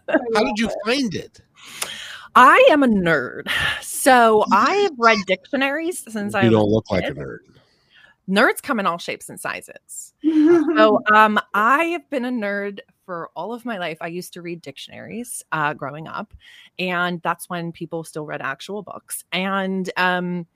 How 0.09 0.45
did 0.45 0.59
you 0.59 0.71
find 0.87 1.13
it? 1.15 1.41
i 2.37 2.69
am 2.71 2.83
a 2.85 2.87
nerd. 2.87 3.49
So 3.83 4.45
i 4.53 4.75
have 4.75 4.93
read 4.97 5.19
dictionaries 5.27 6.05
since 6.13 6.35
i 6.35 6.43
You 6.45 6.51
was 6.51 6.59
don't 6.61 6.71
look 6.71 6.91
like 6.91 7.05
a 7.05 7.13
nerd. 7.15 7.39
nerds 8.29 8.63
come 8.63 8.79
in 8.79 8.87
all 8.87 8.99
shapes 8.99 9.29
and 9.29 9.41
sizes. 9.41 10.15
So 10.23 11.01
um, 11.13 11.41
I 11.55 11.85
have 11.87 12.09
been 12.11 12.25
a 12.25 12.31
nerd 12.31 12.79
for 13.09 13.31
all 13.35 13.55
of 13.55 13.65
my 13.65 13.79
life. 13.79 13.97
I 14.03 14.09
used 14.09 14.35
to 14.35 14.43
read 14.43 14.61
dictionaries 14.61 15.43
uh, 15.51 15.73
growing 15.73 16.07
up, 16.07 16.35
and 16.79 17.23
that's 17.23 17.49
when 17.49 17.73
people 17.73 18.05
still 18.05 18.27
read 18.27 18.43
actual 18.43 18.83
books. 18.83 19.25
And 19.33 19.89
um, 19.97 20.47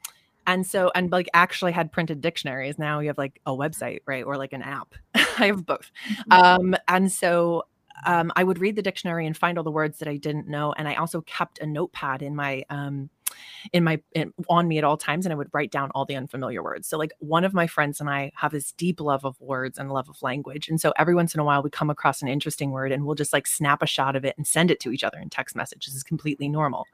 and 0.47 0.67
so 0.67 0.93
and 0.95 1.11
like 1.11 1.31
actually 1.33 1.73
had 1.73 1.91
printed 1.91 2.21
dictionaries. 2.21 2.79
Now 2.79 3.01
you 3.01 3.07
have 3.07 3.17
like 3.17 3.41
a 3.47 3.53
website, 3.53 4.01
right, 4.05 4.23
or 4.23 4.37
like 4.37 4.53
an 4.53 4.61
app. 4.61 4.95
I 5.15 5.47
have 5.47 5.65
both. 5.65 5.91
Um, 6.31 6.77
and 6.89 7.11
so 7.11 7.63
um, 8.05 8.31
I 8.37 8.45
would 8.45 8.59
read 8.59 8.77
the 8.77 8.83
dictionary 8.83 9.27
and 9.27 9.35
find 9.35 9.57
all 9.57 9.65
the 9.65 9.71
words 9.71 9.99
that 10.01 10.09
I 10.09 10.19
didn't 10.19 10.47
know, 10.47 10.75
and 10.75 10.87
I 10.87 10.97
also 10.97 11.23
kept 11.23 11.59
a 11.59 11.65
notepad 11.65 12.21
in 12.21 12.37
my 12.37 12.65
um, 12.69 13.09
in 13.73 13.85
my 13.85 14.01
in, 14.13 14.33
on 14.49 14.69
me 14.69 14.79
at 14.79 14.85
all 14.85 14.97
times 14.97 15.27
and 15.27 15.33
i 15.33 15.37
would 15.37 15.49
write 15.53 15.71
down 15.71 15.91
all 15.95 16.05
the 16.05 16.17
unfamiliar 16.17 16.63
words. 16.63 16.89
So 16.89 16.99
like 16.99 17.13
one 17.19 17.45
of 17.45 17.55
my 17.55 17.67
friends 17.67 18.01
and 18.01 18.11
i 18.11 18.31
have 18.35 18.53
this 18.53 18.73
deep 18.73 19.01
love 19.01 19.25
of 19.25 19.41
words 19.41 19.79
and 19.79 19.91
love 19.91 20.09
of 20.09 20.21
language 20.23 20.69
and 20.69 20.81
so 20.81 20.93
every 20.99 21.15
once 21.15 21.35
in 21.35 21.41
a 21.41 21.45
while 21.45 21.63
we 21.63 21.71
come 21.71 21.91
across 21.91 22.23
an 22.23 22.29
interesting 22.29 22.71
word 22.71 22.93
and 22.93 23.05
we'll 23.05 23.15
just 23.15 23.33
like 23.33 23.47
snap 23.47 23.83
a 23.83 23.87
shot 23.87 24.17
of 24.17 24.25
it 24.25 24.35
and 24.37 24.47
send 24.47 24.71
it 24.71 24.81
to 24.81 24.91
each 24.91 25.05
other 25.05 25.19
in 25.19 25.31
text 25.31 25.57
messages. 25.57 25.95
Is 25.95 26.03
completely 26.03 26.49
normal. 26.49 26.87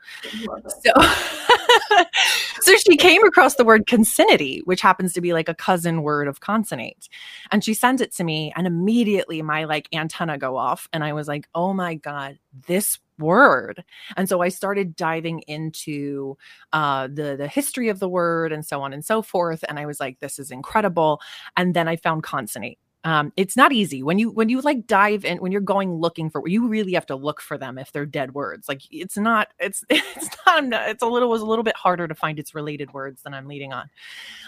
So 0.82 0.92
so 2.60 2.76
she 2.76 2.96
came 2.96 3.24
across 3.24 3.54
the 3.54 3.64
word 3.64 3.86
concinnity 3.86 4.60
which 4.64 4.80
happens 4.80 5.12
to 5.12 5.20
be 5.20 5.32
like 5.32 5.48
a 5.48 5.54
cousin 5.54 6.02
word 6.02 6.28
of 6.28 6.40
concinnate 6.40 7.08
and 7.50 7.64
she 7.64 7.74
sent 7.74 8.00
it 8.00 8.12
to 8.14 8.24
me 8.24 8.52
and 8.56 8.66
immediately 8.66 9.42
my 9.42 9.64
like 9.64 9.88
antenna 9.92 10.38
go 10.38 10.56
off 10.56 10.88
and 10.92 11.04
i 11.04 11.12
was 11.12 11.28
like 11.28 11.48
oh 11.54 11.72
my 11.72 11.94
god 11.94 12.38
this 12.66 12.98
word. 13.18 13.84
And 14.16 14.28
so 14.28 14.40
i 14.40 14.48
started 14.48 14.96
diving 14.96 15.40
into 15.40 16.36
uh, 16.72 17.08
the 17.08 17.36
the 17.36 17.48
history 17.48 17.88
of 17.88 17.98
the 17.98 18.08
word 18.08 18.52
and 18.52 18.64
so 18.64 18.82
on 18.82 18.92
and 18.92 19.04
so 19.04 19.22
forth 19.22 19.64
and 19.68 19.78
i 19.78 19.86
was 19.86 20.00
like 20.00 20.20
this 20.20 20.38
is 20.38 20.50
incredible. 20.50 21.20
And 21.56 21.74
then 21.74 21.88
i 21.88 21.96
found 21.96 22.22
concinnate. 22.22 22.78
Um, 23.04 23.32
it's 23.36 23.56
not 23.56 23.72
easy. 23.72 24.02
When 24.02 24.18
you 24.18 24.30
when 24.30 24.48
you 24.48 24.60
like 24.60 24.86
dive 24.86 25.24
in 25.24 25.38
when 25.38 25.52
you're 25.52 25.60
going 25.60 25.94
looking 25.94 26.30
for 26.30 26.46
you 26.46 26.66
really 26.66 26.94
have 26.94 27.06
to 27.06 27.16
look 27.16 27.40
for 27.40 27.56
them 27.56 27.78
if 27.78 27.92
they're 27.92 28.04
dead 28.04 28.34
words. 28.34 28.68
Like 28.68 28.82
it's 28.90 29.16
not 29.16 29.48
it's 29.58 29.84
it's 29.90 30.28
not 30.46 30.64
it's 30.90 31.02
a 31.02 31.06
little 31.06 31.30
was 31.30 31.40
a 31.40 31.46
little 31.46 31.62
bit 31.62 31.76
harder 31.76 32.08
to 32.08 32.14
find 32.14 32.38
its 32.38 32.54
related 32.54 32.92
words 32.92 33.22
than 33.22 33.34
i'm 33.34 33.46
leading 33.46 33.72
on. 33.72 33.88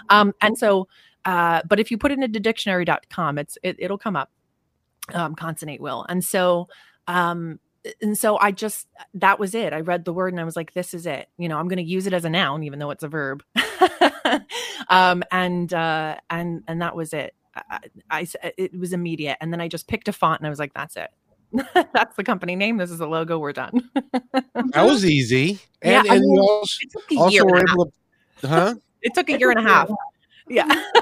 Um, 0.08 0.34
and 0.40 0.58
so 0.58 0.88
uh, 1.24 1.62
but 1.68 1.78
if 1.78 1.90
you 1.90 1.98
put 1.98 2.10
it 2.10 2.18
into 2.18 2.40
dictionary.com 2.40 3.38
it's 3.38 3.56
it, 3.62 3.76
it'll 3.78 3.98
come 3.98 4.16
up. 4.16 4.30
Um, 5.14 5.34
concinnate 5.34 5.80
will. 5.80 6.04
And 6.08 6.24
so 6.24 6.68
um 7.06 7.60
and 8.00 8.16
so 8.16 8.38
I 8.38 8.52
just 8.52 8.86
that 9.14 9.38
was 9.38 9.54
it. 9.54 9.72
I 9.72 9.80
read 9.80 10.04
the 10.04 10.12
word 10.12 10.32
and 10.32 10.40
I 10.40 10.44
was 10.44 10.56
like, 10.56 10.74
this 10.74 10.94
is 10.94 11.06
it. 11.06 11.28
You 11.38 11.48
know, 11.48 11.58
I'm 11.58 11.68
going 11.68 11.78
to 11.78 11.82
use 11.82 12.06
it 12.06 12.12
as 12.12 12.24
a 12.24 12.30
noun, 12.30 12.62
even 12.62 12.78
though 12.78 12.90
it's 12.90 13.02
a 13.02 13.08
verb. 13.08 13.42
um, 14.88 15.22
and 15.30 15.72
uh, 15.72 16.16
and 16.28 16.62
and 16.68 16.82
that 16.82 16.94
was 16.94 17.12
it. 17.12 17.34
I, 17.54 17.80
I 18.10 18.26
it 18.56 18.78
was 18.78 18.92
immediate, 18.92 19.38
and 19.40 19.52
then 19.52 19.60
I 19.60 19.68
just 19.68 19.88
picked 19.88 20.08
a 20.08 20.12
font 20.12 20.40
and 20.40 20.46
I 20.46 20.50
was 20.50 20.58
like, 20.58 20.74
that's 20.74 20.96
it. 20.96 21.10
that's 21.92 22.16
the 22.16 22.24
company 22.24 22.56
name. 22.56 22.76
This 22.76 22.90
is 22.90 22.98
the 22.98 23.06
logo. 23.08 23.38
We're 23.38 23.52
done. 23.52 23.90
That 24.72 24.84
was 24.84 25.04
easy. 25.04 25.58
And, 25.82 26.06
Yeah, 26.06 26.12
and 26.14 26.22
you 26.22 26.30
mean, 26.30 26.38
also, 26.38 26.78
it 26.82 26.90
took 26.92 27.12
a 27.12 27.16
also 27.16 27.32
year. 27.32 27.44
were 27.44 27.56
and 27.56 27.66
a 27.66 27.70
half. 27.70 27.74
able 27.74 27.92
to, 28.40 28.48
huh? 28.48 28.74
It 29.02 29.14
took 29.14 29.28
a 29.30 29.38
year 29.38 29.50
and 29.50 29.58
a 29.58 29.62
half. 29.62 29.90
Yeah. 30.50 30.66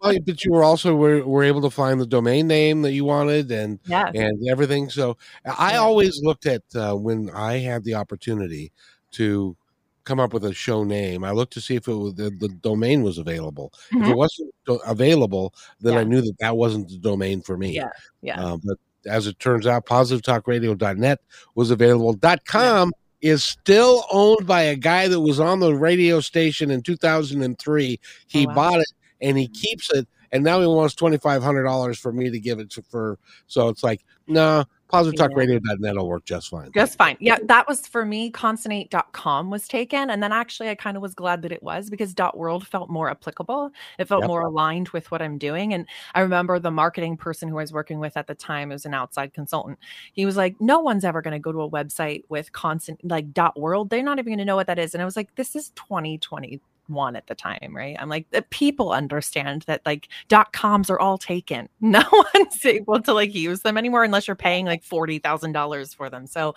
Well, 0.00 0.18
but 0.20 0.44
you 0.44 0.52
were 0.52 0.62
also 0.62 0.94
were, 0.94 1.24
were 1.24 1.42
able 1.42 1.62
to 1.62 1.70
find 1.70 1.98
the 1.98 2.06
domain 2.06 2.46
name 2.46 2.82
that 2.82 2.92
you 2.92 3.06
wanted 3.06 3.50
and 3.50 3.78
yeah. 3.86 4.10
and 4.14 4.38
everything. 4.50 4.90
So 4.90 5.16
I 5.46 5.76
always 5.76 6.20
looked 6.22 6.44
at 6.44 6.62
uh, 6.74 6.94
when 6.94 7.30
I 7.30 7.54
had 7.58 7.84
the 7.84 7.94
opportunity 7.94 8.70
to 9.12 9.56
come 10.04 10.20
up 10.20 10.34
with 10.34 10.44
a 10.44 10.52
show 10.52 10.84
name. 10.84 11.24
I 11.24 11.30
looked 11.30 11.54
to 11.54 11.60
see 11.62 11.76
if 11.76 11.88
it 11.88 11.94
was 11.94 12.14
the, 12.16 12.28
the 12.38 12.48
domain 12.48 13.02
was 13.02 13.16
available. 13.16 13.72
If 13.92 14.02
it 14.02 14.02
Mhm. 14.10 14.16
wasn't 14.16 14.54
do- 14.66 14.80
available, 14.86 15.54
then 15.80 15.96
I 15.96 16.04
knew 16.04 16.20
that 16.20 16.36
that 16.40 16.54
wasn't 16.56 16.90
the 16.90 16.98
domain 16.98 17.40
for 17.40 17.56
me. 17.56 17.74
Yeah, 17.74 17.88
yeah. 18.20 18.38
Uh, 18.44 18.58
but 18.62 18.76
as 19.06 19.26
it 19.26 19.38
turns 19.38 19.66
out, 19.66 19.86
positivetalkradio.net 19.86 21.20
was 21.54 21.70
available. 21.70 22.12
Dot 22.12 22.44
.com 22.44 22.92
is 23.24 23.42
still 23.42 24.04
owned 24.12 24.46
by 24.46 24.62
a 24.62 24.76
guy 24.76 25.08
that 25.08 25.20
was 25.20 25.40
on 25.40 25.58
the 25.60 25.74
radio 25.74 26.20
station 26.20 26.70
in 26.70 26.82
2003. 26.82 27.98
He 28.26 28.44
Oh, 28.44 28.48
wow. 28.48 28.54
bought 28.54 28.80
it 28.80 28.92
and 29.22 29.38
he 29.38 29.48
keeps 29.48 29.90
it, 29.92 30.06
and 30.32 30.44
now 30.44 30.60
he 30.60 30.66
wants 30.66 30.94
twenty 30.94 31.16
five 31.16 31.42
hundred 31.42 31.64
dollars 31.64 31.98
for 31.98 32.12
me 32.12 32.28
to 32.30 32.38
give 32.38 32.58
it 32.58 32.70
to 32.72 32.82
for. 32.82 33.18
So 33.46 33.68
it's 33.68 33.82
like, 33.82 34.04
no, 34.26 34.64
positivetalkradio.net 34.94 35.96
will 35.96 36.08
work 36.08 36.24
just 36.24 36.50
fine. 36.50 36.70
Just 36.74 36.96
fine. 36.96 37.16
Yeah, 37.20 37.38
that 37.44 37.66
was 37.68 37.86
for 37.86 38.04
me. 38.04 38.30
Concinnate.com 38.30 39.50
was 39.50 39.68
taken. 39.68 40.10
And 40.10 40.22
then 40.22 40.32
actually, 40.32 40.68
I 40.68 40.74
kind 40.74 40.96
of 40.96 41.02
was 41.02 41.14
glad 41.14 41.42
that 41.42 41.52
it 41.52 41.62
was 41.62 41.90
because 41.90 42.14
.world 42.34 42.66
felt 42.66 42.90
more 42.90 43.10
applicable. 43.10 43.70
It 43.98 44.06
felt 44.06 44.22
Yep. 44.22 44.28
more 44.28 44.42
aligned 44.42 44.88
with 44.90 45.10
what 45.10 45.20
I'm 45.22 45.38
doing. 45.38 45.74
And 45.74 45.86
I 46.14 46.20
remember 46.20 46.58
the 46.58 46.70
marketing 46.70 47.16
person 47.16 47.48
who 47.48 47.58
I 47.58 47.62
was 47.62 47.72
working 47.72 47.98
with 47.98 48.16
at 48.16 48.26
the 48.26 48.34
time, 48.34 48.70
it 48.70 48.74
was 48.74 48.86
an 48.86 48.94
outside 48.94 49.34
consultant. 49.34 49.78
He 50.12 50.24
was 50.26 50.36
like, 50.36 50.56
no 50.60 50.80
one's 50.80 51.04
ever 51.04 51.22
going 51.22 51.32
to 51.32 51.38
go 51.38 51.52
to 51.52 51.62
a 51.62 51.70
website 51.70 52.24
with 52.28 52.52
constant, 52.52 53.00
like 53.04 53.26
.world. 53.56 53.90
They're 53.90 54.02
not 54.02 54.18
even 54.18 54.30
going 54.30 54.38
to 54.38 54.44
know 54.44 54.56
what 54.56 54.66
that 54.68 54.78
is. 54.78 54.94
And 54.94 55.02
I 55.02 55.04
was 55.04 55.16
like, 55.16 55.34
this 55.34 55.56
is 55.56 55.70
2020 55.70 56.60
one 56.88 57.16
at 57.16 57.26
the 57.26 57.34
time, 57.34 57.72
right? 57.74 57.96
I'm 57.98 58.08
like, 58.08 58.30
the 58.30 58.42
people 58.42 58.92
understand 58.92 59.62
that 59.66 59.82
like 59.86 60.08
dot 60.28 60.52
coms 60.52 60.90
are 60.90 60.98
all 61.00 61.18
taken. 61.18 61.68
No 61.80 62.02
one's 62.34 62.64
able 62.64 63.00
to 63.02 63.12
like 63.12 63.34
use 63.34 63.60
them 63.60 63.76
anymore 63.78 64.04
unless 64.04 64.26
you're 64.26 64.34
paying 64.36 64.66
like 64.66 64.82
forty 64.82 65.18
thousand 65.18 65.52
dollars 65.52 65.94
for 65.94 66.08
them. 66.10 66.26
So 66.26 66.54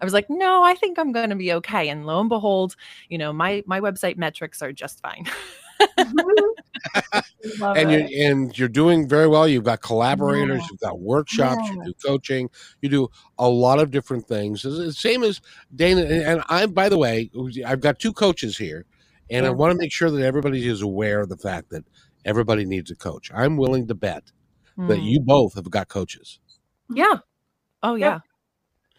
I 0.00 0.04
was 0.04 0.12
like, 0.14 0.28
no, 0.28 0.62
I 0.64 0.74
think 0.74 0.98
I'm 0.98 1.12
gonna 1.12 1.36
be 1.36 1.52
okay. 1.54 1.88
And 1.88 2.06
lo 2.06 2.20
and 2.20 2.28
behold, 2.28 2.76
you 3.08 3.18
know, 3.18 3.32
my 3.32 3.62
my 3.66 3.80
website 3.80 4.16
metrics 4.16 4.62
are 4.62 4.72
just 4.72 5.00
fine. 5.00 5.26
Mm-hmm. 5.98 6.20
And 7.76 7.92
it. 7.92 8.10
you're 8.10 8.30
and 8.30 8.58
you're 8.58 8.68
doing 8.68 9.08
very 9.08 9.26
well. 9.28 9.46
You've 9.46 9.64
got 9.64 9.80
collaborators, 9.82 10.60
Yeah. 10.62 10.66
you've 10.70 10.80
got 10.80 11.00
workshops, 11.00 11.68
you 11.68 11.84
do 11.84 11.94
coaching, 12.04 12.48
you 12.80 12.88
do 12.88 13.08
a 13.38 13.48
lot 13.48 13.78
of 13.80 13.90
different 13.90 14.26
things. 14.26 14.64
It's 14.64 14.76
the 14.78 14.92
Same 14.92 15.22
as 15.24 15.40
Dana 15.74 16.02
and 16.02 16.22
and 16.22 16.42
I'm. 16.48 16.72
By 16.72 16.88
the 16.88 16.98
way, 16.98 17.30
I've 17.66 17.80
got 17.80 17.98
two 17.98 18.12
coaches 18.12 18.56
here, 18.56 18.86
and 19.30 19.46
I 19.46 19.50
want 19.50 19.72
to 19.72 19.78
make 19.78 19.92
sure 19.92 20.10
that 20.10 20.22
everybody 20.22 20.66
is 20.68 20.82
aware 20.82 21.20
of 21.20 21.28
the 21.28 21.36
fact 21.36 21.70
that 21.70 21.84
everybody 22.24 22.64
needs 22.64 22.90
a 22.90 22.96
coach. 22.96 23.30
I'm 23.34 23.56
willing 23.56 23.86
to 23.88 23.94
bet 23.94 24.24
that 24.76 24.98
Mm. 24.98 25.04
you 25.04 25.20
both 25.20 25.54
have 25.54 25.70
got 25.70 25.88
coaches. 25.88 26.40
Yeah. 26.90 27.18
Oh 27.82 27.94
Yeah. 27.94 28.20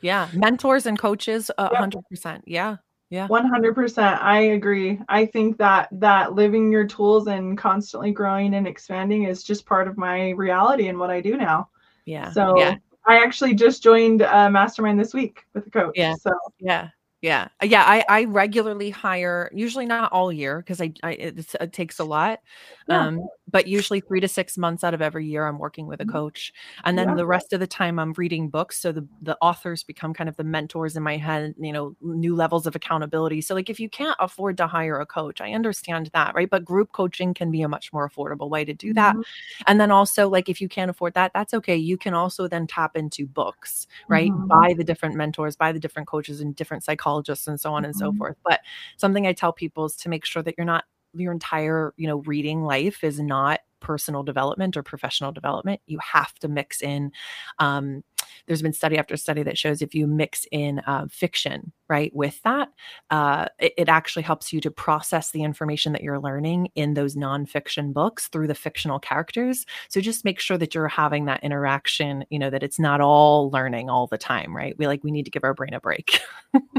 yeah. 0.02 0.28
Yeah. 0.32 0.40
Mentors 0.40 0.86
and 0.86 0.98
coaches, 0.98 1.50
a 1.58 1.70
Yeah. 1.72 1.78
hundred 1.78 2.04
percent. 2.10 2.44
Yeah. 2.48 2.78
Yeah. 3.12 3.28
100% 3.28 4.20
i 4.22 4.40
agree 4.40 5.00
i 5.10 5.28
think 5.28 5.58
that 5.60 5.88
that 5.92 6.34
living 6.34 6.72
your 6.72 6.88
tools 6.88 7.28
and 7.28 7.56
constantly 7.56 8.12
growing 8.12 8.56
and 8.56 8.68
expanding 8.68 9.24
is 9.26 9.44
just 9.44 9.64
part 9.68 9.88
of 9.88 9.96
my 9.96 10.32
reality 10.32 10.88
and 10.88 10.98
what 10.98 11.12
i 11.12 11.22
do 11.22 11.38
now 11.38 11.70
Yeah. 12.06 12.32
so 12.32 12.58
yeah. 12.58 12.76
i 13.06 13.18
actually 13.24 13.54
just 13.54 13.84
joined 13.84 14.22
a 14.24 14.50
mastermind 14.50 15.00
this 15.00 15.14
week 15.14 15.46
with 15.54 15.68
a 15.68 15.70
coach 15.70 15.94
Yeah. 15.96 16.16
so 16.20 16.32
Yeah. 16.60 16.90
Yeah. 17.26 17.48
Uh, 17.62 17.66
yeah. 17.66 17.84
I, 17.84 18.04
I 18.08 18.24
regularly 18.26 18.92
hire, 18.92 19.50
usually 19.54 19.86
not 19.88 20.12
all 20.12 20.32
year 20.32 20.60
because 20.60 20.80
I, 20.80 20.94
I 21.04 21.12
it 21.14 21.74
takes 21.74 21.98
a 22.00 22.04
lot. 22.04 22.40
Yeah. 22.88 23.08
Um, 23.08 23.30
but 23.52 23.68
usually 23.68 24.02
three 24.02 24.20
to 24.20 24.28
six 24.28 24.58
months 24.58 24.84
out 24.84 24.94
of 24.94 25.02
every 25.02 25.26
year, 25.26 25.48
I'm 25.48 25.60
working 25.60 25.88
with 25.88 26.02
a 26.02 26.06
Mhm. 26.06 26.12
coach. 26.12 26.52
And 26.84 26.98
then 26.98 27.08
Yeah. 27.08 27.16
the 27.16 27.26
rest 27.26 27.54
of 27.54 27.60
the 27.60 27.68
time 27.68 28.00
I'm 28.00 28.14
reading 28.14 28.50
books. 28.50 28.80
So 28.80 28.92
the, 28.92 29.08
the 29.22 29.38
authors 29.42 29.84
become 29.84 30.14
kind 30.14 30.28
of 30.30 30.36
the 30.36 30.44
mentors 30.44 30.96
in 30.98 31.04
my 31.04 31.18
head, 31.18 31.56
you 31.58 31.72
know, 31.72 31.96
new 32.02 32.36
levels 32.36 32.68
of 32.68 32.76
accountability. 32.76 33.42
So 33.42 33.56
like 33.56 33.70
if 33.70 33.80
you 33.80 33.90
can't 33.90 34.16
afford 34.20 34.58
to 34.58 34.68
hire 34.68 35.00
a 35.00 35.06
coach, 35.06 35.42
I 35.42 35.52
understand 35.54 36.10
that, 36.14 36.36
right? 36.36 36.50
But 36.50 36.66
group 36.66 36.92
coaching 36.92 37.34
can 37.34 37.50
be 37.52 37.62
a 37.62 37.70
much 37.70 37.94
more 37.94 38.10
affordable 38.10 38.50
way 38.50 38.66
to 38.66 38.74
do 38.74 38.94
that. 38.96 39.16
Mhm. 39.16 39.24
And 39.68 39.80
then 39.80 39.92
also, 39.92 40.28
like, 40.30 40.50
if 40.50 40.60
you 40.62 40.68
can't 40.70 40.90
afford 40.92 41.14
that, 41.16 41.32
that's 41.34 41.54
okay. 41.54 41.76
You 41.76 41.98
can 41.98 42.14
also 42.14 42.48
then 42.48 42.68
tap 42.68 42.96
into 42.96 43.26
books, 43.28 43.88
right? 44.10 44.34
Mhm. 44.34 44.48
Buy 44.50 44.74
the 44.78 44.84
different 44.84 45.16
mentors, 45.16 45.56
buy 45.56 45.72
the 45.72 45.80
different 45.80 46.08
coaches 46.08 46.42
and 46.42 46.56
different 46.56 46.84
psychologists 46.84 47.48
and 47.48 47.60
so 47.60 47.74
on 47.74 47.86
and 47.86 47.96
so 47.96 48.12
Mhm. 48.12 48.18
forth. 48.18 48.38
But 48.44 48.62
something 48.98 49.28
I 49.28 49.34
tell 49.34 49.54
people 49.54 49.86
is 49.86 49.96
to 49.98 50.10
make 50.10 50.26
sure 50.26 50.44
that 50.44 50.56
you're 50.58 50.66
not, 50.66 50.86
your 51.20 51.32
entire, 51.32 51.94
you 51.98 52.08
know, 52.08 52.18
reading 52.18 52.64
life 52.64 53.04
is 53.04 53.20
not 53.20 53.60
personal 53.86 54.24
development 54.24 54.76
or 54.76 54.82
professional 54.82 55.32
development. 55.32 55.80
You 55.86 56.00
have 56.00 56.34
to 56.40 56.48
mix 56.48 56.82
in, 56.82 57.12
um, 57.60 58.04
there's 58.48 58.64
been 58.64 58.74
study 58.74 58.98
after 58.98 59.16
study 59.16 59.44
that 59.44 59.60
shows 59.60 59.82
if 59.82 59.94
you 59.94 60.08
mix 60.08 60.48
in 60.52 60.80
uh, 60.88 61.06
fiction, 61.10 61.72
right, 61.88 62.14
with 62.16 62.42
that, 62.42 62.70
uh, 63.12 63.48
it, 63.60 63.74
it 63.78 63.90
actually 63.90 64.24
helps 64.24 64.52
you 64.52 64.60
to 64.62 64.72
process 64.72 65.30
the 65.32 65.44
information 65.44 65.94
that 65.94 66.02
you're 66.02 66.20
learning 66.20 66.70
in 66.74 66.96
those 66.96 67.16
nonfiction 67.16 67.94
books 67.94 68.28
through 68.28 68.48
the 68.48 68.56
fictional 68.56 68.98
characters. 68.98 69.68
So 69.90 70.02
just 70.02 70.26
make 70.26 70.40
sure 70.40 70.58
that 70.58 70.74
you're 70.74 70.88
having 70.88 71.26
that 71.26 71.44
interaction, 71.44 72.26
you 72.32 72.40
know, 72.40 72.50
that 72.50 72.64
it's 72.64 72.80
not 72.80 73.02
all 73.02 73.52
learning 73.52 73.92
all 73.92 74.08
the 74.08 74.18
time, 74.18 74.56
right? 74.56 74.76
We 74.80 74.88
like, 74.88 75.04
we 75.04 75.12
need 75.12 75.26
to 75.26 75.32
give 75.32 75.44
our 75.44 75.54
brain 75.54 75.76
a 75.76 75.80
break. 75.80 76.20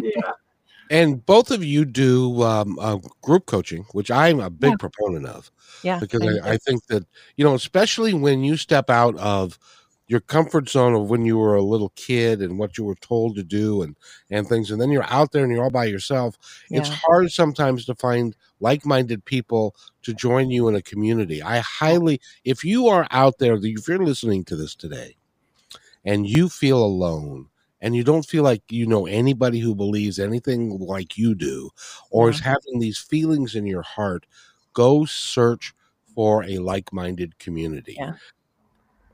yeah 0.03 0.33
And 0.91 1.25
both 1.25 1.51
of 1.51 1.65
you 1.65 1.85
do 1.85 2.43
um, 2.43 2.79
uh, 2.79 2.99
group 3.23 3.47
coaching, 3.47 3.85
which 3.93 4.11
I'm 4.11 4.41
a 4.41 4.51
big 4.51 4.71
Yeah. 4.73 4.77
proponent 4.77 5.27
of. 5.27 5.51
Yeah. 5.83 5.99
because 5.99 6.23
I. 6.23 6.53
I, 6.53 6.57
think 6.57 6.87
that 6.87 7.05
you 7.37 7.45
know 7.45 7.55
especially 7.55 8.15
when 8.15 8.43
you 8.43 8.57
step 8.57 8.89
out 8.91 9.17
of 9.19 9.59
your 10.09 10.21
comfort 10.21 10.69
zone 10.69 10.95
of 10.95 11.11
when 11.11 11.25
you 11.25 11.37
were 11.37 11.57
a 11.57 11.63
little 11.63 11.93
kid 11.97 12.41
and 12.41 12.59
what 12.59 12.79
you 12.79 12.85
were 12.85 12.95
told 12.97 13.35
to 13.37 13.43
do 13.43 13.83
and 13.83 13.97
and 14.31 14.49
things 14.49 14.71
and 14.71 14.81
then 14.81 14.91
you're 14.91 15.13
out 15.13 15.33
there 15.33 15.43
and 15.43 15.53
you're 15.53 15.65
all 15.65 15.71
by 15.71 15.85
yourself 15.85 16.37
it's 16.71 16.89
hard 16.89 17.31
sometimes 17.31 17.85
to 17.85 17.95
find 17.95 18.37
like-minded 18.61 19.25
people 19.25 19.75
to 20.03 20.15
join 20.15 20.51
you 20.51 20.69
in 20.69 20.75
a 20.75 20.83
community 20.83 21.43
i 21.43 21.59
highly 21.59 22.21
if 22.45 22.65
you 22.65 22.87
are 22.87 23.07
out 23.11 23.39
there 23.39 23.55
if 23.61 23.89
you're 23.89 23.99
listening 23.99 24.45
to 24.45 24.57
this 24.57 24.75
today 24.75 25.17
and 26.05 26.29
you 26.29 26.49
feel 26.49 26.83
alone 26.83 27.49
and 27.87 27.95
you 27.95 28.03
don't 28.03 28.27
feel 28.27 28.43
like 28.43 28.63
you 28.69 28.85
know 28.85 29.07
anybody 29.07 29.61
who 29.61 29.73
believes 29.73 30.19
anything 30.19 30.77
like 30.81 31.17
you 31.17 31.37
do 31.37 31.71
or 32.11 32.29
is 32.29 32.37
mm-hmm. 32.37 32.49
having 32.49 32.81
these 32.81 32.99
feelings 32.99 33.55
in 33.55 33.65
your 33.65 33.83
heart 33.83 34.27
go 34.73 35.05
search 35.05 35.73
for 36.15 36.45
a 36.45 36.59
like-minded 36.59 37.39
community 37.39 37.95
Yeah. 37.97 38.15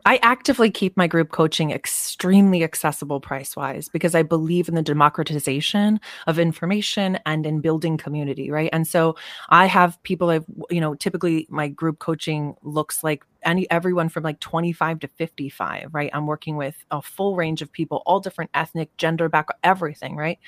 I 0.04 0.18
actively 0.22 0.68
keep 0.68 0.96
my 0.96 1.06
group 1.06 1.30
coaching 1.30 1.70
extremely 1.70 2.64
accessible 2.64 3.20
price 3.20 3.54
wise 3.54 3.88
because 3.88 4.16
I 4.16 4.24
believe 4.24 4.68
in 4.68 4.74
the 4.74 4.82
democratization 4.82 6.00
of 6.26 6.40
information 6.40 7.20
and 7.24 7.46
in 7.46 7.60
building 7.60 7.98
community, 7.98 8.50
right? 8.50 8.68
And 8.72 8.88
so 8.88 9.14
I 9.48 9.66
have 9.66 10.02
people 10.02 10.30
I've, 10.30 10.44
you 10.70 10.80
know, 10.80 10.96
typically 10.96 11.46
my 11.50 11.68
group 11.68 12.00
coaching 12.00 12.56
looks 12.62 13.04
like 13.04 13.22
any 13.44 13.70
everyone 13.70 14.08
from 14.08 14.24
like 14.24 14.40
25 14.40 15.00
to 15.00 15.08
55, 15.08 15.88
right? 15.92 16.10
I'm 16.12 16.26
working 16.26 16.56
with 16.56 16.84
a 16.90 17.02
full 17.02 17.36
range 17.36 17.62
of 17.62 17.72
people, 17.72 18.02
all 18.06 18.20
different 18.20 18.50
ethnic, 18.54 18.96
gender 18.96 19.28
background, 19.28 19.58
everything, 19.62 20.16
right? 20.16 20.38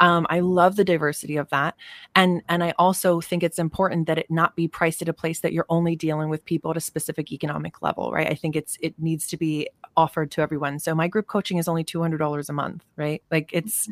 Um, 0.00 0.26
I 0.30 0.40
love 0.40 0.76
the 0.76 0.84
diversity 0.84 1.36
of 1.36 1.48
that. 1.50 1.76
And 2.14 2.42
and 2.48 2.64
I 2.64 2.74
also 2.78 3.20
think 3.20 3.42
it's 3.42 3.58
important 3.58 4.06
that 4.06 4.18
it 4.18 4.30
not 4.30 4.56
be 4.56 4.68
priced 4.68 5.02
at 5.02 5.08
a 5.08 5.12
place 5.12 5.40
that 5.40 5.52
you're 5.52 5.66
only 5.68 5.96
dealing 5.96 6.28
with 6.28 6.44
people 6.44 6.70
at 6.70 6.76
a 6.76 6.80
specific 6.80 7.32
economic 7.32 7.82
level, 7.82 8.12
right? 8.12 8.28
I 8.30 8.34
think 8.34 8.56
it's 8.56 8.76
it 8.80 8.94
needs 8.98 9.26
to 9.28 9.36
be 9.36 9.68
offered 9.96 10.30
to 10.32 10.40
everyone. 10.40 10.78
So 10.78 10.94
my 10.94 11.08
group 11.08 11.26
coaching 11.26 11.58
is 11.58 11.68
only 11.68 11.84
$200 11.84 12.48
a 12.48 12.52
month, 12.52 12.84
right? 12.96 13.22
Like 13.30 13.50
it's 13.52 13.88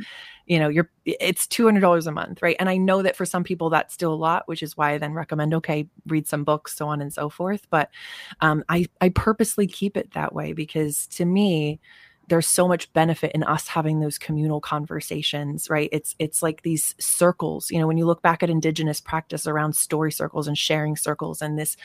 you 0.47 0.59
know, 0.59 0.69
you're 0.69 0.91
it's 1.21 1.47
$200 1.47 2.07
a 2.07 2.13
month, 2.13 2.43
right? 2.43 2.57
And 2.61 2.69
I 2.69 2.77
know 2.77 3.03
that 3.03 3.17
for 3.17 3.25
some 3.27 3.45
people 3.45 3.71
that's 3.71 3.95
still 3.95 4.13
a 4.13 4.17
lot, 4.17 4.47
which 4.47 4.63
is 4.63 4.77
why 4.77 4.93
I 4.93 4.99
then 4.99 5.15
recommend 5.15 5.55
okay, 5.55 5.89
read 6.07 6.27
some 6.27 6.45
books, 6.45 6.77
so 6.77 6.89
on 6.89 7.01
and 7.01 7.13
so 7.13 7.29
forth, 7.31 7.67
but 7.71 7.91
um 8.41 8.65
I 8.69 8.87
I 9.01 9.09
purposely 9.11 9.67
keep 9.67 9.97
it 9.97 10.13
that 10.15 10.35
way 10.35 10.53
because 10.53 11.07
to 11.09 11.25
me 11.25 11.81
there's 12.29 12.47
so 12.47 12.69
much 12.69 12.93
benefit 12.93 13.33
in 13.33 13.43
us 13.43 13.69
having 13.69 14.01
those 14.01 14.19
communal 14.19 14.61
conversations 14.61 15.69
right? 15.71 15.89
It's 15.93 16.15
it's 16.19 16.43
like 16.43 16.63
these 16.63 16.95
circles 16.99 17.71
you 17.71 17.79
know 17.79 17.87
when 17.87 17.99
you 17.99 18.07
look 18.07 18.23
back 18.23 18.43
at 18.43 18.51
indigenous 18.51 19.01
practice 19.01 19.47
around 19.47 19.75
story 19.75 20.13
circles 20.13 20.49
and 20.49 20.57
sharing 20.57 20.97
circles 20.97 21.43
and 21.43 21.59
this 21.59 21.77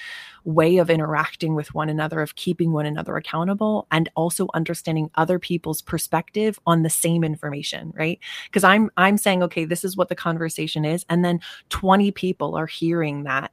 way 0.43 0.77
of 0.77 0.89
interacting 0.89 1.55
with 1.55 1.73
one 1.73 1.89
another 1.89 2.21
of 2.21 2.35
keeping 2.35 2.71
one 2.71 2.85
another 2.85 3.17
accountable 3.17 3.87
and 3.91 4.09
also 4.15 4.47
understanding 4.53 5.09
other 5.15 5.39
people's 5.39 5.81
perspective 5.81 6.59
on 6.65 6.83
the 6.83 6.89
same 6.89 7.23
information 7.23 7.93
right? 7.95 8.19
Because 8.45 8.63
i'm 8.63 8.89
i'm 8.97 9.17
saying 9.17 9.43
okay 9.43 9.65
this 9.65 9.83
is 9.83 9.97
what 9.97 10.09
the 10.09 10.15
conversation 10.15 10.85
is. 10.85 11.05
And 11.09 11.23
then 11.23 11.39
20 11.69 12.11
people 12.11 12.55
are 12.55 12.67
hearing 12.67 13.23
that 13.23 13.51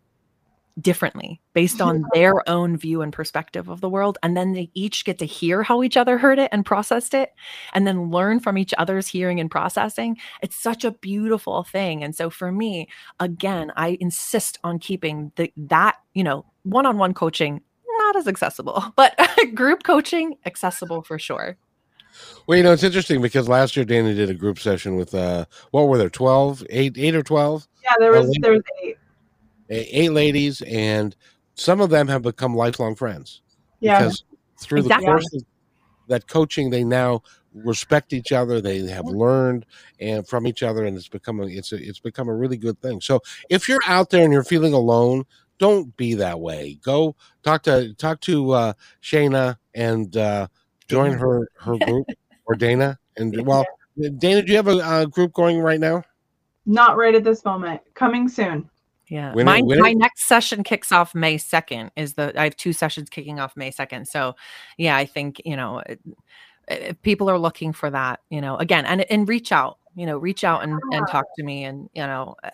differently 0.80 1.40
based 1.54 1.80
on 1.80 2.04
their 2.12 2.48
own 2.48 2.76
view 2.76 3.02
and 3.02 3.12
perspective 3.12 3.68
of 3.68 3.80
the 3.80 3.88
world. 3.88 4.18
And 4.22 4.36
then 4.36 4.52
they 4.52 4.70
each 4.74 5.04
get 5.04 5.18
to 5.18 5.24
hear 5.24 5.62
how 5.62 5.82
each 5.82 5.96
other 5.96 6.18
heard 6.18 6.38
it 6.38 6.50
and 6.52 6.64
processed 6.64 7.14
it, 7.14 7.32
and 7.72 7.86
then 7.86 8.10
learn 8.10 8.40
from 8.40 8.58
each 8.58 8.74
other's 8.78 9.08
hearing 9.08 9.40
and 9.40 9.50
processing. 9.50 10.16
It's 10.42 10.56
such 10.56 10.84
a 10.84 10.92
beautiful 10.92 11.64
thing. 11.64 12.04
And 12.04 12.14
so 12.14 12.30
for 12.30 12.52
me, 12.52 12.88
again, 13.18 13.72
I 13.76 13.96
insist 14.00 14.58
on 14.62 14.78
keeping 14.78 15.32
the, 15.36 15.52
that, 15.56 15.96
you 16.14 16.24
know, 16.24 16.46
one 16.62 16.86
on 16.86 16.98
one 16.98 17.14
coaching 17.14 17.62
not 18.00 18.16
as 18.16 18.28
accessible, 18.28 18.92
but 18.96 19.18
group 19.54 19.82
coaching 19.82 20.36
accessible 20.46 21.02
for 21.02 21.18
sure. 21.18 21.56
Well, 22.46 22.58
you 22.58 22.64
know, 22.64 22.72
it's 22.72 22.82
interesting 22.82 23.22
because 23.22 23.48
last 23.48 23.76
year 23.76 23.84
Danny 23.84 24.14
did 24.14 24.30
a 24.30 24.34
group 24.34 24.58
session 24.58 24.96
with 24.96 25.14
uh 25.14 25.44
what 25.70 25.88
were 25.88 25.96
there, 25.98 26.10
12, 26.10 26.64
8, 26.68 26.98
8 26.98 27.14
or 27.14 27.22
12? 27.22 27.68
Yeah, 27.82 27.92
there 27.98 28.12
was 28.12 28.26
Oh, 28.26 28.32
there 28.40 28.52
was 28.52 28.62
eight. 28.82 28.96
Eight 29.70 30.12
ladies 30.12 30.62
and 30.62 31.14
some 31.54 31.80
of 31.80 31.90
them 31.90 32.08
have 32.08 32.22
become 32.22 32.56
lifelong 32.56 32.96
friends. 32.96 33.42
Yeah. 33.80 33.98
Because 33.98 34.24
through 34.60 34.80
Exactly. 34.80 35.06
the 35.06 35.10
course 35.12 35.34
of 35.34 35.42
that 36.08 36.26
coaching 36.26 36.70
they 36.70 36.84
now 36.84 37.22
respect 37.54 38.12
each 38.12 38.32
other, 38.32 38.60
they 38.60 38.80
have 38.88 39.06
learned 39.06 39.66
and 40.00 40.26
from 40.26 40.46
each 40.46 40.62
other 40.62 40.84
and 40.84 40.96
it's 40.96 41.08
become 41.08 41.40
a 41.40 41.46
it's 41.46 41.72
a, 41.72 41.76
it's 41.76 42.00
become 42.00 42.28
a 42.28 42.34
really 42.34 42.56
good 42.56 42.80
thing. 42.80 43.00
So, 43.00 43.20
if 43.48 43.68
you're 43.68 43.80
out 43.86 44.10
there 44.10 44.24
and 44.24 44.32
you're 44.32 44.44
feeling 44.44 44.72
alone, 44.72 45.24
don't 45.58 45.96
be 45.96 46.14
that 46.14 46.40
way. 46.40 46.78
Go 46.82 47.16
talk 47.42 47.62
to 47.64 47.94
talk 47.94 48.20
to 48.22 48.52
uh 48.52 48.72
Shayna 49.02 49.56
and 49.74 50.16
uh 50.16 50.48
join 50.88 51.12
her 51.12 51.48
her 51.60 51.76
group 51.78 52.06
or 52.46 52.56
Dana 52.56 52.98
and 53.16 53.46
well 53.46 53.64
Dana, 54.18 54.42
do 54.42 54.50
you 54.50 54.56
have 54.56 54.68
a, 54.68 55.02
a 55.02 55.06
group 55.06 55.32
going 55.32 55.60
right 55.60 55.80
now? 55.80 56.02
Not 56.66 56.96
right 56.96 57.14
at 57.14 57.24
this 57.24 57.44
moment. 57.44 57.80
Coming 57.94 58.28
soon. 58.28 58.68
Yeah. 59.10 59.34
When 59.34 59.42
it- 59.42 59.50
my, 59.50 59.60
when 59.60 59.78
it- 59.78 59.82
my 59.82 59.92
next 59.92 60.26
session 60.28 60.62
kicks 60.62 60.90
off 60.92 61.14
May 61.14 61.36
2nd 61.36 61.90
is 61.96 62.14
the 62.14 62.32
I 62.40 62.44
have 62.44 62.56
two 62.56 62.72
sessions 62.72 63.10
kicking 63.10 63.38
off 63.40 63.56
May 63.56 63.70
2nd. 63.70 64.06
So 64.06 64.34
yeah, 64.78 64.96
I 64.96 65.04
think, 65.04 65.42
you 65.44 65.56
know, 65.56 65.80
it- 65.80 66.00
if 66.68 67.02
people 67.02 67.28
are 67.28 67.38
looking 67.38 67.72
for 67.72 67.90
that, 67.90 68.20
you 68.30 68.40
know, 68.40 68.56
again, 68.56 68.86
and 68.86 69.00
and 69.10 69.28
reach 69.28 69.50
out, 69.52 69.78
you 69.96 70.06
know, 70.06 70.16
reach 70.16 70.44
out 70.44 70.62
and, 70.62 70.78
and 70.92 71.06
talk 71.08 71.24
to 71.36 71.42
me 71.42 71.64
and, 71.64 71.90
you 71.94 72.02
know, 72.06 72.36
uh, 72.44 72.50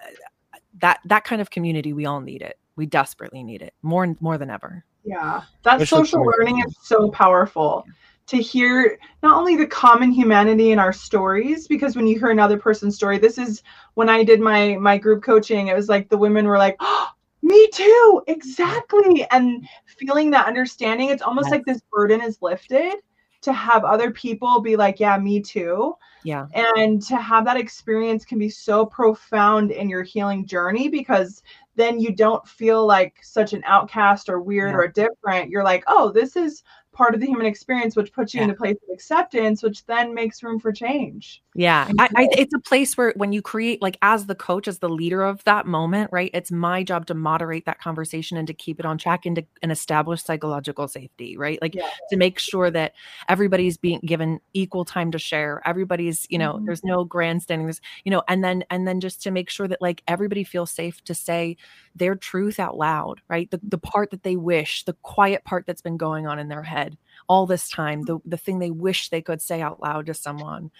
that 0.79 1.01
that 1.05 1.25
kind 1.25 1.41
of 1.43 1.51
community 1.51 1.93
we 1.93 2.07
all 2.07 2.21
need 2.23 2.41
it. 2.43 2.59
We 2.77 2.87
desperately 2.87 3.43
need 3.43 3.61
it 3.63 3.75
more 3.83 4.17
more 4.21 4.39
than 4.39 4.49
ever. 4.51 4.85
Yeah. 5.05 5.43
That 5.65 5.83
Especially 5.83 6.07
social 6.07 6.25
for- 6.25 6.35
learning 6.39 6.65
is 6.67 6.75
so 6.83 7.11
powerful 7.11 7.85
to 8.27 8.37
hear 8.39 8.99
not 9.23 9.37
only 9.37 9.57
the 9.57 9.67
common 9.67 10.11
humanity 10.11 10.73
in 10.73 10.79
our 10.79 10.93
stories 10.93 11.69
because 11.69 11.95
when 11.97 12.07
you 12.07 12.19
hear 12.19 12.31
another 12.31 12.59
person's 12.59 12.95
story 12.97 13.19
this 13.19 13.39
is 13.39 13.63
when 13.95 14.09
I 14.09 14.25
did 14.25 14.41
my 14.41 14.77
my 14.77 14.99
group 14.99 15.23
coaching 15.23 15.69
it 15.69 15.77
was 15.77 15.89
like 15.89 16.09
the 16.09 16.19
women 16.19 16.47
were 16.47 16.59
like 16.59 16.77
oh, 16.81 17.09
me 17.43 17.69
too 17.73 18.23
exactly 18.27 19.27
and 19.31 19.67
feeling 19.87 20.31
that 20.33 20.47
understanding 20.47 21.11
it's 21.11 21.23
almost 21.23 21.47
Yes. 21.47 21.53
like 21.53 21.65
this 21.67 21.81
burden 21.93 22.21
is 22.21 22.43
lifted 22.43 22.95
to 23.43 23.53
have 23.53 23.85
other 23.85 24.11
people 24.11 24.61
be 24.61 24.77
like 24.77 24.99
yeah 24.99 25.19
me 25.19 25.41
too 25.41 25.95
Yeah. 26.25 26.47
and 26.55 27.03
to 27.03 27.17
have 27.17 27.45
that 27.45 27.57
experience 27.57 28.25
can 28.25 28.39
be 28.39 28.49
so 28.49 28.87
profound 28.87 29.71
in 29.71 29.89
your 29.89 30.03
healing 30.03 30.47
journey 30.47 30.89
because 30.89 31.43
then 31.77 32.01
you 32.01 32.15
don't 32.15 32.47
feel 32.49 32.87
like 32.87 33.17
such 33.23 33.53
an 33.53 33.63
outcast 33.67 34.29
or 34.29 34.41
weird 34.41 34.73
Yeah. 34.73 34.79
or 34.79 34.89
different 34.89 35.51
you're 35.51 35.65
like 35.65 35.85
oh 35.87 36.11
this 36.11 36.35
is 36.37 36.63
part 36.97 37.15
of 37.15 37.21
the 37.21 37.27
human 37.27 37.47
experience 37.47 37.95
which 37.97 38.13
puts 38.13 38.35
you 38.35 38.41
Yeah. 38.41 38.45
in 38.45 38.51
a 38.51 38.55
place 38.55 38.77
of 38.89 38.95
acceptance 38.95 39.63
which 39.63 39.85
then 39.87 40.15
makes 40.15 40.43
room 40.43 40.59
for 40.59 40.73
change 40.73 41.43
Yeah, 41.59 41.89
I, 41.99 42.09
I, 42.17 42.29
it's 42.33 42.53
a 42.53 42.59
place 42.59 42.99
where 42.99 43.15
when 43.17 43.33
you 43.33 43.41
create, 43.41 43.81
like, 43.81 43.97
as 44.03 44.27
the 44.27 44.35
coach, 44.35 44.69
as 44.69 44.79
the 44.81 44.91
leader 44.91 45.23
of 45.23 45.43
that 45.45 45.65
moment, 45.67 46.11
right? 46.13 46.31
It's 46.35 46.53
my 46.53 46.83
job 46.83 47.07
to 47.07 47.15
moderate 47.15 47.65
that 47.65 47.81
conversation 47.81 48.37
and 48.37 48.47
to 48.47 48.53
keep 48.53 48.79
it 48.79 48.85
on 48.85 48.99
track 48.99 49.25
and 49.25 49.37
to 49.37 49.45
and 49.63 49.73
establish 49.73 50.23
psychological 50.23 50.87
safety, 50.87 51.35
right? 51.39 51.59
Like 51.63 51.75
Yeah. 51.75 51.89
to 52.11 52.17
make 52.19 52.39
sure 52.39 52.71
that 52.71 52.93
everybody's 53.31 53.79
being 53.79 54.01
given 54.05 54.39
equal 54.53 54.85
time 54.85 55.11
to 55.13 55.19
share. 55.19 55.63
Everybody's, 55.65 56.27
you 56.29 56.39
know, 56.39 56.61
Mhm. 56.61 56.67
there's 56.67 56.85
no 56.85 57.05
grandstanding. 57.05 57.67
There's, 57.67 57.81
you 58.05 58.11
know, 58.11 58.23
and 58.29 58.45
then 58.45 58.63
and 58.69 58.87
then 58.87 59.01
just 59.01 59.23
to 59.23 59.31
make 59.31 59.49
sure 59.49 59.67
that 59.69 59.81
like 59.81 60.03
everybody 60.07 60.45
feels 60.45 60.71
safe 60.71 61.03
to 61.05 61.15
say 61.15 61.57
their 61.95 62.15
truth 62.17 62.61
out 62.61 62.77
loud, 62.77 63.23
right? 63.29 63.51
The 63.51 63.61
the 63.63 63.79
part 63.79 64.11
that 64.11 64.23
they 64.25 64.37
wish, 64.37 64.85
the 64.85 64.93
quiet 65.03 65.45
part 65.45 65.65
that's 65.67 65.81
been 65.83 65.97
going 65.97 66.27
on 66.27 66.39
in 66.39 66.49
their 66.49 66.63
head 66.63 66.86
all 67.29 67.47
this 67.47 67.69
time, 67.69 68.03
the 68.03 68.19
the 68.25 68.37
thing 68.37 68.59
they 68.59 68.71
wish 68.71 69.09
they 69.11 69.23
could 69.23 69.43
say 69.43 69.61
out 69.63 69.81
loud 69.81 70.07
to 70.07 70.15
someone 70.15 70.71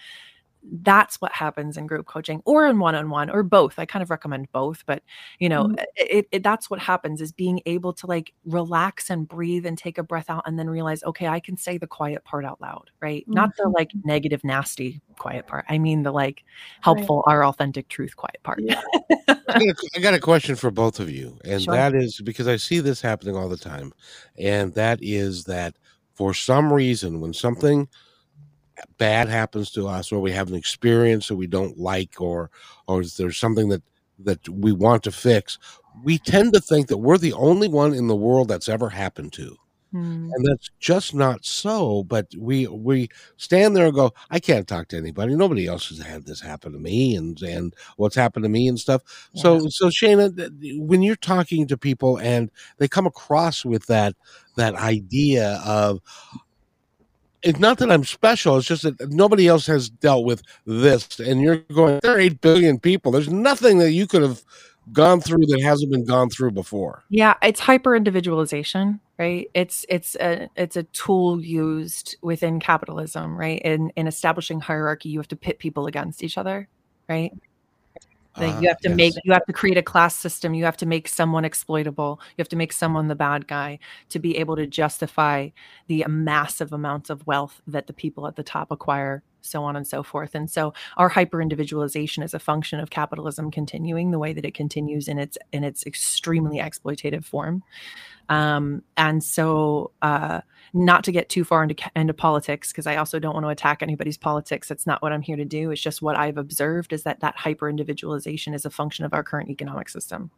that's 0.81 1.21
what 1.21 1.31
happens 1.31 1.77
in 1.77 1.87
group 1.87 2.05
coaching 2.07 2.41
or 2.43 2.65
in 2.65 2.79
one-on-one 2.79 3.29
or 3.29 3.43
both 3.43 3.77
i 3.77 3.85
kind 3.85 4.01
of 4.03 4.09
recommend 4.09 4.51
both 4.51 4.83
but 4.87 5.01
you 5.39 5.47
know 5.47 5.67
Mhm. 5.67 5.83
it, 5.95 6.27
it 6.31 6.43
that's 6.43 6.69
what 6.69 6.79
happens 6.79 7.21
is 7.21 7.31
being 7.31 7.61
able 7.67 7.93
to 7.93 8.07
like 8.07 8.33
relax 8.43 9.09
and 9.09 9.27
breathe 9.27 9.65
and 9.65 9.77
take 9.77 9.97
a 9.97 10.03
breath 10.03 10.29
out 10.29 10.43
and 10.45 10.57
then 10.59 10.69
realize 10.69 11.03
okay 11.03 11.27
i 11.27 11.39
can 11.39 11.55
say 11.55 11.77
the 11.77 11.87
quiet 11.87 12.23
part 12.25 12.43
out 12.43 12.59
loud 12.59 12.89
right 13.01 13.23
not 13.27 13.51
the 13.55 13.69
like 13.69 13.91
negative 14.03 14.43
nasty 14.43 14.99
quiet 15.19 15.45
part 15.47 15.63
i 15.69 15.77
mean 15.77 16.03
the 16.03 16.11
like 16.11 16.43
helpful 16.81 17.23
our 17.27 17.45
authentic 17.45 17.87
truth 17.87 18.15
quiet 18.17 18.41
part 18.43 18.59
Yeah. 18.61 18.81
I 19.49 19.59
got, 19.59 19.69
a, 19.69 19.89
I 19.95 19.99
got 19.99 20.13
a 20.13 20.19
question 20.19 20.55
for 20.55 20.71
both 20.71 20.99
of 20.99 21.09
you, 21.09 21.37
and 21.45 21.61
Sure. 21.61 21.73
that 21.73 21.95
is 21.95 22.19
because 22.23 22.47
I 22.47 22.57
see 22.57 22.79
this 22.79 22.99
happening 23.01 23.35
all 23.37 23.47
the 23.47 23.57
time, 23.57 23.93
and 24.37 24.73
that 24.73 24.99
is 25.01 25.45
that 25.45 25.75
for 26.17 26.33
some 26.33 26.73
reason, 26.73 27.21
when 27.21 27.33
something 27.33 27.87
bad 28.97 29.29
happens 29.29 29.71
to 29.71 29.87
us, 29.87 30.11
or 30.11 30.19
we 30.19 30.31
have 30.31 30.49
an 30.49 30.55
experience 30.55 31.27
that 31.27 31.35
we 31.35 31.47
don't 31.47 31.77
like, 31.77 32.19
or 32.19 32.49
or 32.87 33.03
there's 33.03 33.37
something 33.37 33.69
that 33.69 33.83
that 34.19 34.49
we 34.49 34.71
want 34.71 35.03
to 35.03 35.11
fix, 35.11 35.59
we 36.03 36.17
tend 36.17 36.53
to 36.53 36.59
think 36.59 36.87
that 36.87 36.97
we're 36.97 37.19
the 37.19 37.33
only 37.33 37.67
one 37.67 37.93
in 37.93 38.07
the 38.07 38.15
world 38.15 38.47
that's 38.47 38.67
ever 38.67 38.89
happened 38.89 39.31
to 39.33 39.55
Hmm. 39.91 40.29
and 40.33 40.45
that's 40.45 40.69
just 40.79 41.15
not 41.15 41.45
so 41.45 42.03
but 42.03 42.27
we 42.37 42.67
we 42.67 43.07
stand 43.37 43.73
there 43.73 43.85
and 43.85 43.95
go 43.95 44.13
i 44.29 44.37
can't 44.39 44.67
talk 44.67 44.89
to 44.89 44.97
anybody. 44.97 45.33
Nobody 45.33 45.65
else 45.65 45.87
has 45.89 45.99
had 45.99 46.25
this 46.25 46.41
happen 46.41 46.73
to 46.73 46.79
me 46.79 47.15
and 47.15 47.41
and 47.41 47.73
what's 47.95 48.15
happened 48.15 48.43
to 48.43 48.49
me 48.49 48.67
and 48.67 48.77
stuff. 48.77 49.01
So 49.35 49.67
so 49.69 49.87
shayna 49.87 50.35
th- 50.35 50.51
when 50.77 51.01
you're 51.03 51.15
talking 51.15 51.67
to 51.67 51.77
people 51.77 52.17
and 52.17 52.51
they 52.79 52.87
come 52.87 53.07
across 53.07 53.63
with 53.63 53.85
that 53.87 54.15
that 54.57 54.75
idea 54.75 55.61
of 55.65 55.99
it's 57.43 57.59
not 57.59 57.77
that 57.77 57.91
i'm 57.91 58.03
special 58.03 58.57
it's 58.57 58.67
just 58.67 58.81
that 58.83 58.95
nobody 59.11 59.47
else 59.47 59.67
has 59.67 59.89
dealt 59.89 60.25
with 60.25 60.41
this 60.65 61.19
and 61.19 61.39
you're 61.39 61.57
going 61.57 61.99
there 62.01 62.15
are 62.15 62.19
8 62.19 62.41
billion 62.41 62.79
people. 62.79 63.11
There's 63.11 63.29
nothing 63.29 63.77
that 63.77 63.91
you 63.91 64.07
could 64.07 64.21
have 64.21 64.41
gone 64.93 65.21
through 65.21 65.45
that 65.45 65.61
hasn't 65.61 65.91
been 65.91 66.05
gone 66.05 66.29
through 66.29 66.51
before 66.51 67.03
Yeah, 67.09 67.35
it's 67.41 67.59
hyper 67.59 67.95
individualization, 67.95 68.99
right? 69.19 69.49
It's 69.53 69.85
it's 69.89 70.15
a 70.15 70.49
it's 70.55 70.77
a 70.77 70.83
tool 70.83 71.41
used 71.41 72.17
within 72.21 72.59
capitalism, 72.59 73.37
right? 73.37 73.61
In 73.63 73.91
in 73.95 74.07
establishing 74.07 74.59
hierarchy, 74.59 75.09
you 75.09 75.19
have 75.19 75.27
to 75.29 75.35
pit 75.35 75.59
people 75.59 75.87
against 75.87 76.23
each 76.23 76.37
other, 76.37 76.67
right? 77.09 77.31
Like 78.37 78.53
Ah, 78.53 78.61
you 78.61 78.67
have 78.67 78.77
to 78.79 78.89
yes. 78.89 78.97
make 78.97 79.13
you 79.23 79.33
have 79.33 79.45
to 79.45 79.53
create 79.53 79.77
a 79.77 79.83
class 79.83 80.15
system. 80.15 80.53
You 80.53 80.65
have 80.65 80.77
to 80.77 80.85
make 80.85 81.07
someone 81.07 81.43
exploitable. 81.43 82.19
You 82.37 82.41
have 82.41 82.49
to 82.49 82.55
make 82.55 82.71
someone 82.71 83.07
the 83.07 83.15
bad 83.15 83.47
guy 83.47 83.79
to 84.09 84.19
be 84.19 84.37
able 84.37 84.55
to 84.57 84.67
justify 84.67 85.49
the 85.87 86.05
massive 86.07 86.71
amounts 86.71 87.09
of 87.09 87.25
wealth 87.25 87.61
that 87.65 87.87
the 87.87 87.93
people 87.93 88.27
at 88.27 88.35
the 88.35 88.43
top 88.43 88.71
acquire, 88.71 89.23
so 89.41 89.63
on 89.63 89.75
and 89.75 89.87
so 89.87 90.03
forth. 90.03 90.35
And 90.35 90.49
so 90.49 90.73
our 90.97 91.09
hyper 91.09 91.41
individualization 91.41 92.23
is 92.23 92.33
a 92.33 92.39
function 92.39 92.79
of 92.79 92.89
capitalism 92.89 93.51
continuing 93.51 94.11
the 94.11 94.19
way 94.19 94.33
that 94.33 94.45
it 94.45 94.53
continues 94.53 95.07
in 95.07 95.17
its 95.19 95.37
in 95.51 95.63
its 95.63 95.85
extremely 95.85 96.57
exploitative 96.57 97.25
form. 97.25 97.63
Um, 98.29 98.83
and 98.97 99.23
so 99.23 99.91
uh, 100.01 100.41
not 100.73 101.03
to 101.05 101.11
get 101.11 101.29
too 101.29 101.43
far 101.43 101.63
into 101.63 101.75
into 101.95 102.13
politics 102.13 102.71
because 102.71 102.87
I 102.87 102.97
also 102.97 103.19
don't 103.19 103.33
want 103.33 103.45
to 103.45 103.49
attack 103.49 103.81
anybody's 103.81 104.17
politics. 104.17 104.67
That's 104.67 104.85
not 104.85 105.01
what 105.01 105.13
I'm 105.13 105.21
here 105.21 105.37
to 105.37 105.45
do. 105.45 105.71
It's 105.71 105.81
just 105.81 106.01
what 106.01 106.17
I've 106.17 106.37
observed 106.37 106.91
is 106.91 107.03
that 107.03 107.21
that 107.21 107.37
hyper 107.37 107.69
individualization 107.69 108.53
is 108.53 108.65
a 108.65 108.69
function 108.69 109.05
of 109.05 109.13
our 109.13 109.23
current 109.23 109.49
economic 109.49 109.89
system. 109.89 110.29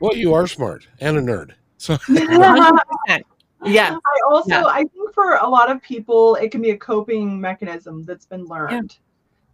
well 0.00 0.16
you 0.16 0.34
are 0.34 0.46
smart 0.46 0.88
and 1.00 1.16
a 1.16 1.20
nerd 1.20 1.52
so 1.78 1.96
Yeah, 3.64 3.96
I 3.96 4.20
also 4.28 4.50
Yeah. 4.50 4.64
I 4.66 4.84
think 4.84 5.14
for 5.14 5.36
a 5.36 5.48
lot 5.48 5.70
of 5.70 5.80
people 5.82 6.34
it 6.36 6.50
can 6.50 6.62
be 6.62 6.70
a 6.70 6.76
coping 6.76 7.40
mechanism 7.40 8.04
that's 8.04 8.26
been 8.26 8.44
learned. 8.46 8.96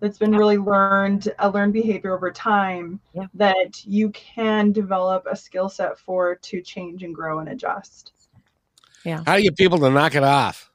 That's 0.00 0.18
been 0.18 0.30
really 0.32 0.58
learned, 0.58 1.32
a 1.40 1.50
learned 1.50 1.72
behavior 1.72 2.14
over 2.14 2.30
time 2.30 3.00
Yeah. 3.14 3.26
that 3.34 3.84
you 3.84 4.10
can 4.10 4.70
develop 4.72 5.26
a 5.28 5.34
skill 5.36 5.68
set 5.68 5.98
for 5.98 6.36
to 6.36 6.60
change 6.62 7.02
and 7.02 7.12
grow 7.14 7.40
and 7.40 7.48
adjust. 7.48 8.12
Yeah. 9.04 9.22
How 9.26 9.36
do 9.36 9.42
you 9.42 9.50
get 9.50 9.58
people 9.58 9.78
to 9.80 9.90
knock 9.90 10.14
it 10.14 10.22
off 10.22 10.70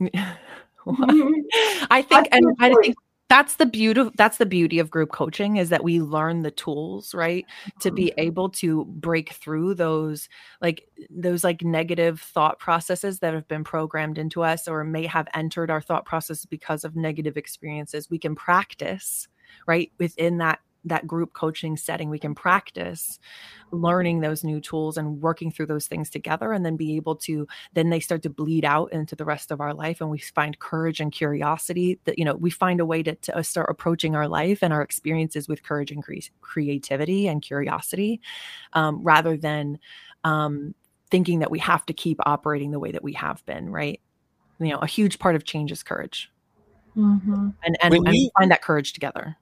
I 0.00 2.02
think, 2.02 2.08
That's 2.10 2.28
and 2.32 2.56
I 2.60 2.74
think 2.74 2.96
that's 3.28 3.56
the 3.56 3.66
beauty. 3.66 4.08
That's 4.16 4.38
the 4.38 4.46
beauty 4.46 4.78
of 4.78 4.90
group 4.90 5.10
coaching 5.10 5.56
is 5.56 5.68
that 5.70 5.82
we 5.82 6.00
learn 6.00 6.42
the 6.42 6.50
tools, 6.52 7.14
right, 7.14 7.44
to 7.80 7.90
be 7.90 8.06
mm-hmm. 8.06 8.20
able 8.20 8.50
to 8.50 8.84
break 8.84 9.32
through 9.32 9.74
those 9.74 10.28
like 10.62 10.88
those 11.10 11.42
like 11.42 11.62
negative 11.62 12.20
thought 12.20 12.58
processes 12.58 13.18
that 13.18 13.34
have 13.34 13.48
been 13.48 13.64
programmed 13.64 14.18
into 14.18 14.42
us 14.42 14.68
or 14.68 14.84
may 14.84 15.06
have 15.06 15.26
entered 15.34 15.70
our 15.70 15.80
thought 15.80 16.04
process 16.04 16.44
because 16.44 16.84
of 16.84 16.94
negative 16.94 17.36
experiences. 17.36 18.08
We 18.08 18.18
can 18.18 18.36
practice, 18.36 19.26
right, 19.66 19.90
within 19.98 20.38
that 20.38 20.60
that 20.86 21.06
group 21.06 21.32
coaching 21.34 21.76
setting 21.76 22.08
we 22.08 22.18
can 22.18 22.34
practice 22.34 23.18
learning 23.72 24.20
those 24.20 24.42
new 24.44 24.60
tools 24.60 24.96
and 24.96 25.20
working 25.20 25.50
through 25.50 25.66
those 25.66 25.86
things 25.86 26.08
together 26.08 26.52
and 26.52 26.64
then 26.64 26.76
be 26.76 26.96
able 26.96 27.14
to 27.16 27.46
then 27.74 27.90
they 27.90 28.00
start 28.00 28.22
to 28.22 28.30
bleed 28.30 28.64
out 28.64 28.90
into 28.92 29.14
the 29.14 29.24
rest 29.24 29.50
of 29.50 29.60
our 29.60 29.74
life 29.74 30.00
and 30.00 30.08
we 30.08 30.18
find 30.18 30.58
courage 30.58 31.00
and 31.00 31.12
curiosity 31.12 31.98
that 32.04 32.18
you 32.18 32.24
know 32.24 32.36
we 32.36 32.50
find 32.50 32.80
a 32.80 32.86
way 32.86 33.02
to, 33.02 33.14
to 33.16 33.44
start 33.44 33.68
approaching 33.68 34.14
our 34.16 34.28
life 34.28 34.60
and 34.62 34.72
our 34.72 34.82
experiences 34.82 35.48
with 35.48 35.62
courage 35.62 35.90
and 35.90 36.02
cre- 36.02 36.14
creativity 36.40 37.28
and 37.28 37.42
curiosity 37.42 38.20
um, 38.72 39.02
rather 39.02 39.36
than 39.36 39.78
um, 40.24 40.74
thinking 41.10 41.40
that 41.40 41.50
we 41.50 41.58
have 41.58 41.84
to 41.86 41.92
keep 41.92 42.18
operating 42.24 42.70
the 42.70 42.78
way 42.80 42.92
that 42.92 43.02
we 43.02 43.12
have 43.12 43.44
been 43.44 43.68
right 43.70 44.00
you 44.58 44.70
know, 44.70 44.78
a 44.78 44.86
huge 44.86 45.18
part 45.18 45.36
of 45.36 45.44
change 45.44 45.70
is 45.70 45.82
courage. 45.82 46.30
Mhm. 46.96 47.52
And 47.62 47.76
and, 47.82 47.92
When 47.92 48.06
and 48.06 48.14
you- 48.16 48.30
find 48.38 48.50
that 48.50 48.62
courage 48.62 48.94
together. 48.94 49.36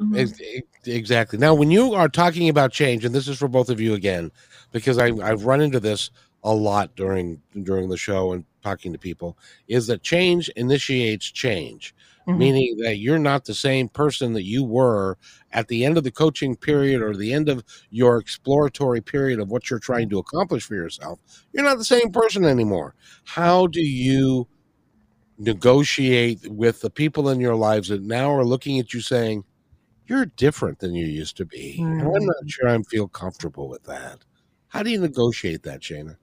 Mhm. 0.00 0.16
Ex- 0.18 0.40
Exactly. 0.86 1.38
Now, 1.38 1.54
when 1.54 1.70
you 1.70 1.92
are 1.94 2.08
talking 2.08 2.48
about 2.48 2.72
change, 2.72 3.04
and 3.04 3.14
this 3.14 3.28
is 3.28 3.38
for 3.38 3.48
both 3.48 3.68
of 3.68 3.80
you 3.80 3.94
again, 3.94 4.30
because 4.72 4.98
I, 4.98 5.08
I've 5.22 5.44
run 5.44 5.60
into 5.60 5.78
this 5.80 6.10
a 6.42 6.54
lot 6.54 6.96
during 6.96 7.42
during 7.64 7.88
the 7.90 7.98
show 7.98 8.32
and 8.32 8.44
talking 8.62 8.92
to 8.92 8.98
people, 8.98 9.36
is 9.68 9.86
that 9.88 10.02
change 10.02 10.48
initiates 10.56 11.26
change, 11.30 11.94
Mhm. 12.26 12.38
meaning 12.38 12.76
that 12.78 12.96
you're 12.98 13.18
not 13.18 13.44
the 13.44 13.54
same 13.54 13.88
person 13.90 14.32
that 14.32 14.44
you 14.44 14.64
were 14.64 15.18
at 15.52 15.68
the 15.68 15.84
end 15.84 15.98
of 15.98 16.04
the 16.04 16.10
coaching 16.10 16.56
period 16.56 17.02
or 17.02 17.14
the 17.14 17.32
end 17.34 17.50
of 17.50 17.62
your 17.90 18.16
exploratory 18.16 19.02
period 19.02 19.38
of 19.38 19.50
what 19.50 19.68
you're 19.68 19.78
trying 19.78 20.08
to 20.10 20.18
accomplish 20.18 20.64
for 20.64 20.74
yourself. 20.76 21.18
You're 21.52 21.64
not 21.64 21.76
the 21.78 21.84
same 21.84 22.10
person 22.10 22.44
anymore. 22.46 22.94
How 23.24 23.66
do 23.66 23.82
you 23.82 24.48
negotiate 25.38 26.46
with 26.50 26.80
the 26.80 26.90
people 26.90 27.28
in 27.28 27.40
your 27.40 27.56
lives 27.56 27.88
that 27.88 28.02
now 28.02 28.30
are 28.32 28.44
looking 28.44 28.78
at 28.78 28.92
you 28.92 29.00
saying, 29.00 29.44
you're 30.10 30.26
different 30.26 30.80
than 30.80 30.94
you 30.94 31.06
used 31.06 31.36
to 31.36 31.44
be. 31.46 31.78
And 31.80 32.02
I'm 32.02 32.26
not 32.26 32.48
sure 32.48 32.68
I 32.68 32.78
feel 32.82 33.06
comfortable 33.06 33.68
with 33.68 33.84
that. 33.84 34.18
How 34.68 34.82
do 34.82 34.90
you 34.90 35.00
negotiate 35.00 35.62
that, 35.62 35.80
Shayna? 35.80 36.16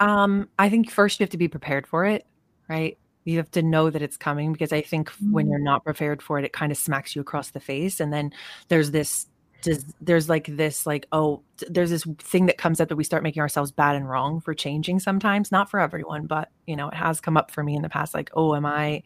Um, 0.00 0.48
I 0.58 0.68
think 0.68 0.90
first 0.90 1.20
you 1.20 1.24
have 1.24 1.30
to 1.30 1.38
be 1.38 1.48
prepared 1.48 1.86
for 1.86 2.04
it, 2.04 2.26
right? 2.68 2.98
You 3.24 3.38
have 3.38 3.50
to 3.52 3.62
know 3.62 3.90
that 3.90 4.02
it's 4.02 4.16
coming 4.16 4.52
because 4.52 4.72
I 4.72 4.82
think 4.82 5.10
when 5.30 5.46
Mhm. 5.46 5.50
you're 5.50 5.58
not 5.60 5.84
prepared 5.84 6.20
for 6.20 6.38
it, 6.38 6.44
it 6.44 6.52
kind 6.52 6.70
of 6.72 6.78
smacks 6.78 7.14
you 7.14 7.22
across 7.22 7.50
the 7.50 7.60
face. 7.60 8.00
And 8.00 8.12
then 8.12 8.32
there's 8.68 8.90
this, 8.90 9.26
does, 9.62 9.84
there's 10.00 10.28
like 10.28 10.46
this, 10.46 10.84
like, 10.84 11.06
oh, 11.12 11.42
there's 11.68 11.90
this 11.90 12.04
thing 12.18 12.46
that 12.46 12.58
comes 12.58 12.80
up 12.80 12.88
that 12.88 12.96
we 12.96 13.04
start 13.04 13.22
making 13.22 13.40
ourselves 13.40 13.72
bad 13.72 13.96
and 13.96 14.08
wrong 14.08 14.40
for 14.40 14.52
changing 14.52 15.00
sometimes, 15.00 15.50
not 15.50 15.70
for 15.70 15.80
everyone, 15.80 16.26
but 16.26 16.50
you 16.66 16.76
know, 16.76 16.88
it 16.88 16.94
has 16.94 17.20
come 17.20 17.36
up 17.36 17.50
for 17.50 17.62
me 17.62 17.74
in 17.74 17.82
the 17.82 17.88
past, 17.88 18.14
like, 18.14 18.30
oh, 18.34 18.54
am 18.54 18.66
I, 18.66 19.02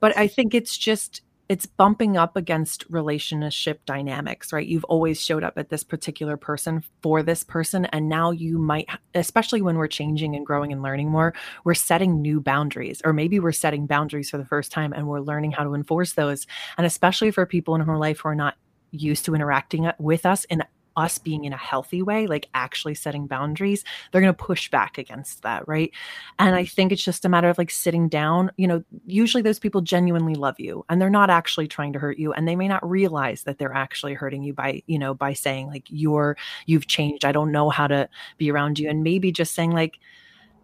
but 0.00 0.16
I 0.18 0.26
think 0.26 0.54
it's 0.54 0.76
just, 0.76 1.22
it's 1.50 1.66
bumping 1.66 2.16
up 2.16 2.36
against 2.36 2.84
relationship 2.90 3.84
dynamics, 3.84 4.52
right? 4.52 4.68
You've 4.68 4.84
always 4.84 5.20
showed 5.20 5.42
up 5.42 5.58
at 5.58 5.68
this 5.68 5.82
particular 5.82 6.36
person 6.36 6.84
for 7.02 7.24
this 7.24 7.42
person. 7.42 7.86
And 7.86 8.08
now 8.08 8.30
you 8.30 8.56
might, 8.56 8.88
especially 9.16 9.60
when 9.60 9.76
we're 9.76 9.88
changing 9.88 10.36
and 10.36 10.46
growing 10.46 10.72
and 10.72 10.80
learning 10.80 11.10
more, 11.10 11.34
we're 11.64 11.74
setting 11.74 12.22
new 12.22 12.40
boundaries, 12.40 13.02
or 13.04 13.12
maybe 13.12 13.40
we're 13.40 13.50
setting 13.50 13.88
boundaries 13.88 14.30
for 14.30 14.38
the 14.38 14.44
first 14.44 14.70
time 14.70 14.92
and 14.92 15.08
we're 15.08 15.18
learning 15.18 15.50
how 15.50 15.64
to 15.64 15.74
enforce 15.74 16.12
those. 16.12 16.46
And 16.78 16.86
especially 16.86 17.32
for 17.32 17.44
people 17.46 17.74
in 17.74 17.80
our 17.80 17.98
life 17.98 18.20
who 18.20 18.28
are 18.28 18.36
not 18.36 18.54
used 18.92 19.24
to 19.24 19.34
interacting 19.34 19.90
with 19.98 20.24
us 20.24 20.44
in 20.44 20.62
us 21.00 21.18
being 21.18 21.44
in 21.44 21.52
a 21.52 21.56
healthy 21.56 22.02
way, 22.02 22.26
like 22.26 22.48
actually 22.54 22.94
setting 22.94 23.26
boundaries, 23.26 23.84
they're 24.12 24.20
going 24.20 24.32
to 24.32 24.44
push 24.44 24.70
back 24.70 24.98
against 24.98 25.42
that, 25.42 25.66
right? 25.66 25.90
And 26.38 26.54
I 26.54 26.64
think 26.64 26.92
it's 26.92 27.02
just 27.02 27.24
a 27.24 27.28
matter 27.28 27.48
of 27.48 27.58
like 27.58 27.70
sitting 27.70 28.08
down. 28.08 28.52
You 28.56 28.68
know, 28.68 28.84
usually 29.06 29.42
those 29.42 29.58
people 29.58 29.80
genuinely 29.80 30.34
love 30.34 30.60
you 30.60 30.84
and 30.88 31.00
they're 31.00 31.10
not 31.10 31.30
actually 31.30 31.66
trying 31.66 31.92
to 31.94 31.98
hurt 31.98 32.18
you. 32.18 32.32
And 32.32 32.46
they 32.46 32.56
may 32.56 32.68
not 32.68 32.88
realize 32.88 33.42
that 33.42 33.58
they're 33.58 33.74
actually 33.74 34.14
hurting 34.14 34.42
you 34.42 34.52
by, 34.52 34.82
you 34.86 34.98
know, 34.98 35.14
by 35.14 35.32
saying 35.32 35.66
like, 35.66 35.84
you're, 35.88 36.36
you've 36.66 36.86
changed. 36.86 37.24
I 37.24 37.32
don't 37.32 37.52
know 37.52 37.70
how 37.70 37.86
to 37.86 38.08
be 38.38 38.50
around 38.50 38.78
you. 38.78 38.88
And 38.88 39.02
maybe 39.02 39.32
just 39.32 39.54
saying 39.54 39.72
like, 39.72 39.98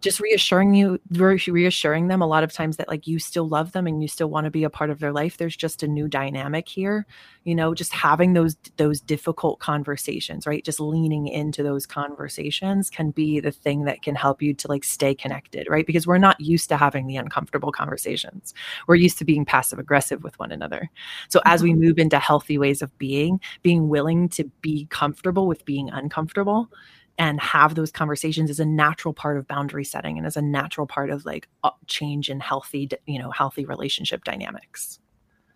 just 0.01 0.19
reassuring 0.19 0.73
you 0.73 0.99
re- 1.11 1.41
reassuring 1.47 2.07
them 2.07 2.21
a 2.21 2.27
lot 2.27 2.43
of 2.43 2.53
times 2.53 2.77
that 2.77 2.87
like 2.87 3.07
you 3.07 3.19
still 3.19 3.47
love 3.47 3.71
them 3.71 3.87
and 3.87 4.01
you 4.01 4.07
still 4.07 4.29
want 4.29 4.45
to 4.45 4.51
be 4.51 4.63
a 4.63 4.69
part 4.69 4.89
of 4.89 4.99
their 4.99 5.11
life. 5.11 5.37
There's 5.37 5.55
just 5.55 5.83
a 5.83 5.87
new 5.87 6.07
dynamic 6.07 6.67
here 6.67 7.05
you 7.47 7.55
know 7.55 7.73
just 7.73 7.93
having 7.93 8.33
those 8.33 8.57
those 8.75 8.99
difficult 8.99 9.59
conversations 9.59 10.45
right? 10.45 10.65
Just 10.65 10.81
leaning 10.81 11.29
into 11.29 11.63
those 11.63 11.85
conversations 11.85 12.89
can 12.89 13.11
be 13.11 13.39
the 13.39 13.53
thing 13.53 13.85
that 13.85 14.01
can 14.01 14.15
help 14.15 14.41
you 14.41 14.53
to 14.55 14.67
like 14.67 14.83
stay 14.83 15.15
connected 15.15 15.65
right? 15.69 15.87
Because 15.87 16.05
we're 16.05 16.17
not 16.17 16.39
used 16.41 16.67
to 16.69 16.77
having 16.77 17.07
the 17.07 17.15
uncomfortable 17.15 17.71
conversations. 17.71 18.53
We're 18.85 18.95
used 18.95 19.17
to 19.19 19.25
being 19.25 19.45
passive 19.45 19.79
aggressive 19.79 20.23
with 20.25 20.37
one 20.39 20.51
another. 20.51 20.89
So 21.29 21.39
as 21.45 21.63
we 21.63 21.71
mm-hmm. 21.71 21.81
move 21.81 21.99
into 21.99 22.19
healthy 22.19 22.57
ways 22.57 22.81
of 22.81 22.95
being 22.97 23.39
being 23.63 23.87
willing 23.87 24.27
to 24.29 24.43
be 24.61 24.85
comfortable 24.87 25.47
with 25.47 25.63
being 25.63 25.89
uncomfortable 25.89 26.69
and 27.17 27.39
have 27.39 27.75
those 27.75 27.91
conversations 27.91 28.49
is 28.49 28.59
a 28.59 28.65
natural 28.65 29.13
part 29.13 29.37
of 29.37 29.47
boundary 29.47 29.83
setting 29.83 30.17
and 30.17 30.27
is 30.27 30.37
a 30.37 30.41
natural 30.41 30.85
part 30.87 31.09
of 31.09 31.25
like 31.25 31.47
change 31.87 32.29
in 32.29 32.39
healthy 32.39 32.89
you 33.05 33.19
know 33.19 33.31
healthy 33.31 33.65
relationship 33.65 34.23
dynamics 34.23 34.99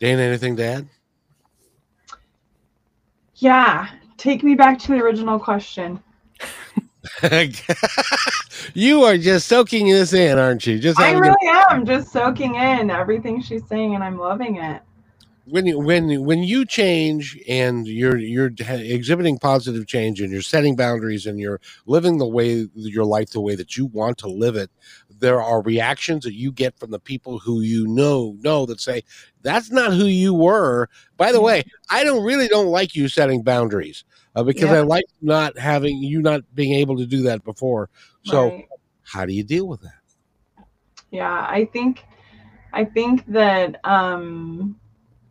Dana, 0.02 0.24
anything 0.24 0.56
to 0.56 0.66
add? 0.66 0.90
Yeah. 3.36 3.88
Take 4.18 4.44
me 4.44 4.56
back 4.56 4.80
to 4.80 4.88
the 4.88 4.96
original 4.96 5.38
question. 5.38 6.02
you 8.74 9.04
are 9.04 9.18
just 9.18 9.48
soaking 9.48 9.90
this 9.90 10.14
in, 10.14 10.40
aren't 10.40 10.66
you? 10.66 10.80
Just 10.80 11.00
I 11.00 11.10
having 11.10 11.20
a- 11.20 11.28
really 11.28 11.66
am 11.70 11.86
just 11.86 12.12
soaking 12.12 12.56
in 12.56 12.90
everything 12.90 13.44
she's 13.44 13.64
saying 13.68 13.94
and 13.94 14.04
I'm 14.04 14.18
loving 14.18 14.56
it. 14.56 14.82
When 15.46 15.66
you 15.66 15.80
when 15.80 16.24
when 16.24 16.44
you 16.44 16.66
change 16.66 17.38
and 17.48 17.88
you're 17.88 18.18
you're 18.18 18.52
exhibiting 18.60 19.40
positive 19.40 19.88
change 19.88 20.22
and 20.22 20.32
you're 20.32 20.42
setting 20.42 20.76
boundaries 20.76 21.26
and 21.26 21.40
you're 21.40 21.60
living 21.88 22.18
the 22.18 22.28
way 22.28 22.68
your 22.76 23.06
life 23.06 23.32
the 23.32 23.42
way 23.42 23.56
that 23.56 23.76
you 23.76 23.88
want 23.88 24.18
to 24.18 24.28
live 24.28 24.56
it 24.56 24.70
there 25.10 25.42
are 25.42 25.62
reactions 25.64 26.24
that 26.24 26.34
you 26.36 26.52
get 26.52 26.78
from 26.78 26.92
the 26.92 27.00
people 27.00 27.40
who 27.40 27.62
you 27.62 27.88
know 27.88 28.36
know 28.42 28.66
that 28.66 28.80
say 28.80 29.02
that's 29.42 29.72
not 29.72 29.94
who 29.94 30.06
you 30.06 30.34
were 30.34 30.88
by 31.18 31.32
the 31.32 31.42
way 31.42 31.64
i 31.90 32.04
don't 32.04 32.24
really 32.24 32.48
don't 32.48 32.68
like 32.68 32.96
you 32.96 33.08
setting 33.08 33.42
boundaries 33.42 34.04
uh, 34.36 34.44
because 34.44 34.72
Yeah. 34.72 34.74
i 34.74 34.82
like 34.82 35.06
not 35.22 35.58
having 35.58 35.98
you 36.04 36.22
not 36.22 36.42
being 36.54 36.74
able 36.74 36.96
to 36.98 37.06
do 37.08 37.24
that 37.24 37.44
before 37.44 37.90
so 38.22 38.54
Right. 38.54 38.68
how 39.04 39.26
do 39.26 39.34
you 39.34 39.44
deal 39.44 39.68
with 39.68 39.82
that 39.82 40.02
Yeah, 41.12 41.46
I 41.50 41.66
think 41.66 42.06
I 42.74 42.86
think 42.86 43.26
that 43.28 43.80
um 43.86 44.80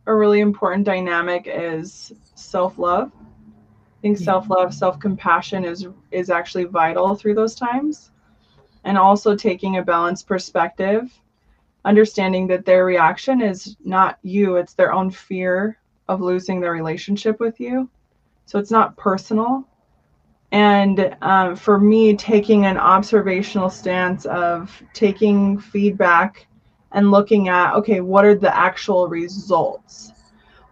a 0.07 0.13
really 0.13 0.39
important 0.39 0.85
dynamic 0.85 1.47
is 1.47 2.13
self-love. 2.35 3.11
I 3.15 4.01
think 4.01 4.17
Yeah. 4.17 4.25
self-love, 4.25 4.73
self-compassion 4.73 5.63
is 5.65 5.87
is 6.11 6.29
actually 6.29 6.65
vital 6.65 7.15
through 7.15 7.35
those 7.35 7.55
times. 7.55 8.11
And 8.83 8.97
also 8.97 9.35
taking 9.35 9.77
a 9.77 9.83
balanced 9.83 10.27
perspective, 10.27 11.11
understanding 11.85 12.47
that 12.47 12.65
their 12.65 12.85
reaction 12.85 13.41
is 13.41 13.77
not 13.83 14.17
you, 14.23 14.55
it's 14.55 14.73
their 14.73 14.91
own 14.91 15.11
fear 15.11 15.77
of 16.07 16.21
losing 16.21 16.59
their 16.59 16.71
relationship 16.71 17.39
with 17.39 17.59
you. 17.59 17.89
So 18.45 18.59
it's 18.59 18.71
not 18.71 18.97
personal. 18.97 19.67
And 20.51 21.15
um, 21.21 21.55
for 21.55 21.79
me, 21.79 22.15
taking 22.15 22.65
an 22.65 22.77
observational 22.77 23.69
stance 23.69 24.25
of 24.25 24.81
taking 24.93 25.59
feedback 25.59 26.47
and 26.91 27.11
looking 27.11 27.47
at, 27.49 27.73
okay, 27.75 28.01
what 28.01 28.25
are 28.25 28.35
the 28.35 28.55
actual 28.55 29.07
results? 29.07 30.11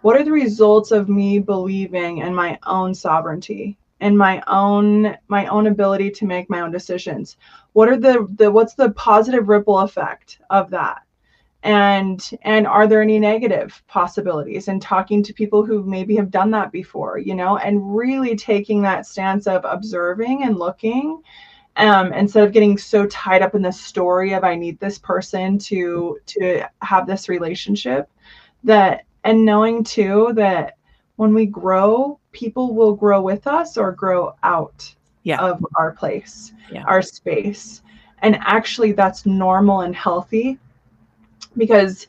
What 0.02 0.16
are 0.20 0.24
the 0.24 0.32
results 0.32 0.92
of 0.92 1.10
me 1.10 1.40
believing 1.40 2.20
in 2.20 2.34
my 2.34 2.58
own 2.66 2.94
sovereignty 2.94 3.78
and 4.00 4.18
my 4.18 4.42
own 4.48 5.18
my 5.28 5.46
own 5.48 5.68
ability 5.68 6.12
to 6.12 6.26
make 6.26 6.50
my 6.50 6.62
own 6.62 6.72
decisions? 6.72 7.38
What 7.74 7.90
are 7.90 7.98
the 7.98 8.28
the 8.38 8.50
what's 8.50 8.76
the 8.76 8.92
positive 8.92 9.50
ripple 9.50 9.80
effect 9.80 10.40
of 10.50 10.70
that? 10.72 11.02
and 11.64 12.32
and 12.44 12.66
are 12.66 12.88
there 12.88 13.02
any 13.02 13.20
negative 13.20 13.84
possibilities 13.88 14.70
and 14.70 14.82
talking 14.82 15.22
to 15.22 15.34
people 15.34 15.66
who 15.66 15.84
maybe 15.84 16.16
have 16.16 16.32
done 16.32 16.50
that 16.52 16.72
before 16.72 17.18
you 17.18 17.36
know 17.36 17.58
and 17.58 17.96
really 17.96 18.36
taking 18.36 18.82
that 18.82 19.06
stance 19.06 19.46
of 19.46 19.66
observing 19.66 20.44
and 20.44 20.58
looking 20.58 21.22
um, 21.78 22.12
instead 22.14 22.44
of 22.44 22.52
getting 22.52 22.78
so 22.78 23.06
tied 23.08 23.42
up 23.42 23.56
in 23.56 23.62
the 23.62 23.72
story 23.72 24.34
of 24.34 24.44
i 24.44 24.56
need 24.56 24.80
this 24.80 24.98
person 24.98 25.58
to 25.58 26.20
to 26.26 26.64
have 26.82 27.08
this 27.08 27.30
relationship 27.30 28.10
that 28.64 29.04
and 29.24 29.46
knowing 29.46 29.84
too 29.84 30.32
that 30.36 30.76
when 31.16 31.34
we 31.34 31.46
grow 31.46 32.20
people 32.32 32.74
will 32.74 32.94
grow 32.96 33.22
with 33.22 33.48
us 33.48 33.78
or 33.78 33.92
grow 33.92 34.36
out 34.44 34.94
Yeah. 35.24 35.40
of 35.42 35.66
our 35.76 35.92
place 35.92 36.54
Yeah. 36.72 36.84
our 36.86 37.02
space 37.02 37.82
and 38.22 38.36
actually 38.42 38.92
that's 38.92 39.26
normal 39.26 39.82
and 39.82 39.96
healthy 39.96 40.60
because 41.58 42.08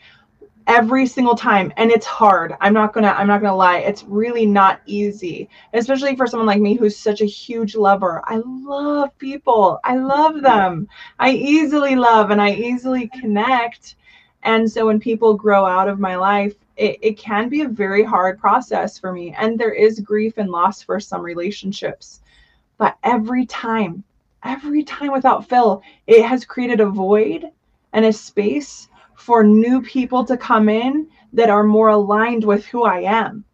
every 0.71 1.05
single 1.05 1.35
time 1.35 1.73
and 1.77 1.91
it's 1.91 2.07
hard. 2.07 2.55
I'm 2.61 2.73
not 2.73 2.93
gonna 2.93 3.09
i'm 3.09 3.27
not 3.27 3.41
gonna 3.41 3.57
lie. 3.57 3.79
It's 3.79 4.05
really 4.05 4.47
not 4.47 4.81
easy 4.87 5.49
especially 5.75 6.15
for 6.15 6.29
someone 6.29 6.47
like 6.47 6.61
me 6.61 6.77
who's 6.77 6.97
such 6.97 7.21
a 7.21 7.25
huge 7.25 7.75
lover. 7.75 8.23
I 8.25 8.37
love 8.47 9.19
people. 9.19 9.81
I 9.83 9.97
love 9.97 10.43
them. 10.43 10.89
I 11.19 11.33
easily 11.33 11.97
love 11.97 12.31
and 12.31 12.41
i 12.41 12.53
easily 12.53 13.09
connect. 13.21 13.97
And 14.45 14.71
so 14.71 14.87
when 14.87 15.01
people 15.01 15.35
grow 15.35 15.67
out 15.67 15.89
of 15.89 15.99
my 15.99 16.15
life 16.15 16.55
it, 16.77 16.99
it 17.03 17.19
can 17.19 17.49
be 17.49 17.63
a 17.63 17.69
very 17.69 18.05
hard 18.05 18.39
process 18.39 18.97
for 18.97 19.13
me 19.13 19.35
and 19.37 19.59
there 19.59 19.73
is 19.73 19.99
grief 19.99 20.39
and 20.39 20.51
loss 20.51 20.83
for 20.83 21.01
some 21.01 21.23
relationships. 21.23 22.21
But 22.79 22.97
every 23.03 23.45
time 23.45 24.05
every 24.45 24.85
time 24.85 25.11
without 25.11 25.49
fail 25.49 25.83
it 26.07 26.25
has 26.25 26.45
created 26.45 26.79
a 26.79 26.87
void 26.87 27.51
and 27.93 28.05
a 28.05 28.13
space 28.13 28.87
for 29.21 29.45
new 29.45 29.83
people 29.83 30.25
to 30.25 30.37
come 30.37 30.69
in 30.69 31.07
that 31.33 31.51
are 31.51 31.63
more 31.63 31.89
aligned 31.89 32.45
with 32.45 32.65
who 32.67 32.85
I 32.85 33.01
am. 33.01 33.45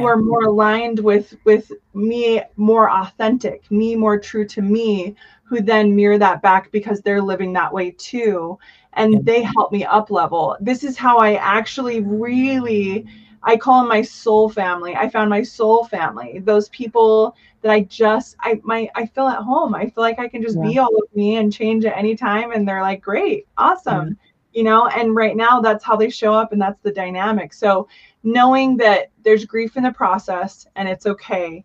who 0.00 0.06
are 0.06 0.16
more 0.16 0.44
aligned 0.44 0.98
with 1.00 1.34
with 1.44 1.70
me 1.94 2.40
more 2.56 2.90
authentic 2.90 3.70
me 3.70 3.94
more 3.96 4.18
true 4.18 4.46
to 4.46 4.62
me 4.62 5.14
who 5.42 5.60
then 5.60 5.94
mirror 5.94 6.18
that 6.18 6.40
back 6.42 6.70
because 6.72 7.00
they're 7.00 7.20
living 7.20 7.52
that 7.52 7.72
way 7.72 7.90
too. 7.90 8.58
And 8.94 9.24
they 9.24 9.42
help 9.42 9.72
me 9.72 9.84
up 9.84 10.10
level. 10.10 10.56
This 10.60 10.84
is 10.84 10.96
how 10.96 11.18
i 11.18 11.34
actually 11.34 12.00
really 12.00 13.04
i 13.42 13.56
call 13.56 13.80
them 13.80 13.88
my 13.88 14.02
soul 14.02 14.48
family. 14.48 14.94
I 14.94 15.08
found 15.08 15.28
my 15.30 15.42
soul 15.42 15.84
family. 15.84 16.40
Those 16.44 16.68
people 16.70 17.34
that 17.62 17.70
i 17.70 17.80
just 17.82 18.36
i 18.40 18.60
my 18.62 18.88
i 18.94 19.06
feel 19.06 19.28
at 19.28 19.38
home. 19.50 19.74
I 19.74 19.84
feel 19.90 20.04
like 20.08 20.18
i 20.18 20.28
can 20.28 20.42
just 20.42 20.60
be 20.60 20.78
all 20.78 20.94
of 21.02 21.14
me 21.14 21.36
and 21.36 21.52
change 21.52 21.84
at 21.84 21.96
any 21.96 22.14
time. 22.14 22.52
And 22.52 22.66
they're 22.66 22.82
like 22.82 23.02
great. 23.02 23.46
Awesome 23.56 24.18
you 24.54 24.62
know 24.62 24.86
and 24.86 25.14
right 25.14 25.36
now 25.36 25.60
that's 25.60 25.84
how 25.84 25.96
they 25.96 26.08
show 26.08 26.32
up 26.32 26.52
and 26.52 26.62
that's 26.62 26.80
the 26.82 26.92
dynamic. 26.92 27.52
So 27.52 27.88
knowing 28.22 28.76
that 28.78 29.10
there's 29.22 29.44
grief 29.44 29.76
in 29.76 29.82
the 29.82 29.92
process 29.92 30.66
and 30.76 30.88
it's 30.88 31.06
okay 31.06 31.64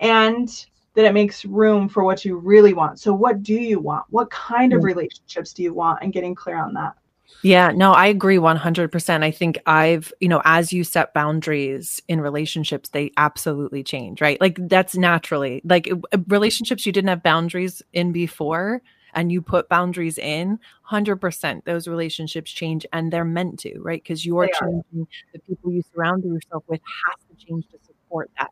and 0.00 0.66
that 0.94 1.04
it 1.04 1.14
makes 1.14 1.44
room 1.44 1.88
for 1.88 2.02
what 2.02 2.24
you 2.24 2.38
really 2.38 2.72
want. 2.72 2.98
So 2.98 3.12
what 3.12 3.42
do 3.42 3.54
you 3.54 3.78
want? 3.78 4.04
What 4.10 4.30
kind 4.30 4.72
of 4.72 4.82
relationships 4.82 5.52
do 5.52 5.62
you 5.62 5.72
want? 5.72 6.02
And 6.02 6.12
getting 6.12 6.34
clear 6.34 6.56
on 6.56 6.74
that. 6.74 6.94
Yeah, 7.42 7.70
no, 7.70 7.92
I 7.92 8.06
agree 8.06 8.38
100%. 8.38 9.22
I 9.22 9.30
think 9.30 9.58
I've, 9.66 10.12
you 10.18 10.28
know, 10.28 10.42
as 10.44 10.72
you 10.72 10.82
set 10.82 11.14
boundaries 11.14 12.02
in 12.08 12.20
relationships, 12.20 12.88
they 12.88 13.12
absolutely 13.16 13.84
change, 13.84 14.20
right? 14.20 14.40
Like 14.40 14.58
that's 14.68 14.96
naturally, 14.96 15.60
like 15.64 15.88
relationships 16.26 16.84
you 16.84 16.90
didn't 16.90 17.08
have 17.08 17.22
boundaries 17.22 17.80
in 17.92 18.10
before 18.10 18.82
and 19.14 19.30
you 19.32 19.40
put 19.42 19.68
boundaries 19.68 20.18
in, 20.18 20.58
100% 20.90 21.64
those 21.64 21.88
relationships 21.88 22.50
change 22.50 22.86
and 22.92 23.12
they're 23.12 23.24
meant 23.24 23.58
to, 23.60 23.78
right? 23.80 24.02
Because 24.02 24.24
you're 24.26 24.46
They 24.46 24.52
are. 24.52 24.68
changing 24.68 25.06
the 25.32 25.38
people 25.40 25.72
you 25.72 25.82
surround 25.94 26.24
yourself 26.24 26.64
with 26.68 26.80
has 27.06 27.16
to 27.38 27.46
change 27.46 27.64
to 27.70 27.78
support 27.84 28.30
that 28.38 28.50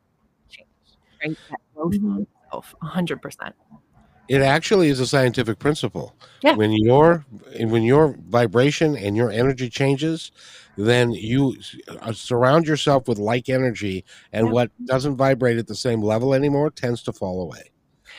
change, 0.49 0.69
right? 1.25 1.39
That 1.51 1.61
growth 1.75 1.93
Mhm. 1.95 2.17
in 2.19 2.27
yourself, 2.51 2.75
100%. 2.83 3.55
It 4.29 4.43
actually 4.43 4.89
is 4.89 4.99
a 4.99 5.07
scientific 5.07 5.61
principle. 5.61 6.17
Yeah. 6.43 6.57
When 6.57 6.73
your 6.73 7.25
when 7.61 7.85
your 7.85 8.17
vibration 8.29 8.97
and 8.97 9.17
your 9.17 9.31
energy 9.31 9.69
changes, 9.71 10.33
then 10.77 11.13
you 11.13 11.57
uh, 12.01 12.13
surround 12.13 12.67
yourself 12.67 13.07
with 13.07 13.19
like 13.19 13.49
energy, 13.49 14.05
and 14.33 14.49
Yeah. 14.49 14.53
what 14.53 14.71
doesn't 14.85 15.17
vibrate 15.17 15.59
at 15.59 15.69
the 15.69 15.77
same 15.77 16.03
level 16.03 16.35
anymore 16.35 16.71
tends 16.71 17.05
to 17.05 17.13
fall 17.13 17.41
away. 17.41 17.71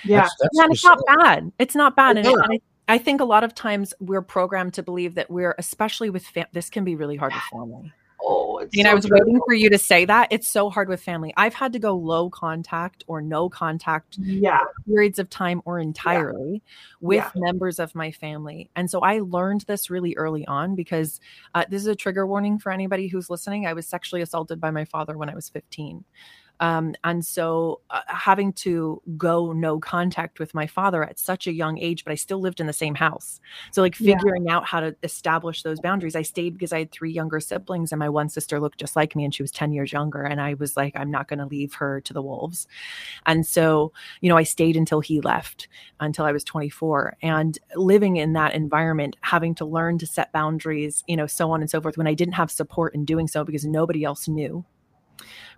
Yeah 0.04 0.22
That's, 0.22 0.36
that's 0.42 0.50
yeah, 0.54 0.64
and 0.64 0.74
it's 0.74 0.84
not 0.84 1.00
bad. 1.06 1.52
It's 1.60 1.76
not 1.76 1.96
bad. 1.96 2.18
And, 2.18 2.26
No. 2.28 2.34
and 2.36 2.54
I, 2.54 2.94
I 2.96 2.98
think 2.98 3.20
a 3.22 3.26
lot 3.26 3.44
of 3.44 3.54
times 3.54 3.94
we're 4.00 4.22
programmed 4.22 4.74
to 4.76 4.84
believe 4.84 5.16
that 5.16 5.30
we're, 5.30 5.56
especially 5.58 6.10
with 6.10 6.26
fam- 6.26 6.48
this, 6.54 6.70
can 6.70 6.84
be 6.84 6.96
really 6.96 7.18
hard 7.18 7.34
with 7.34 7.42
family. 7.52 7.92
oh 8.22 8.60
it's 8.60 8.76
You 8.76 8.84
so 8.84 8.90
I 8.90 8.94
was 8.94 9.06
true. 9.06 9.18
waiting 9.20 9.40
for 9.46 9.54
you 9.54 9.70
to 9.70 9.78
say 9.78 10.06
that. 10.06 10.30
It's 10.32 10.48
so 10.50 10.70
hard 10.70 10.88
with 10.90 11.02
family. 11.04 11.34
I've 11.38 11.54
had 11.54 11.74
to 11.74 11.80
go 11.80 11.96
low 11.96 12.30
contact 12.30 13.04
or 13.08 13.22
no 13.22 13.50
contact 13.50 14.18
yeah 14.20 14.60
periods 14.88 15.20
of 15.20 15.30
time 15.30 15.62
or 15.66 15.80
entirely 15.80 16.64
with 17.02 17.18
Yeah. 17.24 17.30
members 17.36 17.78
of 17.78 17.94
my 17.94 18.12
family. 18.12 18.70
And 18.76 18.90
so 18.90 19.02
I 19.02 19.20
learned 19.20 19.62
this 19.68 19.90
really 19.90 20.16
early 20.16 20.48
on 20.48 20.74
because 20.76 21.20
uh, 21.54 21.66
this 21.70 21.82
is 21.82 21.88
a 21.88 21.96
trigger 21.96 22.26
warning 22.26 22.58
for 22.58 22.72
anybody 22.72 23.08
who's 23.08 23.30
listening. 23.30 23.68
I 23.68 23.74
was 23.74 23.86
sexually 23.88 24.22
assaulted 24.22 24.60
by 24.62 24.72
my 24.72 24.86
father 24.86 25.18
when 25.18 25.30
I 25.30 25.36
was 25.36 25.50
15. 25.50 26.04
Um, 26.60 26.96
and 27.04 27.26
so 27.26 27.82
uh, 27.90 28.02
having 28.08 28.54
to 28.54 29.02
go 29.18 29.52
no 29.54 29.80
contact 29.80 30.40
with 30.40 30.54
my 30.54 30.68
father 30.68 31.04
at 31.04 31.20
such 31.20 31.48
a 31.48 31.54
young 31.54 31.78
age, 31.78 32.04
but 32.04 32.12
I 32.12 32.16
still 32.16 32.40
lived 32.40 32.60
in 32.60 32.68
the 32.68 32.74
same 32.74 32.96
house. 32.96 33.40
So, 33.72 33.82
like, 33.82 33.96
Yeah. 34.00 34.16
figuring 34.16 34.50
out 34.50 34.66
how 34.66 34.80
to 34.80 34.96
establish 35.04 35.64
those 35.64 35.80
boundaries. 35.80 36.16
I 36.16 36.22
stayed 36.24 36.54
because 36.54 36.74
I 36.74 36.80
had 36.80 36.92
three 36.92 37.12
younger 37.12 37.40
siblings, 37.40 37.92
and 37.92 38.00
my 38.00 38.10
one 38.10 38.30
sister 38.30 38.60
looked 38.60 38.80
just 38.80 38.96
like 38.96 39.16
me, 39.16 39.24
and 39.24 39.34
she 39.34 39.44
was 39.44 39.52
10 39.52 39.72
years 39.72 39.92
younger. 39.92 40.24
And 40.24 40.42
I 40.42 40.56
was 40.56 40.76
like, 40.78 40.94
I'm 40.96 41.12
not 41.12 41.28
going 41.28 41.40
to 41.40 41.46
leave 41.46 41.74
her 41.76 42.02
to 42.02 42.14
the 42.14 42.22
wolves. 42.22 42.68
And 43.26 43.46
so, 43.46 43.92
you 44.22 44.30
know, 44.30 44.38
I 44.38 44.44
stayed 44.44 44.78
until 44.78 45.00
he 45.00 45.22
left, 45.22 45.68
until 46.00 46.26
I 46.26 46.32
was 46.32 46.44
24. 46.44 47.18
And 47.22 47.58
living 47.76 48.18
in 48.18 48.34
that 48.34 48.54
environment, 48.54 49.16
having 49.22 49.56
to 49.56 49.66
learn 49.66 49.98
to 50.00 50.08
set 50.08 50.32
boundaries, 50.32 51.04
you 51.08 51.16
know, 51.18 51.28
so 51.28 51.52
on 51.52 51.62
and 51.62 51.70
so 51.70 51.82
forth, 51.82 51.98
when 51.98 52.08
I 52.08 52.14
didn't 52.14 52.34
have 52.36 52.52
support 52.52 52.96
in 52.96 53.06
doing 53.06 53.28
so 53.28 53.44
because 53.44 53.66
nobody 53.66 54.04
else 54.04 54.28
knew. 54.28 54.66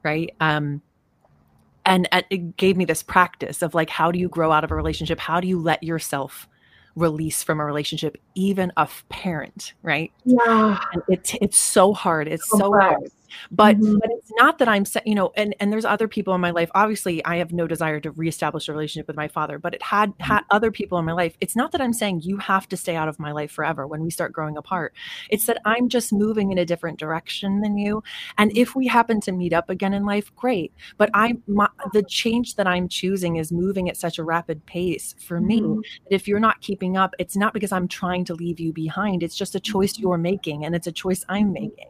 Right. 0.03 0.33
Um, 0.39 0.81
and 1.89 2.07
uh, 2.11 2.21
it 2.29 2.55
gave 2.55 2.77
me 2.77 2.85
this 2.85 3.03
practice 3.03 3.61
of 3.61 3.73
like, 3.73 3.89
how 3.89 4.11
do 4.11 4.19
you 4.19 4.29
grow 4.29 4.51
out 4.51 4.63
of 4.63 4.71
a 4.71 4.75
relationship? 4.75 5.19
How 5.19 5.41
do 5.41 5.47
you 5.47 5.59
let 5.59 5.83
yourself 5.83 6.47
release 6.95 7.41
from 7.43 7.59
a 7.59 7.65
relationship, 7.65 8.17
even 8.35 8.71
a 8.77 8.87
parent, 9.09 9.73
right? 9.81 10.11
yeah 10.23 10.79
And 10.93 11.01
it's 11.09 11.35
it's 11.41 11.57
so 11.57 11.93
hard. 11.93 12.27
It's 12.27 12.47
so 12.49 12.71
hard 12.71 12.93
Complex. 12.93 13.13
But 13.51 13.77
Mhm. 13.77 13.99
but 13.99 14.09
it's 14.11 14.31
not 14.37 14.57
that 14.59 14.67
i'm 14.67 14.85
you 15.05 15.15
know 15.15 15.31
and 15.35 15.55
and 15.59 15.71
there's 15.71 15.85
other 15.85 16.07
people 16.07 16.33
in 16.35 16.41
my 16.41 16.51
life 16.51 16.69
obviously 16.75 17.23
i 17.25 17.37
have 17.37 17.51
no 17.51 17.67
desire 17.67 17.99
to 17.99 18.11
reestablish 18.11 18.67
a 18.67 18.71
relationship 18.73 19.07
with 19.07 19.15
my 19.15 19.27
father 19.27 19.59
but 19.59 19.73
it 19.73 19.81
had 19.83 20.13
had 20.19 20.41
other 20.51 20.71
people 20.71 20.97
in 20.97 21.05
my 21.05 21.11
life 21.13 21.35
it's 21.41 21.55
not 21.55 21.71
that 21.71 21.81
i'm 21.81 21.93
saying 21.93 22.21
you 22.23 22.37
have 22.37 22.67
to 22.69 22.77
stay 22.77 22.95
out 22.95 23.07
of 23.07 23.19
my 23.19 23.31
life 23.31 23.51
forever 23.51 23.87
when 23.87 24.01
we 24.03 24.09
start 24.09 24.31
growing 24.33 24.57
apart 24.57 24.93
it's 25.29 25.45
that 25.45 25.59
i'm 25.65 25.89
just 25.89 26.11
moving 26.13 26.51
in 26.51 26.57
a 26.57 26.65
different 26.65 26.99
direction 26.99 27.61
than 27.61 27.77
you 27.77 28.03
and 28.37 28.55
if 28.57 28.75
we 28.75 28.87
happen 28.87 29.19
to 29.21 29.31
meet 29.31 29.53
up 29.53 29.69
again 29.69 29.93
in 29.93 30.05
life 30.05 30.33
great 30.35 30.71
but 30.97 31.09
i 31.13 31.33
my, 31.47 31.67
the 31.93 32.03
change 32.03 32.55
that 32.55 32.67
i'm 32.67 32.87
choosing 32.87 33.35
is 33.37 33.51
moving 33.51 33.89
at 33.89 33.97
such 33.97 34.17
a 34.19 34.23
rapid 34.23 34.65
pace 34.65 35.15
for 35.19 35.39
me 35.41 35.61
Mhm. 35.61 35.81
that 36.05 36.13
if 36.15 36.27
you're 36.27 36.39
not 36.39 36.61
keeping 36.61 36.97
up, 36.97 37.13
it's 37.19 37.35
not 37.35 37.53
because 37.53 37.71
I'm 37.71 37.87
trying 37.87 38.25
to 38.25 38.33
leave 38.33 38.59
you 38.59 38.71
behind. 38.73 39.23
It's 39.23 39.35
just 39.35 39.55
a 39.55 39.59
choice 39.59 39.97
you're 39.99 40.17
making 40.17 40.65
and 40.65 40.75
it's 40.75 40.87
a 40.87 40.91
choice 40.91 41.25
I'm 41.29 41.51
making. 41.53 41.87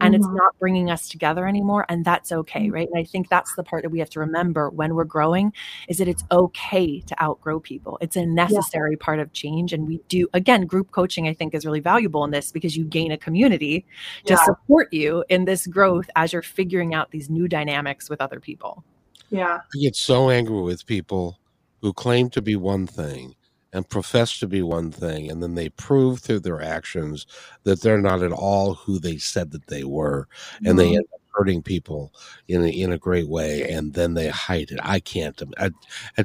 And 0.00 0.14
it's 0.14 0.26
Mhm. 0.26 0.36
not 0.36 0.58
bringing 0.58 0.90
us 0.90 1.08
together 1.08 1.46
anymore. 1.46 1.86
And 1.88 2.04
that's 2.04 2.32
okay. 2.32 2.70
Right. 2.70 2.88
And 2.92 2.98
I 2.98 3.04
think 3.04 3.28
that's 3.28 3.54
the 3.54 3.62
part 3.62 3.82
that 3.82 3.90
we 3.90 3.98
have 3.98 4.10
to 4.10 4.20
remember 4.20 4.70
when 4.70 4.94
we're 4.94 5.04
growing 5.04 5.52
is 5.88 5.98
that 5.98 6.08
it's 6.08 6.24
okay 6.30 7.00
to 7.00 7.22
outgrow 7.22 7.60
people. 7.60 7.98
It's 8.00 8.16
a 8.16 8.26
necessary 8.26 8.96
part 8.96 9.18
of 9.20 9.32
change. 9.32 9.72
And 9.72 9.86
we 9.86 10.00
do, 10.08 10.28
again, 10.32 10.66
group 10.66 10.90
coaching, 10.90 11.28
I 11.28 11.34
think, 11.34 11.54
is 11.54 11.64
really 11.66 11.80
valuable 11.80 12.24
in 12.24 12.30
this 12.30 12.52
because 12.52 12.76
you 12.76 12.84
gain 12.84 13.12
a 13.12 13.18
community 13.18 13.84
to 14.24 14.34
Yeah. 14.34 14.44
support 14.44 14.92
you 14.92 15.24
in 15.28 15.44
this 15.44 15.66
growth 15.66 16.08
as 16.16 16.32
you're 16.32 16.42
figuring 16.42 16.94
out 16.94 17.10
these 17.10 17.28
new 17.30 17.48
dynamics 17.48 18.08
with 18.10 18.20
other 18.20 18.40
people. 18.40 18.84
yeah 19.32 19.60
I 19.72 19.78
get 19.80 19.94
so 19.94 20.28
angry 20.28 20.60
with 20.60 20.84
people 20.86 21.38
who 21.82 21.92
claim 21.92 22.30
to 22.30 22.42
be 22.42 22.56
one 22.56 22.86
thing 22.88 23.36
and 23.72 23.88
profess 23.88 24.38
to 24.38 24.46
be 24.46 24.62
one 24.62 24.90
thing, 24.90 25.30
and 25.30 25.42
then 25.42 25.54
they 25.54 25.68
prove 25.70 26.20
through 26.20 26.40
their 26.40 26.60
actions 26.60 27.26
that 27.64 27.80
they're 27.82 28.00
not 28.00 28.22
at 28.22 28.32
all 28.32 28.74
who 28.74 28.98
they 28.98 29.16
said 29.16 29.50
that 29.52 29.66
they 29.66 29.84
were, 29.84 30.26
and 30.64 30.78
they 30.78 30.90
Mhm. 30.90 30.96
end 30.96 31.06
up 31.14 31.20
hurting 31.32 31.62
people 31.62 32.12
in 32.48 32.64
a, 32.64 32.68
in 32.68 32.92
a 32.92 32.98
great 32.98 33.28
way, 33.28 33.70
and 33.70 33.94
then 33.94 34.14
they 34.14 34.28
hide 34.28 34.70
it. 34.70 34.80
I 34.82 34.98
can't. 35.00 35.40
I, 35.58 35.70
I, 36.18 36.24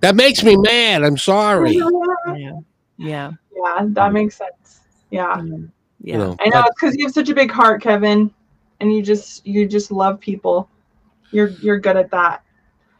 that 0.00 0.14
makes 0.14 0.44
me 0.44 0.56
mad. 0.56 1.02
I'm 1.02 1.18
sorry. 1.18 1.78
Yeah. 2.26 2.52
Yeah. 2.98 3.32
yeah 3.56 3.86
that 3.88 4.12
makes 4.12 4.36
sense 4.36 4.80
yeah 5.10 5.36
Yeah. 6.04 6.14
You 6.14 6.18
know, 6.18 6.36
I 6.40 6.48
know 6.48 6.64
because 6.74 6.96
you 6.96 7.06
have 7.06 7.14
such 7.14 7.28
a 7.28 7.34
big 7.34 7.50
heart, 7.50 7.80
Kevin, 7.80 8.32
and 8.80 8.92
you 8.92 9.02
just 9.02 9.46
you 9.46 9.66
just 9.66 9.90
love 9.92 10.18
people. 10.20 10.68
You're 11.30 11.48
you're 11.62 11.78
good 11.78 11.96
at 11.96 12.10
that. 12.10 12.42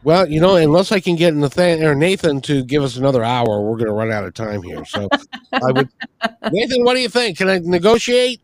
Well, 0.05 0.29
you 0.29 0.41
know, 0.41 0.57
unless 0.57 0.91
I 0.91 1.01
can 1.01 1.15
get 1.15 1.35
Nathan 1.35 1.85
or 1.85 1.95
Nathan 1.95 2.41
to 2.43 2.65
give 2.65 2.83
us 2.83 2.97
another 2.97 3.23
hour, 3.23 3.61
we're 3.61 3.77
going 3.77 3.87
to 3.87 3.93
run 3.93 4.11
out 4.11 4.25
of 4.25 4.35
time 4.35 4.63
here. 4.63 4.85
So, 4.85 5.09
I 5.53 5.71
would, 5.71 5.89
Nathan, 6.53 6.85
what 6.85 6.95
do 6.95 7.01
you 7.01 7.09
think? 7.09 7.39
Can 7.39 7.49
I 7.49 7.59
negotiate? 7.59 8.41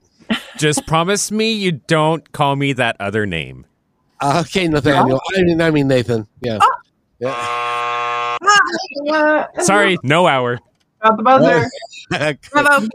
Just 0.56 0.86
promise 0.86 1.32
me 1.32 1.52
you 1.52 1.72
don't 1.72 2.30
call 2.32 2.54
me 2.54 2.74
that 2.74 2.96
other 3.00 3.26
name. 3.26 3.66
Uh, 4.20 4.42
okay, 4.46 4.68
Nathaniel. 4.68 5.20
I 5.36 5.42
mean, 5.42 5.60
I 5.60 5.70
mean 5.70 5.88
Nathan. 5.88 6.26
Yeah. 6.40 6.58
yeah. 7.18 8.36
Sorry, 9.60 9.98
no 10.02 10.26
hour. 10.26 10.58
Got 11.02 11.16
the 11.16 11.22
buzzer. 11.22 11.68
Bravo. 12.52 12.88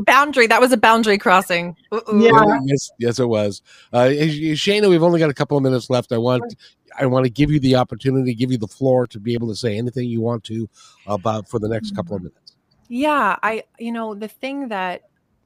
boundary. 0.00 0.46
That 0.46 0.60
was 0.60 0.72
a 0.72 0.76
boundary 0.76 1.16
crossing. 1.16 1.76
Uh-oh. 1.92 2.18
Yeah. 2.18 2.58
yes, 2.64 2.90
yes, 2.98 3.18
it 3.18 3.28
was. 3.28 3.62
Uh, 3.92 4.08
Shayna, 4.08 4.90
we've 4.90 5.02
only 5.02 5.18
got 5.18 5.30
a 5.30 5.34
couple 5.34 5.56
of 5.56 5.62
minutes 5.62 5.88
left. 5.88 6.12
I 6.12 6.18
want, 6.18 6.54
I 6.98 7.06
want 7.06 7.24
to 7.24 7.30
give 7.30 7.50
you 7.50 7.60
the 7.60 7.76
opportunity, 7.76 8.34
give 8.34 8.50
you 8.50 8.58
the 8.58 8.68
floor 8.68 9.06
to 9.08 9.20
be 9.20 9.34
able 9.34 9.48
to 9.48 9.56
say 9.56 9.76
anything 9.76 10.08
you 10.08 10.20
want 10.20 10.44
to 10.44 10.68
about 11.06 11.48
for 11.48 11.58
the 11.58 11.68
next 11.68 11.94
couple 11.94 12.16
of 12.16 12.22
minutes. 12.22 12.56
Yeah, 12.88 13.36
I 13.42 13.64
you 13.78 13.92
know, 13.92 14.14
the 14.14 14.28
thing 14.28 14.68
that 14.68 15.02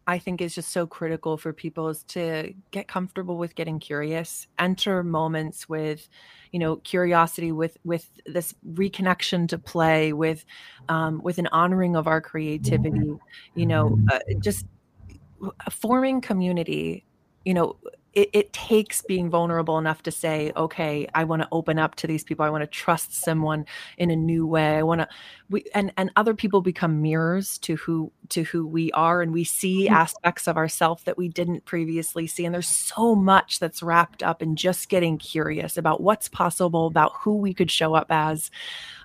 I 0.07 0.19
think 0.19 0.41
is 0.41 0.55
just 0.55 0.71
so 0.71 0.87
critical 0.87 1.37
for 1.37 1.53
people 1.53 1.89
is 1.89 2.03
to 2.09 2.55
get 2.71 2.89
comfortable 2.89 3.37
with 3.37 3.55
getting 3.55 3.79
curious, 3.79 4.47
enter 4.59 5.03
moments 5.05 5.69
with, 5.69 6.09
you 6.51 6.59
know, 6.59 6.77
curiosity 6.77 7.53
with 7.53 7.77
with 7.85 8.11
this 8.27 8.55
reconnection 8.73 9.49
to 9.49 9.59
play 9.59 10.13
with 10.13 10.45
um 10.89 11.21
with 11.23 11.39
an 11.39 11.49
honoring 11.49 11.97
of 11.97 12.07
our 12.07 12.21
creativity, 12.21 13.17
you 13.55 13.67
know, 13.67 13.99
uh, 14.11 14.19
just 14.41 14.67
forming 15.71 16.21
community, 16.21 17.05
you 17.45 17.55
know, 17.55 17.77
it, 18.13 18.31
it 18.33 18.53
takes 18.53 19.03
being 19.03 19.31
vulnerable 19.31 19.79
enough 19.79 20.03
to 20.03 20.11
say, 20.11 20.53
okay, 20.57 21.07
I 21.15 21.25
want 21.25 21.43
to 21.43 21.49
open 21.51 21.79
up 21.79 21.95
to 21.97 22.07
these 22.07 22.25
people. 22.25 22.45
I 22.45 22.51
want 22.51 22.63
to 22.63 22.67
trust 22.67 23.15
someone 23.15 23.65
in 23.97 24.11
a 24.11 24.17
new 24.17 24.47
way. 24.47 24.77
I 24.77 24.83
want 24.83 25.01
to, 25.01 25.09
we, 25.49 25.65
and, 25.75 25.93
and 25.97 26.11
other 26.17 26.35
people 26.35 26.61
become 26.61 27.01
mirrors 27.01 27.59
to 27.59 27.77
who, 27.77 28.13
to 28.31 28.43
who 28.43 28.67
we 28.67 28.93
are. 28.93 29.23
And 29.23 29.33
we 29.33 29.45
see 29.45 29.89
Mhm. 29.89 29.93
aspects 29.93 30.47
of 30.47 30.57
ourselves 30.57 31.05
that 31.05 31.17
we 31.17 31.29
didn't 31.29 31.65
previously 31.65 32.27
see. 32.27 32.45
And 32.45 32.55
there's 32.55 32.69
so 32.69 33.15
much 33.15 33.59
that's 33.61 33.83
wrapped 33.83 34.23
up 34.23 34.43
in 34.43 34.57
just 34.57 34.89
getting 34.89 35.17
curious 35.17 35.77
about 35.77 36.01
what's 36.03 36.29
possible, 36.29 36.87
about 36.87 37.13
who 37.21 37.37
we 37.37 37.55
could 37.55 37.71
show 37.71 37.95
up 37.95 38.09
as, 38.11 38.51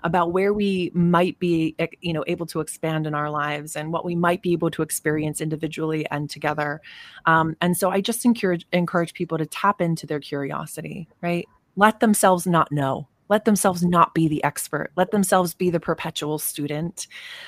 about 0.02 0.32
where 0.32 0.52
we 0.52 0.90
might 0.94 1.38
be, 1.38 1.74
you 2.00 2.12
know, 2.12 2.24
able 2.26 2.46
to 2.46 2.60
expand 2.60 3.06
in 3.06 3.14
our 3.14 3.30
lives 3.30 3.74
and 3.74 3.92
what 3.92 4.04
we 4.04 4.14
might 4.14 4.42
be 4.42 4.52
able 4.52 4.70
to 4.70 4.82
experience 4.82 5.40
individually 5.40 6.06
and 6.10 6.28
together. 6.28 6.80
Um, 7.26 7.56
and 7.60 7.76
so 7.76 7.90
I 7.90 8.00
just 8.00 8.24
encourage 8.24 8.66
encourage 8.72 8.97
people 9.06 9.38
to 9.38 9.46
tap 9.46 9.80
into 9.80 10.06
their 10.06 10.20
curiosity, 10.20 11.08
right? 11.22 11.46
Let 11.76 12.00
themselves 12.00 12.46
not 12.46 12.72
know. 12.72 13.08
Let 13.28 13.44
themselves 13.44 13.82
not 13.84 14.14
be 14.14 14.26
the 14.26 14.42
expert. 14.42 14.90
Let 14.96 15.10
themselves 15.10 15.54
be 15.54 15.70
the 15.70 15.80
perpetual 15.80 16.38
student 16.38 17.06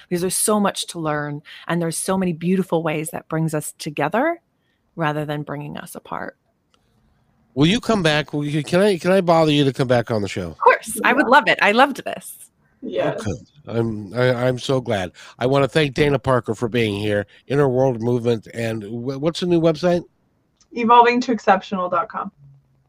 because 0.09 0.21
there's 0.21 0.37
so 0.37 0.61
much 0.61 0.87
to 0.89 1.01
learn 1.01 1.43
and 1.69 1.81
there's 1.81 1.97
so 1.97 2.19
many 2.19 2.33
beautiful 2.33 2.83
ways 2.83 3.11
that 3.11 3.29
brings 3.29 3.55
us 3.55 3.73
together 3.79 4.41
rather 4.95 5.25
than 5.25 5.43
bringing 5.43 5.77
us 5.77 5.95
apart. 5.95 6.37
Will 7.55 7.67
you 7.67 7.81
come 7.81 8.03
back? 8.03 8.33
You, 8.33 8.63
can 8.63 8.81
I 8.81 8.99
can 8.99 9.11
I 9.11 9.21
bother 9.21 9.51
you 9.51 9.65
to 9.65 9.73
come 9.73 9.89
back 9.89 10.11
on 10.11 10.23
the 10.23 10.29
show? 10.29 10.49
Of 10.51 10.59
course, 10.59 11.01
I 11.05 11.13
would 11.13 11.27
love 11.27 11.45
it. 11.49 11.59
I 11.61 11.73
loved 11.73 12.05
this. 12.05 12.51
Yes. 12.83 13.21
Okay. 13.21 13.39
I'm 13.67 14.15
I, 14.15 14.47
I'm 14.47 14.59
so 14.59 14.81
glad. 14.81 15.13
I 15.39 15.47
want 15.47 15.65
to 15.65 15.69
thank 15.69 15.95
Dana 15.95 16.19
Parker 16.19 16.55
for 16.55 16.69
being 16.69 17.01
here. 17.01 17.27
Inner 17.47 17.69
World 17.69 18.01
Movement 18.01 18.47
and 18.55 18.85
wh- 18.85 19.21
what's 19.21 19.41
the 19.41 19.47
new 19.47 19.61
website? 19.61 20.05
Evolving 20.73 21.21
to 21.23 21.33
exceptional.com. 21.33 22.31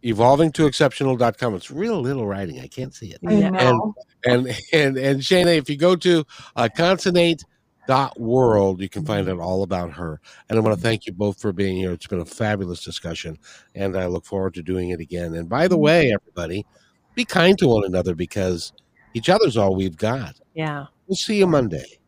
Evolving 0.03 0.51
to 0.53 0.65
exceptional.com. 0.65 1.55
It's 1.55 1.71
real 1.71 1.99
little 1.99 2.25
writing. 2.25 2.59
I 2.59 2.67
can't 2.67 2.93
see 2.93 3.11
it. 3.11 3.19
I 3.25 3.49
know. 3.49 3.93
And 4.25 4.47
and 4.73 4.97
and 4.97 5.21
Shayna, 5.21 5.57
if 5.57 5.69
you 5.69 5.77
go 5.77 5.95
to 5.95 6.25
uh, 6.55 6.69
concinnate.world, 6.75 8.81
you 8.81 8.89
can 8.89 9.05
find 9.05 9.29
out 9.29 9.39
all 9.39 9.63
about 9.63 9.93
her. 9.93 10.19
And 10.49 10.57
I 10.57 10.61
want 10.61 10.75
to 10.75 10.81
thank 10.81 11.05
you 11.05 11.13
both 11.13 11.39
for 11.39 11.53
being 11.53 11.77
here. 11.77 11.91
It's 11.91 12.07
been 12.07 12.19
a 12.19 12.25
fabulous 12.25 12.83
discussion, 12.83 13.37
and 13.75 13.95
I 13.95 14.07
look 14.07 14.25
forward 14.25 14.55
to 14.55 14.63
doing 14.63 14.89
it 14.89 14.99
again. 14.99 15.35
And 15.35 15.47
by 15.47 15.67
the 15.67 15.77
way, 15.77 16.13
everybody, 16.13 16.65
be 17.13 17.25
kind 17.25 17.57
to 17.59 17.67
one 17.67 17.85
another 17.85 18.15
because 18.15 18.73
each 19.13 19.29
other's 19.29 19.57
all 19.57 19.75
we've 19.75 19.97
got. 19.97 20.35
Yeah. 20.53 20.85
We'll 21.07 21.15
see 21.15 21.37
you 21.37 21.47
Monday. 21.47 21.99